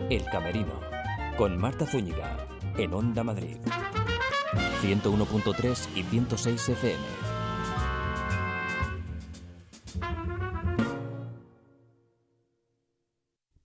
El 0.09 0.23
camerino 0.31 0.96
con 1.37 1.55
Marta 1.57 1.85
Zúñiga 1.85 2.35
en 2.77 2.93
Onda 2.93 3.23
Madrid. 3.23 3.57
101.3 4.81 5.87
y 5.95 6.03
106 6.03 6.69
FM. 6.69 7.26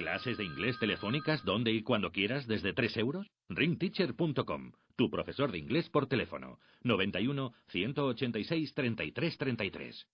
¿Clases 0.00 0.38
de 0.38 0.44
inglés 0.44 0.78
telefónicas 0.78 1.44
donde 1.44 1.72
y 1.72 1.82
cuando 1.82 2.10
quieras 2.10 2.46
desde 2.46 2.72
3 2.72 2.96
euros? 2.96 3.26
ringteacher.com 3.50 4.72
tu 4.96 5.10
profesor 5.10 5.52
de 5.52 5.58
inglés 5.58 5.90
por 5.90 6.06
teléfono 6.06 6.58
91 6.84 7.52
186 7.68 8.72
33 8.72 9.36
33. 9.36 10.06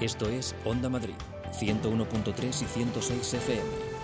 Esto 0.00 0.28
es 0.28 0.56
Onda 0.64 0.88
Madrid, 0.88 1.14
101.3 1.52 2.62
y 2.62 2.66
106 2.66 3.34
FM. 3.34 3.98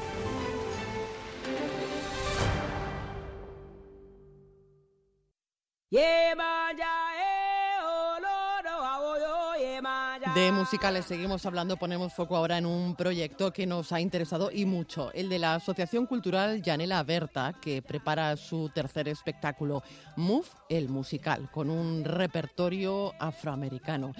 De 10.35 10.51
musicales 10.51 11.05
seguimos 11.05 11.47
hablando, 11.47 11.76
ponemos 11.76 12.12
foco 12.12 12.37
ahora 12.37 12.59
en 12.59 12.66
un 12.66 12.97
proyecto 12.97 13.53
que 13.53 13.66
nos 13.66 13.93
ha 13.93 14.01
interesado 14.01 14.51
y 14.51 14.64
mucho, 14.64 15.12
el 15.12 15.28
de 15.28 15.39
la 15.39 15.55
Asociación 15.55 16.07
Cultural 16.07 16.61
Yanela 16.61 17.05
Berta, 17.05 17.55
que 17.62 17.82
prepara 17.82 18.37
su 18.37 18.68
tercer 18.74 19.07
espectáculo, 19.07 19.85
Move, 20.16 20.49
el 20.68 20.89
musical, 20.89 21.49
con 21.53 21.70
un 21.70 22.05
repertorio 22.05 23.12
afroamericano. 23.20 24.12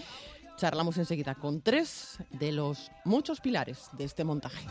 Charlamos 0.57 0.99
enseguida 0.99 1.35
con 1.35 1.63
tres 1.63 2.19
de 2.31 2.53
los 2.53 2.93
muchos 3.05 3.41
pilares 3.41 3.89
de 3.99 4.05
este 4.05 4.23
montaje. 4.23 4.65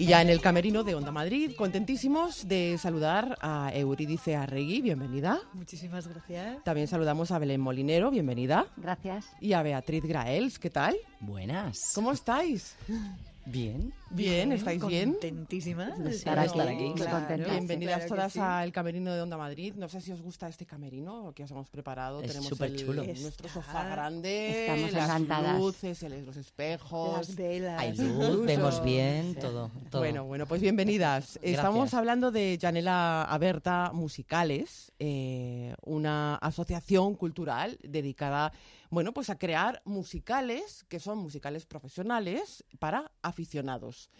Y 0.00 0.06
ya 0.06 0.22
en 0.22 0.28
el 0.28 0.40
camerino 0.40 0.84
de 0.84 0.94
Onda 0.94 1.10
Madrid, 1.10 1.56
contentísimos 1.56 2.46
de 2.46 2.78
saludar 2.78 3.36
a 3.40 3.72
Euridice 3.74 4.36
Arregui, 4.36 4.80
bienvenida. 4.80 5.40
Muchísimas 5.54 6.06
gracias. 6.06 6.62
También 6.62 6.86
saludamos 6.86 7.32
a 7.32 7.38
Belén 7.40 7.60
Molinero, 7.60 8.08
bienvenida. 8.08 8.68
Gracias. 8.76 9.26
Y 9.40 9.54
a 9.54 9.62
Beatriz 9.62 10.04
Graels, 10.04 10.60
¿qué 10.60 10.70
tal? 10.70 10.96
Buenas. 11.18 11.90
¿Cómo 11.96 12.12
estáis? 12.12 12.76
Bien. 13.50 13.94
Bien, 14.10 14.52
¿estáis 14.52 14.84
bien? 14.86 15.12
Contentísimas 15.12 15.98
de 16.04 16.10
estar 16.10 16.38
aquí. 16.38 16.92
Bienvenidas 17.50 18.06
todas 18.06 18.36
al 18.36 18.72
camerino 18.72 19.14
de 19.14 19.22
Onda 19.22 19.38
Madrid. 19.38 19.72
No 19.76 19.88
sé 19.88 20.02
si 20.02 20.12
os 20.12 20.20
gusta 20.20 20.48
este 20.48 20.66
camerino 20.66 21.32
que 21.34 21.44
os 21.44 21.50
hemos 21.50 21.70
preparado. 21.70 22.20
Es 22.20 22.28
Tenemos 22.28 22.60
el- 22.60 22.76
chulo. 22.76 23.04
nuestro 23.04 23.48
sofá 23.48 23.84
grande, 23.88 24.66
Estamos 24.66 24.92
las 24.92 25.04
encantadas. 25.08 25.58
luces, 25.58 26.02
el- 26.02 26.26
los 26.26 26.36
espejos. 26.36 27.16
Las 27.28 27.36
velas. 27.36 27.80
Hay 27.80 27.96
luz, 27.96 28.44
vemos 28.44 28.82
bien, 28.84 29.34
todo, 29.34 29.70
todo. 29.90 30.00
Bueno, 30.02 30.24
bueno, 30.24 30.44
pues 30.46 30.60
bienvenidas. 30.60 31.38
Estamos 31.42 31.94
hablando 31.94 32.30
de 32.30 32.58
Janela 32.60 33.22
Aberta 33.24 33.92
Musicales, 33.94 34.92
eh, 34.98 35.74
una 35.86 36.36
asociación 36.36 37.14
cultural 37.14 37.78
dedicada, 37.82 38.52
bueno, 38.90 39.12
pues 39.12 39.30
a 39.30 39.38
crear 39.38 39.82
musicales 39.84 40.84
que 40.88 41.00
son 41.00 41.18
musicales 41.18 41.66
profesionales 41.66 42.64
para 42.78 43.12
aficionados. 43.22 44.10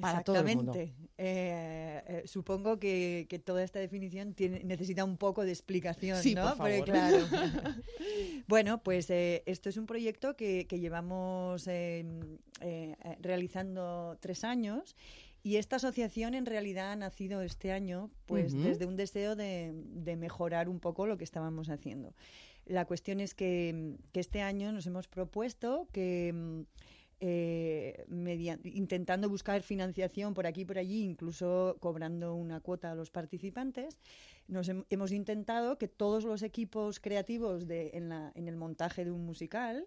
Para 0.00 0.22
todo 0.22 0.36
el 0.36 0.56
mundo. 0.56 0.72
Exactamente. 0.72 1.12
Eh, 1.18 2.02
eh, 2.06 2.22
supongo 2.24 2.78
que, 2.78 3.26
que 3.28 3.38
toda 3.38 3.62
esta 3.62 3.78
definición 3.78 4.32
tiene, 4.32 4.64
necesita 4.64 5.04
un 5.04 5.18
poco 5.18 5.44
de 5.44 5.50
explicación, 5.52 6.22
Sí, 6.22 6.34
¿no? 6.34 6.48
por 6.56 6.56
Porque, 6.56 6.78
favor. 6.78 7.28
claro. 7.28 7.76
bueno, 8.48 8.82
pues 8.82 9.10
eh, 9.10 9.42
esto 9.44 9.68
es 9.68 9.76
un 9.76 9.84
proyecto 9.84 10.34
que, 10.34 10.66
que 10.66 10.80
llevamos 10.80 11.66
eh, 11.68 12.06
realizando 13.20 14.16
tres 14.20 14.44
años. 14.44 14.96
Y 15.44 15.56
esta 15.56 15.76
asociación 15.76 16.34
en 16.34 16.46
realidad 16.46 16.92
ha 16.92 16.96
nacido 16.96 17.42
este 17.42 17.72
año 17.72 18.10
pues 18.26 18.54
desde 18.54 18.86
un 18.86 18.96
deseo 18.96 19.34
de, 19.34 19.72
de 19.74 20.16
mejorar 20.16 20.68
un 20.68 20.78
poco 20.78 21.06
lo 21.06 21.18
que 21.18 21.24
estábamos 21.24 21.68
haciendo. 21.68 22.14
La 22.66 22.84
cuestión 22.86 23.20
es 23.20 23.34
que, 23.34 23.96
que 24.12 24.20
este 24.20 24.40
año 24.40 24.72
nos 24.72 24.86
hemos 24.86 25.08
propuesto 25.08 25.88
que 25.92 26.32
mm, 26.32 26.60
eh, 27.20 28.04
intentando 28.64 29.28
buscar 29.28 29.62
financiación 29.62 30.34
por 30.34 30.46
aquí 30.46 30.62
y 30.62 30.64
por 30.64 30.78
allí, 30.78 31.02
incluso 31.04 31.76
cobrando 31.80 32.34
una 32.34 32.60
cuota 32.60 32.90
a 32.90 32.94
los 32.94 33.10
participantes, 33.10 33.96
nos 34.48 34.68
hem- 34.68 34.84
hemos 34.90 35.12
intentado 35.12 35.78
que 35.78 35.88
todos 35.88 36.24
los 36.24 36.42
equipos 36.42 36.98
creativos 37.00 37.66
de, 37.68 37.90
en 37.94 38.48
el 38.48 38.56
montaje 38.56 39.04
de 39.04 39.12
un 39.12 39.24
musical 39.24 39.86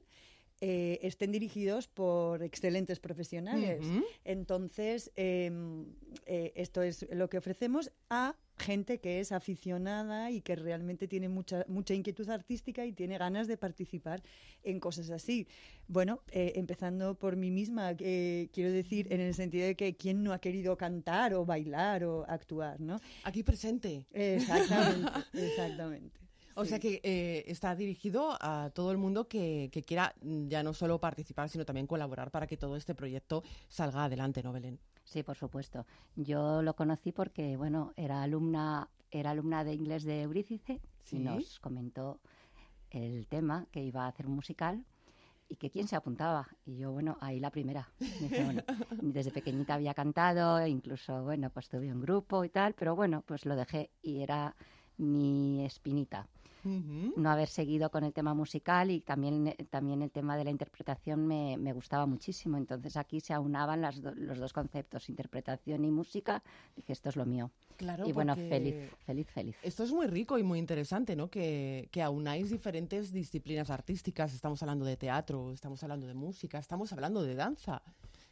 eh, 0.62 1.00
estén 1.02 1.32
dirigidos 1.32 1.88
por 1.88 2.42
excelentes 2.44 3.00
profesionales. 3.00 3.86
Entonces, 4.24 5.12
em, 5.16 5.86
eh, 6.26 6.54
esto 6.56 6.82
es 6.82 7.06
lo 7.12 7.30
que 7.30 7.38
ofrecemos 7.38 7.92
a 8.10 8.36
gente 8.58 9.00
que 9.00 9.20
es 9.20 9.32
aficionada 9.32 10.32
y 10.32 10.42
que 10.42 10.56
realmente 10.56 11.08
tiene 11.08 11.30
mucha, 11.30 11.66
mucha 11.68 11.94
inquietud 11.94 12.30
artística 12.30 12.86
y 12.86 12.94
tiene 12.94 13.18
ganas 13.18 13.48
de 13.48 13.58
participar 13.58 14.24
en 14.64 14.80
cosas 14.80 15.10
así. 15.10 15.48
Bueno, 15.88 16.22
eh, 16.32 16.54
empezando 16.56 17.16
por 17.16 17.36
mí 17.36 17.52
misma, 17.52 17.96
eh, 18.00 18.50
quiero 18.54 18.72
decir, 18.72 19.12
en 19.12 19.22
el 19.22 19.34
sentido 19.34 19.66
de 19.68 19.76
que 19.76 19.96
quién 19.96 20.24
no 20.24 20.34
ha 20.34 20.40
querido 20.40 20.78
cantar 20.78 21.34
o 21.34 21.46
bailar 21.46 22.06
o 22.06 22.26
actuar, 22.28 22.80
¿no? 22.80 23.00
Aquí 23.24 23.44
presente. 23.44 24.06
Exactamente, 24.14 25.12
exactamente. 25.34 26.25
O 26.58 26.64
Sí. 26.64 26.70
sea 26.70 26.80
que 26.80 27.02
eh, 27.04 27.44
está 27.48 27.76
dirigido 27.76 28.38
a 28.40 28.70
todo 28.74 28.92
el 28.92 28.98
mundo 28.98 29.28
que, 29.28 29.70
que 29.72 29.84
quiera 29.84 30.16
mm, 30.22 30.48
ya 30.48 30.64
no 30.64 30.74
solo 30.74 31.00
participar, 31.00 31.50
sino 31.50 31.66
también 31.66 31.86
colaborar 31.86 32.32
para 32.32 32.48
que 32.48 32.56
todo 32.58 32.78
este 32.78 32.96
proyecto 32.96 33.44
salga 33.68 34.06
adelante, 34.06 34.42
¿no, 34.42 34.54
Belén? 34.54 34.80
Sí, 35.04 35.22
por 35.22 35.36
supuesto. 35.36 35.86
Yo 36.16 36.62
lo 36.62 36.76
conocí 36.76 37.12
porque, 37.12 37.58
bueno, 37.58 37.94
era 37.98 38.24
alumna, 38.24 38.90
era 39.12 39.32
alumna 39.32 39.64
de 39.64 39.74
inglés 39.74 40.04
de 40.04 40.22
Eurídice 40.24 40.80
Sí. 41.04 41.18
y 41.18 41.20
nos 41.20 41.60
comentó 41.60 42.20
el 42.90 43.28
tema 43.28 43.68
que 43.72 43.84
iba 43.84 44.06
a 44.06 44.08
hacer 44.08 44.26
un 44.26 44.34
musical 44.36 44.84
y 45.50 45.58
que 45.58 45.70
quién 45.70 45.88
se 45.88 45.96
apuntaba. 45.96 46.48
Y 46.66 46.78
yo, 46.78 46.92
bueno, 46.92 47.18
ahí 47.22 47.40
la 47.40 47.52
primera. 47.52 47.92
Me 48.22 48.30
dice, 48.30 48.44
bueno, 48.46 48.64
desde 49.02 49.32
pequeñita 49.32 49.74
había 49.76 49.94
cantado, 49.94 50.66
incluso, 50.66 51.22
bueno, 51.24 51.50
pues 51.50 51.68
tuve 51.70 51.92
un 51.92 52.00
grupo 52.02 52.44
y 52.46 52.50
tal, 52.50 52.74
pero 52.74 52.96
bueno, 52.96 53.24
pues 53.28 53.46
lo 53.46 53.56
dejé 53.58 53.92
y 54.02 54.22
era 54.22 54.56
mi 54.98 55.64
espinita 55.66 56.28
no 56.66 57.30
haber 57.30 57.48
seguido 57.48 57.90
con 57.92 58.04
el 58.04 58.12
tema 58.14 58.34
musical 58.34 58.90
y 58.92 59.02
también, 59.02 59.48
eh, 59.48 59.56
también 59.70 60.02
el 60.02 60.12
tema 60.12 60.36
de 60.36 60.44
la 60.44 60.50
interpretación 60.50 61.28
me, 61.28 61.58
me 61.58 61.74
gustaba 61.74 62.06
muchísimo. 62.06 62.58
Entonces 62.58 62.98
aquí 62.98 63.20
se 63.20 63.34
aunaban 63.34 63.82
las 63.82 64.02
do- 64.02 64.16
los 64.16 64.40
dos 64.40 64.52
conceptos, 64.54 65.10
interpretación 65.10 65.86
y 65.86 65.92
música. 65.92 66.42
Dije, 66.76 66.94
esto 66.94 67.10
es 67.10 67.16
lo 67.16 67.26
mío. 67.26 67.52
Claro, 67.78 68.08
y 68.08 68.12
bueno, 68.12 68.36
feliz, 68.36 68.76
feliz, 69.06 69.28
feliz. 69.30 69.56
Esto 69.62 69.84
es 69.84 69.92
muy 69.92 70.08
rico 70.08 70.38
y 70.40 70.44
muy 70.44 70.60
interesante, 70.60 71.16
¿no? 71.16 71.30
Que, 71.30 71.88
que 71.92 72.02
aunáis 72.02 72.50
diferentes 72.50 73.12
disciplinas 73.12 73.70
artísticas. 73.70 74.34
Estamos 74.34 74.62
hablando 74.64 74.86
de 74.86 74.98
teatro, 74.98 75.52
estamos 75.52 75.84
hablando 75.84 76.08
de 76.08 76.14
música, 76.14 76.58
estamos 76.58 76.92
hablando 76.94 77.22
de 77.24 77.36
danza. 77.36 77.82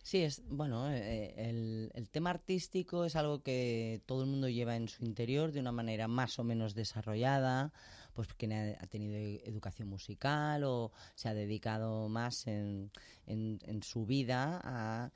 Sí, 0.02 0.18
es 0.22 0.42
bueno, 0.50 0.92
eh, 0.92 1.34
el, 1.38 1.90
el 1.94 2.10
tema 2.10 2.30
artístico 2.32 3.06
es 3.06 3.16
algo 3.16 3.42
que 3.42 4.02
todo 4.06 4.24
el 4.24 4.30
mundo 4.30 4.50
lleva 4.50 4.76
en 4.76 4.90
su 4.90 5.06
interior 5.06 5.54
de 5.54 5.62
una 5.62 5.72
manera 5.72 6.10
más 6.10 6.40
o 6.40 6.44
menos 6.44 6.76
desarrollada, 6.76 7.72
pues 8.14 8.28
porque 8.28 8.54
ha, 8.54 8.84
ha 8.84 8.88
tenido 8.88 9.16
e- 9.16 9.42
educación 9.46 9.88
musical 9.90 10.64
o 10.64 10.92
se 11.16 11.30
ha 11.30 11.34
dedicado 11.34 12.08
más 12.10 12.48
en, 12.48 12.92
en, 13.26 13.84
su 13.84 14.06
vida 14.06 14.62
a, 14.64 15.12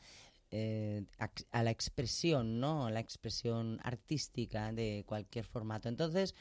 eh, 0.51 1.03
a, 1.19 1.29
a 1.51 1.63
la 1.63 1.71
expresión, 1.71 2.59
¿no? 2.59 2.87
A 2.87 2.91
la 2.91 2.99
expresión 2.99 3.79
artística 3.83 4.71
de 4.71 5.03
cualquier 5.05 5.45
formato. 5.45 5.89
Entonces, 5.89 6.35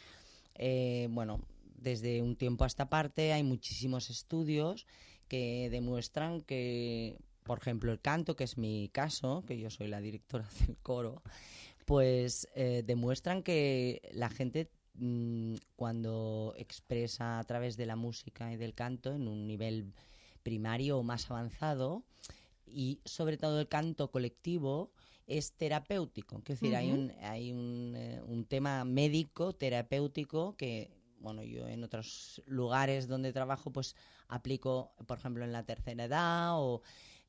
eh, 0.54 1.08
bueno, 1.10 1.40
desde 1.76 2.22
un 2.22 2.36
tiempo 2.36 2.64
a 2.64 2.66
esta 2.66 2.88
parte 2.88 3.32
hay 3.32 3.42
muchísimos 3.42 4.10
estudios 4.10 4.86
que 5.28 5.68
demuestran 5.70 6.42
que, 6.42 7.16
por 7.42 7.58
ejemplo, 7.58 7.92
el 7.92 8.00
canto, 8.00 8.36
que 8.36 8.44
es 8.44 8.56
mi 8.56 8.88
caso, 8.92 9.44
que 9.46 9.58
yo 9.58 9.70
soy 9.70 9.88
la 9.88 10.00
directora 10.00 10.48
del 10.66 10.76
coro, 10.78 11.22
pues 11.84 12.48
eh, 12.54 12.82
demuestran 12.84 13.42
que 13.42 14.02
la 14.12 14.28
gente 14.28 14.70
mm, 14.98 15.54
cuando 15.76 16.54
expresa 16.56 17.38
a 17.38 17.44
través 17.44 17.76
de 17.76 17.86
la 17.86 17.96
música 17.96 18.52
y 18.52 18.56
del 18.56 18.74
canto 18.74 19.12
en 19.14 19.28
un 19.28 19.46
nivel 19.46 19.92
primario 20.42 20.98
o 20.98 21.02
más 21.02 21.30
avanzado 21.30 22.04
y 22.66 23.00
sobre 23.04 23.36
todo 23.36 23.60
el 23.60 23.68
canto 23.68 24.10
colectivo 24.10 24.90
es 25.26 25.52
terapéutico. 25.52 26.38
Es 26.38 26.44
decir, 26.44 26.76
hay 26.76 26.92
Ujú. 26.92 27.00
un, 27.00 27.12
hay 27.22 27.52
un, 27.52 27.94
eh, 27.96 28.20
un 28.26 28.44
tema 28.44 28.84
médico, 28.84 29.52
terapéutico, 29.52 30.56
que, 30.56 30.90
bueno, 31.18 31.42
yo 31.42 31.66
en 31.68 31.82
otros 31.84 32.42
lugares 32.46 33.08
donde 33.08 33.32
trabajo, 33.32 33.70
pues 33.72 33.96
aplico, 34.28 34.92
por 35.06 35.18
ejemplo, 35.18 35.44
en 35.44 35.52
la 35.52 35.64
tercera 35.64 36.04
edad 36.04 36.52
o, 36.60 36.82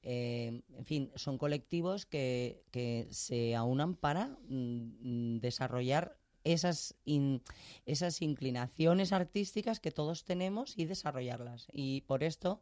eh, 0.03 0.61
en 0.75 0.85
fin, 0.85 1.11
son 1.15 1.37
colectivos 1.37 2.05
que, 2.05 2.63
que 2.71 3.07
se 3.11 3.55
aunan 3.55 3.95
para 3.95 4.37
mm, 4.47 5.39
desarrollar 5.39 6.16
esas, 6.53 6.95
in- 7.05 7.41
esas 7.85 8.21
inclinaciones 8.21 9.11
artísticas 9.13 9.79
que 9.79 9.91
todos 9.91 10.23
tenemos 10.23 10.77
y 10.77 10.85
desarrollarlas. 10.85 11.67
Y 11.73 12.01
por 12.01 12.23
esto, 12.23 12.61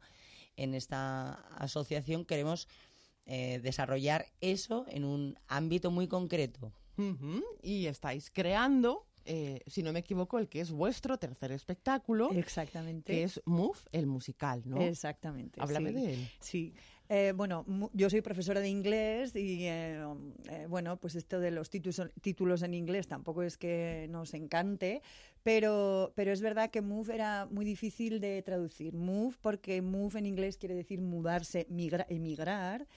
en 0.58 0.74
esta 0.74 1.34
asociación 1.58 2.26
queremos 2.26 2.68
eh, 3.26 3.60
desarrollar 3.62 4.26
eso 4.42 4.86
en 4.88 5.04
un 5.06 5.38
ámbito 5.48 5.92
muy 5.92 6.08
concreto. 6.08 6.72
Y 7.62 7.88
estáis 7.88 8.32
creando, 8.32 9.06
eh, 9.26 9.60
si 9.68 9.84
no 9.84 9.92
me 9.92 10.00
equivoco, 10.00 10.40
el 10.40 10.48
que 10.48 10.62
es 10.62 10.72
vuestro 10.72 11.18
tercer 11.18 11.52
espectáculo. 11.52 12.32
Exactamente. 12.32 13.12
Que 13.12 13.24
es 13.24 13.42
Move, 13.46 13.80
el 13.92 14.06
musical, 14.08 14.62
¿no? 14.66 14.80
Exactamente. 14.82 15.60
Háblame 15.60 15.90
sí. 15.90 15.96
de 15.96 16.14
él. 16.14 16.30
Sí. 16.40 16.74
Eh, 17.08 17.34
bueno, 17.36 17.66
yo 17.94 18.10
soy 18.10 18.22
profesora 18.22 18.62
de 18.62 18.70
inglés 18.70 19.36
y, 19.36 19.66
eh, 19.66 20.04
eh, 20.50 20.66
bueno, 20.68 20.98
pues 20.98 21.14
esto 21.16 21.40
de 21.40 21.52
los 21.52 21.70
títulos, 21.70 22.64
en 22.64 22.74
inglés 22.74 23.08
tampoco 23.08 23.44
es 23.44 23.58
que 23.58 24.08
nos 24.10 24.34
encante, 24.34 25.04
pero, 25.44 26.14
pero 26.16 26.32
es 26.32 26.42
verdad 26.42 26.72
que 26.72 26.82
move 26.82 27.14
era 27.14 27.48
muy 27.52 27.64
difícil 27.64 28.20
de 28.20 28.42
traducir. 28.42 28.96
Move, 28.96 29.36
porque 29.40 29.84
move 29.84 30.18
en 30.18 30.26
inglés 30.26 30.58
quiere 30.58 30.74
decir 30.74 31.00
mudarse, 31.02 31.68
migra- 31.70 32.08
emigrar. 32.10 32.88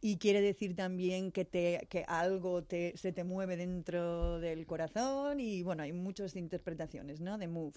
Y 0.00 0.18
quiere 0.18 0.42
decir 0.42 0.76
también 0.76 1.32
que, 1.32 1.46
te, 1.46 1.86
que 1.88 2.04
algo 2.06 2.62
te, 2.62 2.92
se 2.98 3.12
te 3.12 3.24
mueve 3.24 3.56
dentro 3.56 4.38
del 4.40 4.66
corazón 4.66 5.40
y 5.40 5.62
bueno, 5.62 5.82
hay 5.82 5.92
muchas 5.92 6.36
interpretaciones 6.36 7.20
¿no? 7.20 7.38
de 7.38 7.48
move. 7.48 7.72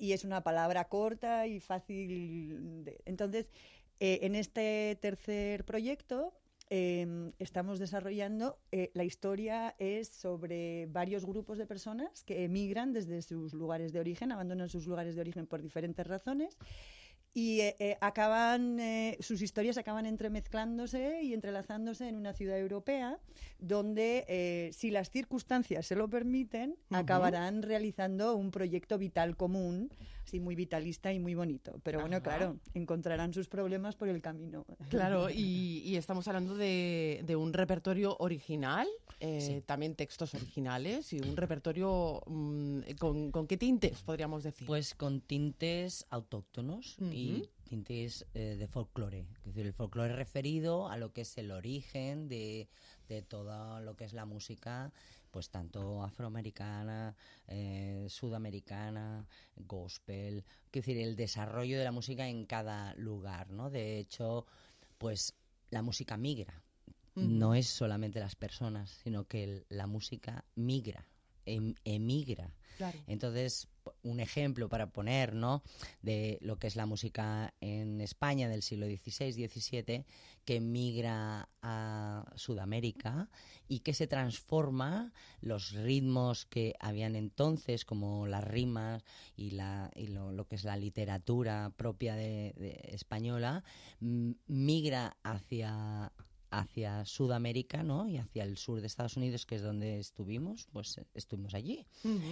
Y 0.00 0.12
es 0.12 0.24
una 0.24 0.42
palabra 0.42 0.88
corta 0.88 1.46
y 1.46 1.60
fácil. 1.60 2.84
de- 2.84 3.00
entonces, 3.04 3.48
eh, 4.00 4.20
en 4.22 4.34
este 4.34 4.98
tercer 5.00 5.64
proyecto 5.64 6.34
eh, 6.72 7.32
estamos 7.40 7.80
desarrollando, 7.80 8.56
eh, 8.70 8.92
la 8.94 9.02
historia 9.02 9.74
es 9.80 10.06
sobre 10.06 10.86
varios 10.86 11.24
grupos 11.24 11.58
de 11.58 11.66
personas 11.66 12.22
que 12.22 12.44
emigran 12.44 12.92
desde 12.92 13.22
sus 13.22 13.54
lugares 13.54 13.92
de 13.92 13.98
origen, 13.98 14.30
abandonan 14.30 14.68
sus 14.68 14.86
lugares 14.86 15.16
de 15.16 15.20
origen 15.20 15.48
por 15.48 15.62
diferentes 15.62 16.06
razones 16.06 16.56
y 17.34 17.60
eh, 17.60 17.96
acaban 18.00 18.80
sus 19.20 19.40
historias 19.40 19.78
acaban 19.78 20.04
entremezclándose 20.04 21.22
y 21.22 21.32
entrelazándose 21.32 22.08
en 22.08 22.16
una 22.16 22.32
ciudad 22.32 22.58
europea 22.58 23.20
donde 23.60 24.72
si 24.72 24.90
las 24.90 25.10
circunstancias 25.10 25.86
se 25.86 25.94
lo 25.94 26.10
permiten 26.10 26.76
acabarán 26.90 27.62
realizando 27.62 28.34
un 28.34 28.50
proyecto 28.50 28.98
vital 28.98 29.36
común 29.36 29.90
sí, 30.30 30.40
muy 30.40 30.54
vitalista 30.54 31.12
y 31.12 31.18
muy 31.18 31.34
bonito. 31.34 31.80
Pero 31.82 32.00
bueno, 32.00 32.16
Ajá. 32.16 32.22
claro, 32.22 32.56
encontrarán 32.74 33.34
sus 33.34 33.48
problemas 33.48 33.96
por 33.96 34.08
el 34.08 34.20
camino. 34.22 34.64
Claro, 34.90 35.30
y, 35.30 35.82
y 35.84 35.96
estamos 35.96 36.26
hablando 36.28 36.56
de, 36.56 37.22
de 37.24 37.36
un 37.36 37.52
repertorio 37.52 38.16
original, 38.18 38.86
eh, 39.20 39.62
también 39.66 39.94
textos 39.94 40.34
originales 40.34 41.12
y 41.12 41.20
un 41.20 41.36
repertorio 41.36 42.22
mm, 42.26 42.80
con, 42.98 43.30
con 43.30 43.46
qué 43.46 43.56
tintes, 43.56 44.02
podríamos 44.02 44.42
decir. 44.42 44.66
Pues 44.66 44.94
con 44.94 45.20
tintes 45.20 46.06
autóctonos 46.10 46.96
y 47.12 47.48
tintes 47.68 48.26
eh, 48.34 48.56
de 48.58 48.66
folclore. 48.66 49.26
Es 49.38 49.44
decir, 49.44 49.66
el 49.66 49.72
folclore 49.72 50.14
referido 50.14 50.88
a 50.88 50.96
lo 50.96 51.12
que 51.12 51.22
es 51.22 51.38
el 51.38 51.50
origen 51.50 52.28
de, 52.28 52.68
de 53.08 53.22
todo 53.22 53.80
lo 53.80 53.96
que 53.96 54.04
es 54.04 54.12
la 54.12 54.24
música, 54.24 54.92
pues 55.30 55.50
tanto 55.50 56.02
afroamericana, 56.02 57.14
eh, 57.46 58.06
sudamericana, 58.08 59.26
gospel. 59.56 60.44
Es 60.66 60.72
decir, 60.72 60.98
el 60.98 61.16
desarrollo 61.16 61.78
de 61.78 61.84
la 61.84 61.92
música 61.92 62.28
en 62.28 62.46
cada 62.46 62.94
lugar, 62.94 63.50
¿no? 63.50 63.70
De 63.70 63.98
hecho, 63.98 64.46
pues 64.98 65.34
la 65.70 65.82
música 65.82 66.16
migra. 66.16 66.62
No 67.14 67.54
es 67.54 67.66
solamente 67.68 68.20
las 68.20 68.34
personas, 68.36 68.90
sino 69.02 69.24
que 69.24 69.44
el- 69.44 69.66
la 69.68 69.86
música 69.86 70.44
migra, 70.54 71.06
em- 71.44 71.74
emigra. 71.84 72.54
Claro. 72.76 72.98
Entonces, 73.06 73.68
un 74.02 74.20
ejemplo 74.20 74.68
para 74.68 74.90
poner, 74.90 75.34
¿no? 75.34 75.62
De 76.02 76.38
lo 76.40 76.58
que 76.58 76.66
es 76.66 76.76
la 76.76 76.86
música 76.86 77.54
en 77.60 78.00
España 78.00 78.48
del 78.48 78.62
siglo 78.62 78.86
XVI, 78.86 79.32
XVII, 79.32 80.04
que 80.44 80.60
migra 80.60 81.48
a 81.62 82.24
Sudamérica 82.34 83.28
y 83.68 83.80
que 83.80 83.94
se 83.94 84.06
transforma 84.06 85.12
los 85.40 85.72
ritmos 85.72 86.46
que 86.46 86.74
habían 86.80 87.16
entonces, 87.16 87.84
como 87.84 88.26
las 88.26 88.44
rimas 88.44 89.04
y, 89.36 89.50
la, 89.50 89.90
y 89.94 90.08
lo, 90.08 90.46
que 90.48 90.56
es 90.56 90.64
la 90.64 90.76
literatura 90.76 91.72
propia 91.76 92.14
de, 92.14 92.54
de 92.56 92.80
española, 92.92 93.64
migra 94.00 95.16
hacia 95.22 96.12
hacia 96.50 97.04
Sudamérica, 97.04 97.82
¿no? 97.82 98.08
Y 98.08 98.18
hacia 98.18 98.44
el 98.44 98.56
sur 98.58 98.80
de 98.80 98.86
Estados 98.86 99.16
Unidos, 99.16 99.46
que 99.46 99.54
es 99.56 99.62
donde 99.62 99.98
estuvimos, 100.00 100.66
pues 100.72 101.00
estuvimos 101.14 101.54
allí 101.54 101.86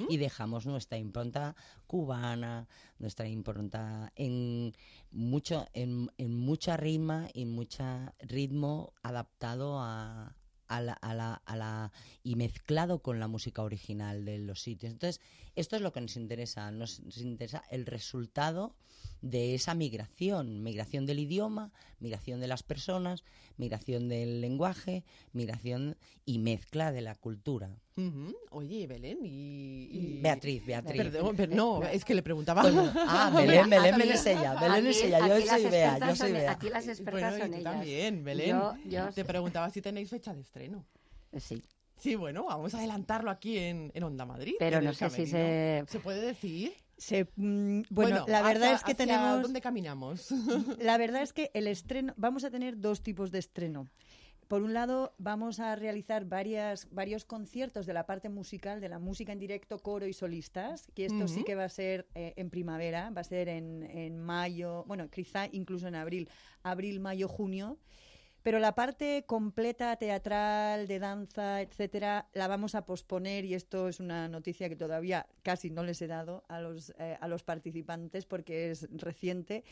y 0.09 0.16
dejamos 0.16 0.66
nuestra 0.66 0.99
impronta 0.99 1.55
cubana, 1.87 2.66
nuestra 2.99 3.29
impronta 3.29 4.12
en 4.16 4.75
mucho, 5.11 5.66
en, 5.73 6.11
en 6.19 6.35
mucha 6.35 6.77
rima 6.77 7.29
y 7.33 7.45
mucha 7.47 8.14
ritmo 8.21 8.93
adaptado 9.03 9.79
a, 9.81 10.35
a 10.66 10.81
la, 10.81 10.93
a 10.95 11.14
la- 11.14 11.43
a 11.47 11.57
la- 11.57 11.93
y 12.23 12.37
mezclado 12.37 13.01
con 13.01 13.21
la 13.21 13.29
música 13.29 13.62
original 13.62 14.25
de 14.25 14.39
los 14.39 14.61
sitios. 14.61 14.93
Entonces, 14.93 15.21
esto 15.57 15.77
es 15.77 15.83
lo 15.83 15.93
que 15.93 16.01
nos 16.01 16.16
interesa, 16.16 16.71
nos, 16.71 17.01
nos 17.01 17.19
interesa 17.19 17.62
el 17.71 17.87
resultado 17.87 18.75
de 19.21 19.55
esa 19.55 19.75
migración, 19.75 20.62
migración 20.62 21.05
del 21.07 21.19
idioma, 21.19 21.73
migración 21.99 22.41
de 22.41 22.47
las 22.47 22.62
personas, 22.62 23.25
migración 23.57 24.09
del 24.09 24.41
lenguaje, 24.41 25.05
migración 25.33 25.97
y 26.25 26.39
mezcla 26.39 26.93
de 26.93 27.01
la 27.03 27.14
cultura. 27.16 27.77
Oye, 28.51 28.87
Belén 28.87 29.19
y, 29.25 29.89
y- 29.91 30.21
Beatriz, 30.23 30.64
Beatriz. 30.64 30.97
Perdón, 31.03 31.35
pero 31.37 31.55
no, 31.57 31.83
es 31.83 32.05
que 32.05 32.14
le 32.14 32.23
preguntaba. 32.23 32.62
Bueno, 32.62 32.93
ah, 32.95 33.33
Belén, 33.35 33.69
Belén, 33.69 33.97
Belén 33.99 34.12
es 34.14 34.25
ella, 34.27 34.55
Belén 34.61 34.87
es 34.87 35.03
ella, 35.03 35.19
yo 35.27 35.35
aquí 35.35 35.45
las 35.47 35.61
soy 35.62 35.71
Bea, 35.71 35.99
yo 35.99 36.16
soy 36.16 36.33
Bea. 36.33 36.53
Aquí 36.53 36.69
las 36.71 36.87
expertas 36.87 37.31
Bueno, 37.33 37.45
son 37.47 37.55
ellas. 37.55 37.73
también, 37.73 38.23
Belén. 38.25 38.51
Yo, 38.51 38.75
yo 38.89 39.11
Te 39.12 39.25
preguntaba 39.25 39.69
si 39.71 39.83
tenéis 39.83 40.09
fecha 40.11 40.33
de 40.35 40.41
estreno. 40.43 40.85
sí. 41.39 41.62
Sí, 42.01 42.14
bueno, 42.14 42.45
vamos 42.45 42.73
a 42.75 42.79
adelantarlo 42.79 43.29
aquí 43.29 43.59
en, 43.59 43.91
en 43.93 44.05
Onda 44.05 44.25
Madrid. 44.25 44.55
Pero 44.61 44.79
en 44.79 44.85
no 44.85 44.93
sé 44.95 45.11
si 45.11 45.27
se- 45.27 45.83
¿Se 45.89 45.99
puede 45.99 46.21
decir? 46.21 46.73
Se, 46.99 47.28
mm, 47.36 47.82
bueno, 47.90 48.24
la 48.28 48.42
verdad 48.42 48.72
hacia- 48.72 48.76
es 48.76 48.84
que 48.84 48.94
tenemos... 48.94 49.42
¿Dónde 49.42 49.61
caminamos? 49.61 50.28
La 50.80 50.99
verdad 50.99 51.22
es 51.22 51.32
que 51.32 51.51
el 51.55 51.66
estreno, 51.68 52.12
vamos 52.16 52.44
a 52.44 52.51
tener 52.51 52.78
dos 52.80 53.03
tipos 53.03 53.30
de 53.30 53.38
estreno. 53.38 53.88
Por 54.49 54.62
un 54.62 54.72
lado, 54.72 55.14
vamos 55.18 55.61
a 55.61 55.76
realizar 55.76 56.24
varias, 56.24 56.88
varios 56.90 57.24
conciertos 57.26 57.84
de 57.86 57.92
la 57.92 58.07
parte 58.07 58.30
musical, 58.30 58.80
de 58.80 58.88
la 58.88 58.99
música 58.99 59.30
en 59.32 59.38
directo, 59.38 59.78
coro 59.78 60.07
y 60.07 60.12
solistas, 60.14 60.90
que 60.94 61.05
esto 61.05 61.28
sí 61.28 61.44
que 61.44 61.55
va 61.55 61.64
a 61.64 61.68
ser 61.68 62.09
eh, 62.14 62.32
en 62.36 62.49
primavera, 62.49 63.11
va 63.11 63.20
a 63.20 63.24
ser 63.24 63.49
en, 63.51 63.82
en 63.82 64.18
mayo, 64.18 64.84
bueno, 64.86 65.11
quizá 65.11 65.49
incluso 65.53 65.86
en 65.86 65.94
abril, 65.96 66.28
abril, 66.62 66.99
mayo, 66.99 67.28
junio. 67.28 67.78
Pero 68.43 68.59
la 68.59 68.74
parte 68.74 69.24
completa 69.26 69.97
teatral, 69.97 70.86
de 70.86 70.99
danza, 70.99 71.61
etcétera, 71.61 72.28
la 72.32 72.49
vamos 72.49 72.74
a 72.74 72.86
posponer 72.86 73.45
y 73.45 73.55
esto 73.55 73.89
es 73.89 74.01
una 74.01 74.28
noticia 74.28 74.68
que 74.68 74.76
todavía 74.76 75.26
casi 75.43 75.70
no 75.70 75.82
les 75.82 76.01
he 76.03 76.07
dado 76.07 76.45
a 76.49 76.61
los, 76.61 76.95
eh, 76.99 77.18
a 77.20 77.28
los 77.28 77.43
participantes 77.43 78.26
porque 78.26 78.70
es 78.70 78.89
reciente 78.93 79.64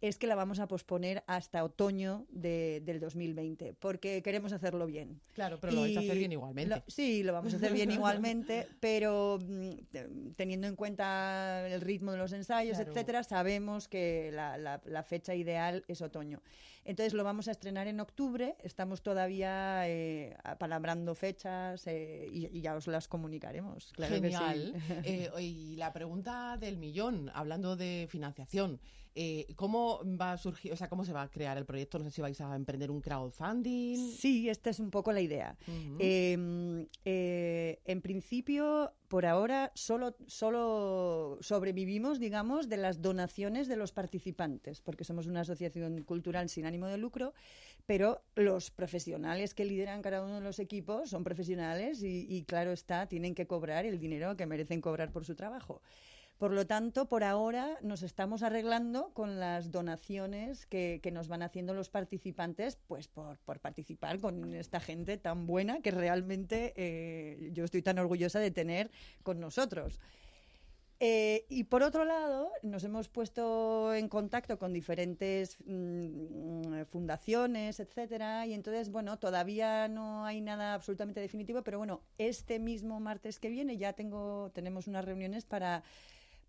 es 0.00 0.18
que 0.18 0.26
la 0.26 0.34
vamos 0.34 0.60
a 0.60 0.68
posponer 0.68 1.24
hasta 1.26 1.64
otoño 1.64 2.26
de- 2.28 2.82
del 2.84 3.00
2020, 3.00 3.72
porque 3.74 4.22
queremos 4.22 4.52
hacerlo 4.52 4.86
bien. 4.86 5.20
Claro, 5.34 5.58
pero 5.60 5.72
lo 5.72 5.80
vais 5.82 5.96
a 5.96 6.00
hacer 6.00 6.18
bien 6.18 6.32
igualmente. 6.32 6.76
lo- 6.76 6.82
sí, 6.86 7.22
lo 7.22 7.32
vamos 7.32 7.54
a 7.54 7.56
hacer 7.56 7.72
bien 7.72 7.90
igualmente, 8.20 8.68
pero 8.80 9.38
mm, 9.40 9.70
te- 9.90 10.08
teniendo 10.36 10.66
en 10.66 10.76
cuenta 10.76 11.66
el 11.68 11.80
ritmo 11.80 12.12
de 12.12 12.18
los 12.18 12.32
ensayos, 12.32 12.76
Claro. 12.76 12.90
etcétera, 12.92 13.22
sabemos 13.24 13.88
que 13.88 14.30
la, 14.32 14.58
la- 14.58 14.82
la 14.84 15.02
fecha 15.02 15.34
ideal 15.34 15.84
es 15.88 16.02
otoño. 16.02 16.42
Entonces 16.84 17.14
lo 17.14 17.24
vamos 17.24 17.48
a 17.48 17.50
estrenar 17.50 17.88
en 17.88 17.98
octubre, 17.98 18.54
estamos 18.62 19.02
todavía 19.02 19.88
eh, 19.88 20.36
apalabrando 20.44 21.14
fechas 21.16 21.84
eh, 21.86 22.28
y, 22.30 22.46
y 22.56 22.60
ya 22.60 22.76
os 22.76 22.86
las 22.86 23.08
comunicaremos. 23.08 23.92
Claro 23.94 24.20
que 24.20 24.30
sí. 24.30 24.36
Genial. 24.36 24.74
Eh, 25.04 25.30
y 25.40 25.76
la 25.76 25.92
pregunta 25.92 26.56
del 26.60 26.76
millón, 26.76 27.30
hablando 27.34 27.74
de 27.76 28.06
financiación, 28.10 28.78
eh, 29.16 29.46
¿cómo 29.56 30.02
va 30.20 30.32
a 30.32 30.36
surgir, 30.36 30.72
o 30.72 30.76
sea, 30.76 30.88
cómo 30.88 31.04
se 31.04 31.12
va 31.12 31.22
a 31.22 31.30
crear 31.30 31.56
el 31.56 31.64
proyecto? 31.64 31.98
No 31.98 32.04
sé 32.04 32.10
si 32.10 32.20
vais 32.20 32.38
a 32.40 32.54
emprender 32.54 32.90
un 32.90 33.00
crowdfunding. 33.00 34.12
Sí, 34.12 34.48
esta 34.50 34.68
es 34.68 34.78
un 34.78 34.90
poco 34.90 35.10
la 35.10 35.22
idea. 35.22 35.56
Ujú. 35.66 35.96
Eh, 35.98 36.86
eh, 37.04 37.80
en 37.86 38.02
principio, 38.02 38.92
por 39.08 39.24
ahora, 39.24 39.72
solo, 39.74 40.16
solo 40.26 41.38
sobrevivimos, 41.40 42.20
digamos, 42.20 42.68
de 42.68 42.76
las 42.76 43.00
donaciones 43.00 43.68
de 43.68 43.76
los 43.76 43.92
participantes, 43.92 44.82
porque 44.82 45.04
somos 45.04 45.26
una 45.26 45.40
asociación 45.40 46.02
cultural 46.02 46.50
sin 46.50 46.66
ánimo 46.66 46.86
de 46.86 46.98
lucro, 46.98 47.32
pero 47.86 48.22
los 48.34 48.70
profesionales 48.70 49.54
que 49.54 49.64
lideran 49.64 50.02
cada 50.02 50.22
uno 50.22 50.34
de 50.34 50.40
los 50.42 50.58
equipos 50.58 51.08
son 51.08 51.24
profesionales 51.24 52.02
y, 52.02 52.26
y 52.28 52.42
claro 52.44 52.72
está, 52.72 53.06
tienen 53.06 53.34
que 53.34 53.46
cobrar 53.46 53.86
el 53.86 53.98
dinero 53.98 54.36
que 54.36 54.44
merecen 54.44 54.82
cobrar 54.82 55.10
por 55.10 55.24
su 55.24 55.34
trabajo. 55.34 55.80
Por 56.38 56.52
lo 56.52 56.66
tanto, 56.66 57.08
por 57.08 57.24
ahora 57.24 57.78
nos 57.80 58.02
estamos 58.02 58.42
arreglando 58.42 59.10
con 59.14 59.40
las 59.40 59.70
donaciones 59.70 60.66
que, 60.66 61.00
nos 61.10 61.28
van 61.28 61.42
haciendo 61.42 61.72
los 61.72 61.88
participantes, 61.88 62.76
pues 62.86 63.08
por, 63.08 63.38
por 63.38 63.58
participar 63.60 64.20
con 64.20 64.52
esta 64.52 64.78
gente 64.78 65.16
tan 65.16 65.46
buena 65.46 65.80
que 65.80 65.90
realmente 65.90 66.74
eh, 66.76 67.50
yo 67.52 67.64
estoy 67.64 67.80
tan 67.80 67.98
orgullosa 67.98 68.38
de 68.38 68.50
tener 68.50 68.90
con 69.22 69.40
nosotros. 69.40 69.98
Eh, 70.98 71.44
y 71.50 71.64
por 71.64 71.82
otro 71.82 72.06
lado, 72.06 72.50
nos 72.62 72.82
hemos 72.84 73.08
puesto 73.08 73.94
en 73.94 74.08
contacto 74.08 74.58
con 74.58 74.72
diferentes 74.72 75.58
mm, 75.66 76.84
fundaciones, 76.90 77.80
etcétera, 77.80 78.46
y 78.46 78.54
entonces, 78.54 78.90
bueno, 78.90 79.18
todavía 79.18 79.88
no 79.88 80.24
hay 80.24 80.40
nada 80.40 80.72
absolutamente 80.72 81.20
definitivo, 81.20 81.62
pero 81.62 81.78
bueno, 81.78 82.00
este 82.16 82.58
mismo 82.58 82.98
martes 82.98 83.38
que 83.38 83.50
viene 83.50 83.76
ya 83.76 83.92
tengo, 83.92 84.50
tenemos 84.54 84.86
unas 84.86 85.04
reuniones 85.04 85.44
para 85.44 85.82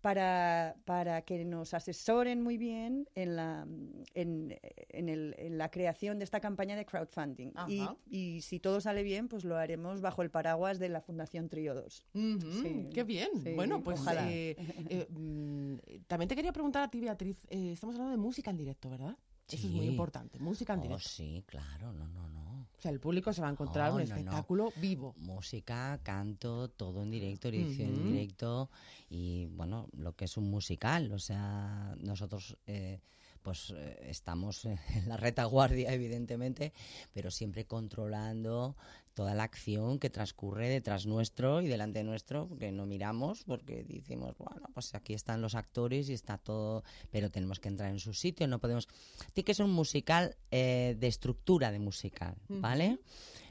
para, 0.00 0.76
para 0.84 1.22
que 1.22 1.44
nos 1.44 1.74
asesoren 1.74 2.40
muy 2.42 2.56
bien 2.56 3.08
en 3.14 3.36
la, 3.36 3.66
en, 4.14 4.56
en 4.90 5.08
el- 5.08 5.34
en 5.38 5.58
la 5.58 5.70
creación 5.70 6.18
de 6.18 6.24
esta 6.24 6.40
campaña 6.40 6.76
de 6.76 6.84
crowdfunding. 6.86 7.52
Y, 7.68 7.88
y 8.10 8.40
si 8.42 8.60
todo 8.60 8.80
sale 8.80 9.02
bien, 9.02 9.28
pues 9.28 9.44
lo 9.44 9.56
haremos 9.56 10.00
bajo 10.00 10.22
el 10.22 10.30
paraguas 10.30 10.78
de 10.78 10.88
la 10.88 11.00
Fundación 11.00 11.48
Trío 11.48 11.74
2. 11.74 12.04
Ujú, 12.14 12.52
Sí, 12.62 12.88
qué 12.94 13.04
bien. 13.04 13.30
sí, 13.42 13.54
bueno, 13.54 13.82
pues 13.82 14.00
ojalá. 14.00 14.30
eh, 14.30 14.56
eh, 14.88 15.06
mm, 15.10 15.74
también 16.06 16.28
te 16.28 16.36
quería 16.36 16.52
preguntar 16.52 16.82
a 16.84 16.88
ti, 16.90 17.00
Beatriz. 17.00 17.36
eh, 17.50 17.72
estamos 17.72 17.94
hablando 17.96 18.12
de 18.16 18.22
música 18.22 18.50
en 18.50 18.56
directo, 18.56 18.88
¿verdad? 18.90 19.16
Eso 19.50 19.66
es 19.66 19.72
muy 19.72 19.86
importante. 19.86 20.38
Música 20.38 20.74
en 20.74 20.80
Oh, 20.80 20.82
directo. 20.82 21.08
sí, 21.08 21.42
claro, 21.46 21.92
no, 21.92 22.06
no, 22.08 22.28
no. 22.28 22.47
O 22.78 22.80
sea, 22.80 22.92
el 22.92 23.00
público 23.00 23.32
se 23.32 23.40
va 23.40 23.48
a 23.48 23.50
encontrar 23.50 23.90
No, 23.90 23.96
un 23.96 24.02
no, 24.02 24.08
no. 24.08 24.14
espectáculo 24.16 24.72
vivo. 24.76 25.12
Música, 25.18 25.98
canto, 26.04 26.68
todo 26.68 27.02
en 27.02 27.10
directo, 27.10 27.48
edición 27.48 27.88
en 27.88 28.12
directo 28.12 28.70
y 29.10 29.46
bueno, 29.46 29.88
lo 29.96 30.12
que 30.14 30.26
es 30.26 30.36
un 30.36 30.48
musical, 30.48 31.10
o 31.10 31.18
sea, 31.18 31.96
nosotros 31.98 32.56
eh, 32.66 33.00
pues 33.48 33.72
eh, 33.74 33.96
estamos 34.10 34.62
en 34.66 35.08
la 35.08 35.16
retaguardia 35.16 35.90
evidentemente, 35.94 36.74
pero 37.14 37.30
siempre 37.30 37.64
controlando 37.64 38.76
toda 39.14 39.34
la 39.34 39.44
acción 39.44 39.98
que 39.98 40.10
transcurre 40.10 40.68
detrás 40.68 41.06
nuestro 41.06 41.62
y 41.62 41.66
delante 41.66 42.04
nuestro, 42.04 42.54
que 42.58 42.70
no 42.72 42.84
miramos 42.84 43.44
porque 43.44 43.84
decimos, 43.84 44.36
bueno, 44.36 44.68
pues 44.74 44.94
aquí 44.94 45.14
están 45.14 45.40
los 45.40 45.54
actores 45.54 46.10
y 46.10 46.12
está 46.12 46.36
todo, 46.36 46.84
pero 47.10 47.30
tenemos 47.30 47.58
que 47.58 47.68
entrar 47.68 47.90
en 47.90 48.00
su 48.00 48.12
sitio, 48.12 48.46
no 48.46 48.58
podemos... 48.58 48.86
Tiene 49.32 49.46
que 49.46 49.54
ser 49.54 49.64
un 49.64 49.72
musical 49.72 50.36
eh, 50.50 50.94
de 50.98 51.06
estructura 51.06 51.72
de 51.72 51.78
musical, 51.78 52.36
¿vale? 52.48 52.98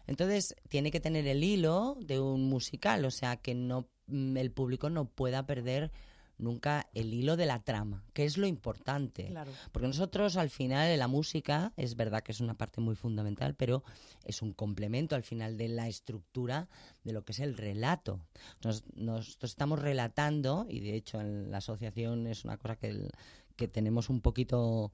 Entonces, 0.06 0.56
tiene 0.70 0.92
que 0.92 1.00
tener 1.00 1.26
el 1.26 1.44
hilo 1.44 1.98
de 2.00 2.20
un 2.20 2.48
musical, 2.48 3.04
o 3.04 3.12
sea, 3.12 3.38
que 3.38 3.56
no 3.56 3.90
mm, 4.06 4.38
el 4.38 4.52
público 4.52 4.92
no 4.92 5.10
pueda 5.10 5.48
perder 5.48 5.92
nunca 6.38 6.88
el 6.94 7.14
hilo 7.14 7.36
de 7.36 7.46
la 7.46 7.64
trama, 7.64 8.04
que 8.14 8.26
es 8.26 8.38
lo 8.38 8.46
importante. 8.48 9.28
Claro. 9.28 9.52
Porque 9.72 9.88
nosotros 9.88 10.38
al 10.38 10.50
final 10.50 10.88
de 10.88 10.98
la 10.98 11.08
música, 11.08 11.74
es 11.78 11.96
verdad 11.96 12.22
que 12.22 12.32
es 12.32 12.40
una 12.42 12.54
parte 12.56 12.80
muy 12.82 12.96
fundamental, 12.96 13.56
pero 13.56 13.84
es 14.24 14.42
un 14.42 14.54
complemento 14.54 15.16
al 15.16 15.24
final 15.24 15.58
de 15.58 15.68
la 15.70 15.88
estructura 15.88 16.70
de 17.04 17.14
lo 17.14 17.26
que 17.26 17.32
es 17.32 17.40
el 17.40 17.58
relato. 17.58 18.20
Nos, 18.64 18.84
nosotros 18.96 19.52
estamos 19.52 19.80
relatando, 19.82 20.66
y 20.70 20.80
de 20.80 20.96
hecho 20.96 21.20
en 21.20 21.50
la 21.52 21.58
asociación 21.58 22.28
es 22.28 22.44
una 22.46 22.58
cosa 22.58 22.76
que, 22.76 22.88
el- 22.90 23.12
que 23.56 23.68
tenemos 23.68 24.10
un 24.10 24.22
poquito 24.22 24.92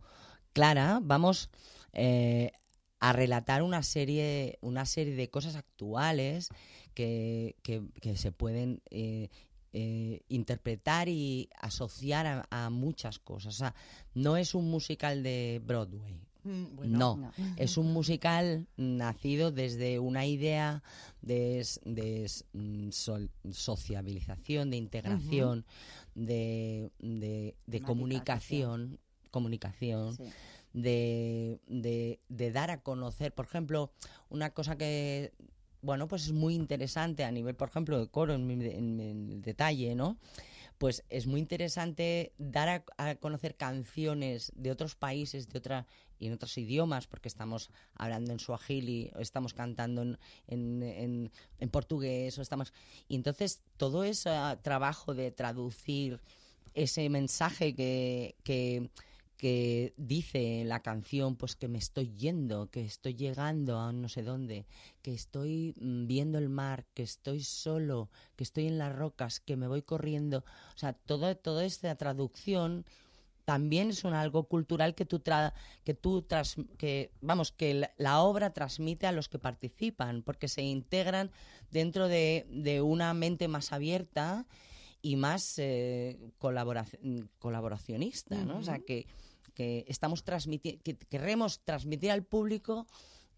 clara, 0.53 0.99
vamos 1.03 1.49
eh, 1.91 2.51
a 2.99 3.11
relatar 3.11 3.63
una 3.63 3.83
serie, 3.83 4.57
una 4.61 4.85
serie 4.85 5.15
de 5.15 5.29
cosas 5.29 5.55
actuales 5.57 6.47
que, 6.93 7.57
que- 7.63 7.83
que 8.01 8.15
se 8.15 8.31
pueden 8.31 8.81
eh, 8.91 9.29
eh, 9.73 10.21
interpretar 10.29 11.09
y 11.09 11.49
asociar 11.59 12.25
a, 12.27 12.47
a 12.51 12.69
muchas 12.69 13.19
cosas. 13.19 13.55
O 13.55 13.57
sea, 13.57 13.75
no 14.13 14.37
es 14.37 14.53
un 14.55 14.69
musical 14.69 15.23
de 15.23 15.61
Broadway. 15.65 16.19
Mm, 16.45 16.75
bueno. 16.75 16.97
no, 16.99 17.15
No. 17.17 17.31
es 17.57 17.77
un 17.77 17.93
musical 17.93 18.67
nacido 18.75 19.51
desde 19.51 19.97
una 19.99 20.25
idea 20.25 20.83
de, 21.21 21.65
mm, 22.53 22.89
sociabilización, 23.51 24.69
de 24.69 24.77
integración, 24.77 25.65
de, 26.15 26.91
de- 26.99 27.19
de 27.19 27.55
Temática 27.65 27.85
comunicación, 27.87 28.99
comunicación, 29.31 30.15
Sí. 30.17 30.23
de, 30.73 31.59
de- 31.67 32.19
de 32.29 32.51
dar 32.51 32.71
a 32.71 32.81
conocer, 32.81 33.33
por 33.33 33.45
ejemplo, 33.45 33.91
una 34.29 34.49
cosa 34.51 34.77
que, 34.77 35.31
bueno, 35.83 36.07
pues 36.07 36.25
es 36.25 36.31
muy 36.31 36.55
interesante 36.55 37.25
a 37.25 37.31
nivel, 37.31 37.55
por 37.55 37.69
ejemplo, 37.69 37.99
de 37.99 38.07
coro, 38.07 38.33
en, 38.33 39.41
detalle, 39.41 39.95
¿no? 39.95 40.17
Pues 40.77 41.03
es 41.09 41.27
muy 41.27 41.39
interesante 41.39 42.33
dar 42.37 42.85
a, 42.97 43.15
conocer 43.15 43.55
canciones 43.55 44.51
de 44.55 44.71
otros 44.71 44.95
países, 44.95 45.49
de 45.49 45.59
otra 45.59 45.85
y 46.19 46.27
en 46.27 46.33
otros 46.33 46.57
idiomas, 46.57 47.05
porque 47.05 47.27
estamos 47.27 47.69
hablando 47.95 48.31
en 48.31 48.39
suajili, 48.39 49.11
o 49.13 49.19
estamos 49.19 49.53
cantando 49.53 50.01
en, 50.01 50.17
en, 50.47 51.31
en- 51.59 51.69
portugués, 51.69 52.37
o 52.39 52.41
estamos... 52.41 52.73
Y 53.09 53.15
entonces 53.15 53.61
todo 53.75 54.05
ese 54.05 54.31
trabajo 54.61 55.13
de 55.13 55.31
traducir 55.31 56.21
ese 56.73 57.09
mensaje 57.09 57.75
que, 57.75 58.35
que, 58.43 58.89
que 59.37 59.93
dice 59.97 60.63
la 60.65 60.81
canción, 60.81 61.35
pues 61.35 61.55
que 61.55 61.67
me 61.67 61.77
estoy 61.77 62.13
yendo, 62.15 62.69
que 62.69 62.85
estoy 62.85 63.15
llegando 63.15 63.79
a 63.79 63.91
no 63.91 64.07
sé 64.09 64.23
dónde, 64.23 64.65
que 65.01 65.13
estoy 65.13 65.73
mm, 65.79 66.07
viendo 66.07 66.37
el 66.37 66.49
mar, 66.49 66.85
que 66.93 67.03
estoy 67.03 67.43
solo, 67.43 68.09
que 68.35 68.43
estoy 68.43 68.67
en 68.67 68.77
las 68.77 68.95
rocas, 68.95 69.39
que 69.39 69.57
me 69.57 69.67
voy 69.67 69.81
corriendo. 69.81 70.45
O 70.75 70.77
sea, 70.77 70.93
todo, 70.93 71.35
toda 71.35 71.65
esta 71.65 71.95
traducción 71.95 72.85
también 73.45 73.89
es 73.89 74.05
un 74.05 74.13
algo 74.13 74.45
cultural 74.45 74.95
que 74.95 75.05
tú 75.05 75.19
tra- 75.19 75.53
que 75.83 75.93
tú 75.93 76.21
tras, 76.21 76.55
que 76.77 77.11
vamos 77.19 77.51
que 77.51 77.73
la, 77.73 77.91
la 77.97 78.21
obra 78.21 78.53
transmite 78.53 79.05
a 79.05 79.11
los 79.11 79.27
que 79.27 79.39
participan 79.39 80.21
porque 80.23 80.47
se 80.47 80.61
integran 80.61 81.29
dentro 81.69 82.07
de, 82.07 82.45
de 82.49 82.81
una 82.81 83.13
mente 83.13 83.49
más 83.49 83.73
abierta 83.73 84.45
y 85.03 85.15
más 85.17 85.59
eh, 85.59 86.17
colaboraci- 86.39 87.27
colaboracionista, 87.37 88.43
¿no? 88.43 88.57
O 88.57 88.63
sea 88.63 88.79
que 88.79 89.05
que 89.53 89.85
estamos 89.87 90.23
transmitiendo 90.23 90.81
que 90.83 90.95
queremos 90.97 91.59
transmitir 91.63 92.09
al 92.09 92.23
público 92.23 92.87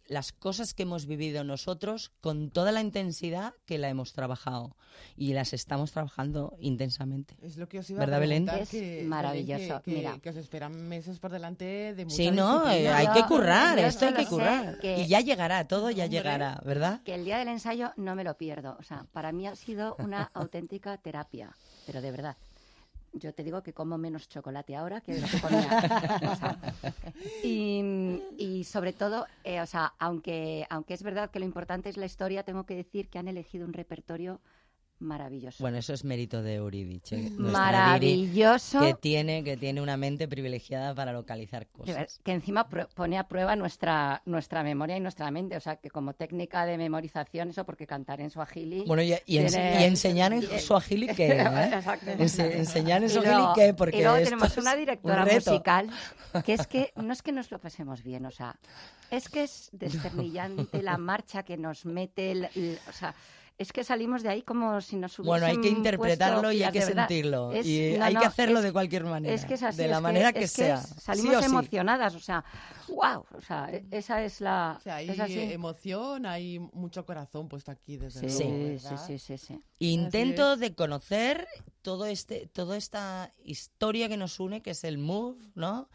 las 0.08 0.32
cosas 0.32 0.74
que 0.74 0.84
hemos 0.84 1.06
vivido 1.08 1.44
nosotros 1.44 2.12
con 2.22 2.50
toda 2.52 2.72
la 2.72 2.82
intensidad 2.82 3.54
que 3.66 3.78
la 3.78 3.90
hemos 3.90 4.14
trabajado 4.14 4.76
y 5.18 5.34
las 5.34 5.54
estamos 5.54 5.92
trabajando 5.92 6.56
intensamente. 6.60 7.36
Es 7.42 7.58
lo 7.58 7.68
que 7.68 7.80
os 7.80 7.90
iba 7.90 8.00
¿Verdad, 8.00 8.18
a 8.18 8.20
Belén? 8.20 8.48
Es 8.50 8.70
que, 8.70 9.04
maravilloso, 9.06 9.82
Que, 9.82 9.92
que- 9.92 9.98
mira. 9.98 10.20
que 10.20 10.30
os 10.30 10.36
esperan 10.36 10.74
meses 10.88 11.20
por 11.20 11.32
delante 11.32 11.94
de 11.96 12.06
mucha 12.06 12.16
Sí, 12.16 12.32
no, 12.32 12.64
eh, 12.70 12.78
disciplina. 12.82 12.98
hay 12.98 13.08
que 13.22 13.28
currar, 13.28 13.80
yo 13.80 13.86
esto 13.88 14.06
hay 14.06 14.14
que 14.14 14.26
currar. 14.28 14.80
que- 14.80 15.02
Y 15.02 15.08
ya 15.08 15.22
llegará, 15.22 15.68
todo 15.68 15.90
ya 15.90 16.06
Hombre. 16.06 16.18
llegará, 16.20 16.62
¿verdad? 16.66 17.02
Que 17.04 17.16
el 17.16 17.26
día 17.26 17.38
del 17.40 17.48
ensayo 17.48 17.92
no 17.98 18.16
me 18.16 18.24
lo 18.24 18.38
pierdo. 18.38 18.78
O 18.80 18.84
sea, 18.84 19.06
para 19.12 19.32
mí 19.32 19.48
ha 19.48 19.56
sido 19.56 19.96
una 20.00 20.30
auténtica 20.34 20.98
terapia, 20.98 21.56
pero 21.86 22.02
de 22.02 22.12
verdad. 22.12 22.38
Yo 23.18 23.34
te 23.34 23.44
digo 23.44 23.64
que 23.64 23.74
como 23.74 23.98
menos 23.98 24.28
chocolate 24.28 24.76
ahora 24.76 25.02
que 25.02 25.20
lo 25.20 25.28
que 25.28 25.40
comía. 25.40 26.22
O 26.32 26.36
sea, 26.36 26.60
y, 27.44 28.22
y 28.38 28.64
sobre 28.66 28.94
todo, 28.94 29.26
eh, 29.44 29.62
o 29.62 29.66
sea, 29.66 29.94
aunque, 30.00 30.66
aunque 30.70 30.94
es 30.94 31.02
verdad 31.02 31.32
que 31.32 31.40
lo 31.40 31.46
importante 31.46 31.90
es 31.90 31.98
la 31.98 32.06
historia, 32.06 32.44
tengo 32.44 32.66
que 32.66 32.76
decir 32.76 33.10
que 33.10 33.18
han 33.18 33.28
elegido 33.28 33.66
un 33.66 33.74
repertorio 33.74 34.42
maravilloso. 35.00 35.58
Bueno, 35.62 35.78
eso 35.78 35.94
es 35.94 36.04
mérito 36.04 36.42
de 36.42 36.56
Euridice, 36.56 37.32
Maravilloso. 37.38 38.80
Liri, 38.80 38.94
que 38.94 38.98
tiene 39.00 39.44
que 39.44 39.58
tiene 39.58 39.82
una 39.82 39.98
mente 39.98 40.28
privilegiada 40.28 40.94
para 40.96 41.12
localizar 41.14 41.68
cosas. 41.68 42.20
que 42.24 42.32
encima 42.32 42.68
pone 42.70 43.18
a 43.18 43.28
prueba 43.28 43.56
nuestra, 43.56 44.22
nuestra 44.26 44.64
memoria 44.64 44.98
y 44.98 45.00
nuestra 45.00 45.30
mente. 45.32 45.58
O 45.58 45.60
sea, 45.60 45.76
que 45.78 45.90
como 45.90 46.14
técnica 46.14 46.66
de 46.66 46.78
memorización, 46.78 47.50
eso 47.50 47.66
porque 47.66 47.86
cantar 47.88 48.22
en 48.22 48.30
suajili... 48.30 48.84
Bueno, 48.88 49.02
y, 49.04 49.14
y 49.26 49.38
ens- 49.38 49.50
tiene- 49.52 49.82
y 49.82 49.84
enseñar 49.84 50.34
en 50.34 50.42
suajili 50.60 51.08
qué, 51.16 51.28
¿eh? 51.32 51.70
Exacto. 51.74 52.06
Ense- 52.12 52.56
enseñar 52.56 53.04
en 53.04 53.10
suajili 53.10 53.44
qué, 53.56 53.74
porque 53.74 53.98
y 54.00 54.02
luego 54.04 54.18
tenemos 54.24 54.58
una 54.58 54.74
un 54.74 54.80
directora 54.80 55.26
musical 55.26 55.90
que 56.46 56.54
es 56.54 56.68
que 56.68 56.92
no 56.96 57.14
es 57.14 57.22
que 57.22 57.32
nos 57.32 57.52
lo 57.52 57.60
pasemos 57.60 58.04
bien, 58.04 58.26
o 58.26 58.32
sea, 58.32 58.56
es 59.12 59.30
que 59.30 59.44
es 59.44 59.70
desternillante 59.72 60.82
la 60.84 60.98
marcha 60.98 61.44
que 61.44 61.58
nos 61.58 61.86
mete, 61.86 62.32
el- 62.32 62.50
el- 62.56 62.80
o 62.90 62.92
sea, 62.94 63.14
es 63.58 63.72
que 63.72 63.84
salimos 63.84 64.22
de 64.22 64.30
ahí 64.30 64.42
como 64.42 64.82
si 64.82 64.98
nos 64.98 65.18
hubiesen 65.18 65.28
Bueno, 65.30 65.46
hay 65.46 65.62
que 65.62 65.70
interpretarlo 65.70 66.42
puesto 66.42 66.52
y 66.52 66.64
hay 66.64 66.72
que 66.74 66.82
sentirlo. 66.82 67.52
Es- 67.54 67.66
y 67.66 67.96
no, 67.98 68.04
hay 68.06 68.14
no, 68.14 68.20
que 68.20 68.26
hacerlo 68.26 68.60
es- 68.60 68.66
de 68.66 68.74
cualquier 68.74 69.06
manera. 69.06 69.34
Es 69.34 69.46
que 69.46 69.54
es 69.54 69.64
así, 69.64 69.78
de 69.78 69.88
la 69.88 69.98
es 69.98 70.02
manera 70.02 70.34
que, 70.34 70.44
es 70.44 70.52
sea. 70.52 70.82
salimos 70.82 71.32
sí 71.32 71.36
o 71.38 71.40
sí. 71.40 71.46
emocionadas, 71.46 72.16
o 72.16 72.20
sea, 72.20 72.44
wow, 72.90 73.26
o 73.34 73.42
sea, 73.42 73.70
e- 73.72 73.86
esa 73.92 74.24
es 74.24 74.42
la... 74.42 74.76
O 74.78 74.82
sea, 74.82 74.96
hay 74.98 75.10
es 75.10 75.20
así. 75.20 75.40
emoción, 75.40 76.26
hay 76.26 76.60
mucho 76.60 77.06
corazón 77.06 77.48
puesto 77.48 77.72
aquí 77.72 77.98
desde 77.98 78.28
Sí, 78.30 78.44
luego, 78.44 78.80
sí, 78.80 78.96
sí, 79.08 79.20
sí, 79.20 79.38
sí. 79.38 79.62
Intento 79.80 80.58
de 80.58 80.76
conocer 80.76 81.48
todo 81.82 82.06
este, 82.06 82.48
toda 82.48 82.76
esta 82.78 83.34
historia 83.44 84.10
que 84.10 84.18
nos 84.18 84.40
une, 84.40 84.62
que 84.62 84.72
es 84.72 84.84
el 84.84 84.98
move, 84.98 85.38
¿no? 85.56 85.90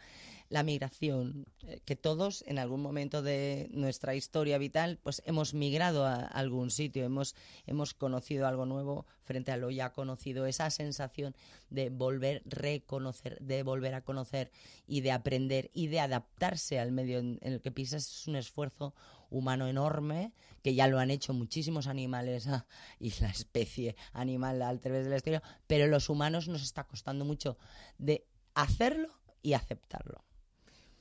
La 0.51 0.63
migración, 0.63 1.45
eh, 1.63 1.79
que 1.85 1.95
todos 1.95 2.43
en 2.45 2.59
algún 2.59 2.81
momento 2.81 3.21
de 3.21 3.69
nuestra 3.71 4.15
historia 4.15 4.57
vital, 4.57 4.99
pues 5.01 5.23
hemos 5.25 5.53
migrado 5.53 6.05
a 6.05 6.25
algún 6.25 6.71
sitio, 6.71 7.05
hemos, 7.05 7.37
hemos 7.65 7.93
conocido 7.93 8.45
algo 8.45 8.65
nuevo 8.65 9.05
frente 9.23 9.53
a 9.53 9.57
lo 9.57 9.71
ya 9.71 9.93
conocido, 9.93 10.45
esa 10.45 10.69
sensación 10.69 11.37
de 11.69 11.89
volver 11.89 12.41
reconocer, 12.43 13.39
de 13.39 13.63
volver 13.63 13.93
a 13.93 14.03
conocer 14.03 14.51
y 14.85 14.99
de 14.99 15.13
aprender 15.13 15.71
y 15.73 15.87
de 15.87 16.01
adaptarse 16.01 16.79
al 16.79 16.91
medio 16.91 17.19
en, 17.19 17.39
el 17.43 17.61
que 17.61 17.71
pisas 17.71 18.05
es 18.05 18.27
un 18.27 18.35
esfuerzo 18.35 18.93
humano 19.29 19.69
enorme 19.69 20.33
que 20.61 20.75
ya 20.75 20.87
lo 20.87 20.99
han 20.99 21.11
hecho 21.11 21.33
muchísimos 21.33 21.87
animales 21.87 22.47
ah, 22.47 22.65
y 22.99 23.13
la 23.21 23.29
especie 23.29 23.95
animal 24.11 24.61
al 24.63 24.81
través 24.81 25.05
de 25.05 25.11
la 25.11 25.15
historia, 25.15 25.41
pero 25.65 25.87
los 25.87 26.09
humanos 26.09 26.49
nos 26.49 26.61
está 26.61 26.83
costando 26.83 27.23
mucho 27.23 27.57
de 27.97 28.27
hacerlo 28.53 29.07
y 29.41 29.53
aceptarlo. 29.53 30.25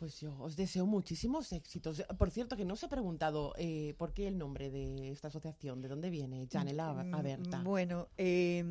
Pues 0.01 0.18
yo 0.18 0.34
os 0.40 0.57
deseo 0.57 0.86
muchísimos 0.86 1.53
éxitos. 1.53 2.03
Por 2.16 2.30
cierto, 2.30 2.57
que 2.57 2.64
no 2.64 2.72
os 2.72 2.82
he 2.82 2.88
preguntado 2.88 3.53
eh, 3.59 3.92
por 3.98 4.14
qué 4.14 4.28
el 4.28 4.38
nombre 4.38 4.70
de 4.70 5.11
esta 5.11 5.28
asociación, 5.28 5.82
de 5.82 5.88
dónde 5.88 6.09
viene, 6.09 6.48
Janela 6.51 6.94
Mm, 6.94 7.14
Aberta. 7.14 7.62
Bueno, 7.62 8.09
eh, 8.16 8.64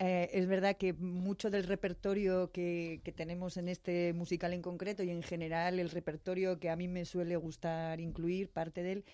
eh, 0.00 0.30
es 0.32 0.48
verdad 0.48 0.76
que 0.76 0.92
mucho 0.92 1.48
del 1.48 1.62
repertorio 1.62 2.50
que, 2.50 3.00
que 3.04 3.12
tenemos 3.12 3.56
en 3.56 3.68
este 3.68 4.12
musical 4.14 4.52
en 4.52 4.62
concreto 4.62 5.04
y 5.04 5.10
en 5.10 5.22
general 5.22 5.78
el 5.78 5.90
repertorio 5.90 6.58
que 6.58 6.70
a 6.70 6.74
mí 6.74 6.88
me 6.88 7.04
suele 7.04 7.36
gustar 7.36 8.00
incluir, 8.00 8.50
parte 8.50 8.82
de 8.82 8.92
él, 8.92 9.04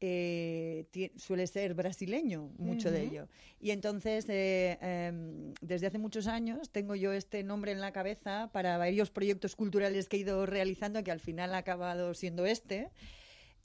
eh, 0.00 1.10
suele 1.16 1.46
ser 1.46 1.74
brasileño, 1.74 2.50
mucho 2.58 2.90
de 2.90 3.02
Ujú. 3.04 3.10
ello. 3.10 3.28
Y 3.60 3.70
entonces, 3.70 4.26
eh, 4.28 4.78
em, 4.80 5.54
desde 5.60 5.86
hace 5.86 5.98
muchos 5.98 6.26
años, 6.26 6.70
tengo 6.70 6.94
yo 6.94 7.12
este 7.12 7.42
nombre 7.42 7.72
en 7.72 7.80
la 7.80 7.92
cabeza 7.92 8.50
para 8.52 8.76
varios 8.78 9.10
proyectos 9.10 9.56
culturales 9.56 10.08
que 10.08 10.16
he 10.16 10.20
ido 10.20 10.44
realizando, 10.46 11.02
que 11.02 11.10
al 11.10 11.20
final 11.20 11.54
ha 11.54 11.58
acabado 11.58 12.12
siendo 12.14 12.44
este. 12.46 12.90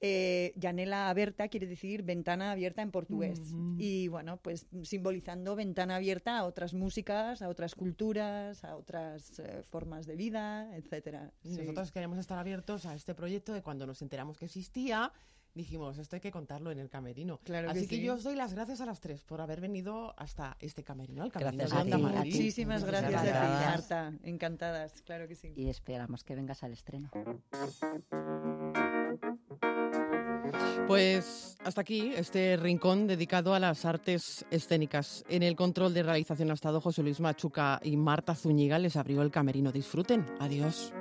Eh, 0.03 0.53
Janela 0.59 1.09
Aberta 1.09 1.47
quiere 1.47 1.67
decir 1.67 2.01
ventana 2.01 2.51
abierta 2.51 2.81
en 2.81 2.89
portugués. 2.89 3.39
Ujú. 3.39 3.75
Y 3.77 4.07
bueno, 4.07 4.37
pues 4.37 4.65
simbolizando 4.81 5.55
ventana 5.55 5.97
abierta 5.97 6.39
a 6.39 6.45
otras 6.45 6.73
músicas, 6.73 7.43
a 7.43 7.49
otras 7.49 7.75
culturas, 7.75 8.63
a 8.63 8.77
otras 8.77 9.37
eh, 9.37 9.61
formas 9.69 10.07
de 10.07 10.15
vida, 10.15 10.75
etcétera. 10.75 11.31
Sí. 11.43 11.57
Nosotros 11.57 11.91
queremos 11.91 12.17
estar 12.17 12.39
abiertos 12.39 12.87
a 12.87 12.95
este 12.95 13.13
proyecto 13.13 13.53
de 13.53 13.61
cuando 13.61 13.85
nos 13.85 14.01
enteramos 14.01 14.39
que 14.39 14.45
existía. 14.45 15.11
Dijimos, 15.53 15.97
esto 15.97 16.15
hay 16.15 16.21
que 16.21 16.31
contarlo 16.31 16.71
en 16.71 16.79
el 16.79 16.89
camerino. 16.89 17.39
Claro 17.43 17.67
que 17.71 17.79
Así 17.79 17.87
que, 17.87 17.97
sí. 17.97 18.01
yo 18.03 18.13
os 18.13 18.23
doy 18.23 18.35
las 18.35 18.53
gracias 18.53 18.79
a 18.79 18.85
las 18.85 19.01
tres 19.01 19.23
por 19.23 19.41
haber 19.41 19.59
venido 19.59 20.13
hasta 20.17 20.55
este 20.59 20.83
camerino, 20.83 21.23
al 21.23 21.31
camerino 21.31 21.65
Gracias 21.67 21.85
de 21.85 21.93
Onda. 21.93 22.19
Muchísimas 22.19 22.83
Muchas 22.85 23.01
gracias 23.01 23.21
a 23.21 23.25
ti, 23.25 23.29
gracias. 23.29 23.69
Marta. 23.69 24.13
Encantadas, 24.23 25.01
claro 25.01 25.27
que 25.27 25.35
sí. 25.35 25.51
Y 25.55 25.69
esperamos 25.69 26.23
que 26.23 26.35
vengas 26.35 26.63
al 26.63 26.71
estreno. 26.71 27.11
Pues 30.87 31.57
Hasta 31.63 31.81
aquí 31.81 32.11
este 32.15 32.57
rincón 32.57 33.07
dedicado 33.07 33.53
a 33.53 33.59
las 33.59 33.85
artes 33.85 34.45
escénicas. 34.51 35.23
En 35.29 35.43
el 35.43 35.55
control 35.55 35.93
de 35.93 36.03
realización 36.03 36.51
ha 36.51 36.53
estado 36.53 36.81
José 36.81 37.03
Luis 37.03 37.19
Machuca 37.19 37.79
y 37.83 37.97
Marta 37.97 38.35
Zúñiga. 38.35 38.79
Les 38.79 38.95
abrió 38.95 39.21
el 39.21 39.31
camerino. 39.31 39.71
Disfruten. 39.71 40.25
Adiós. 40.39 40.93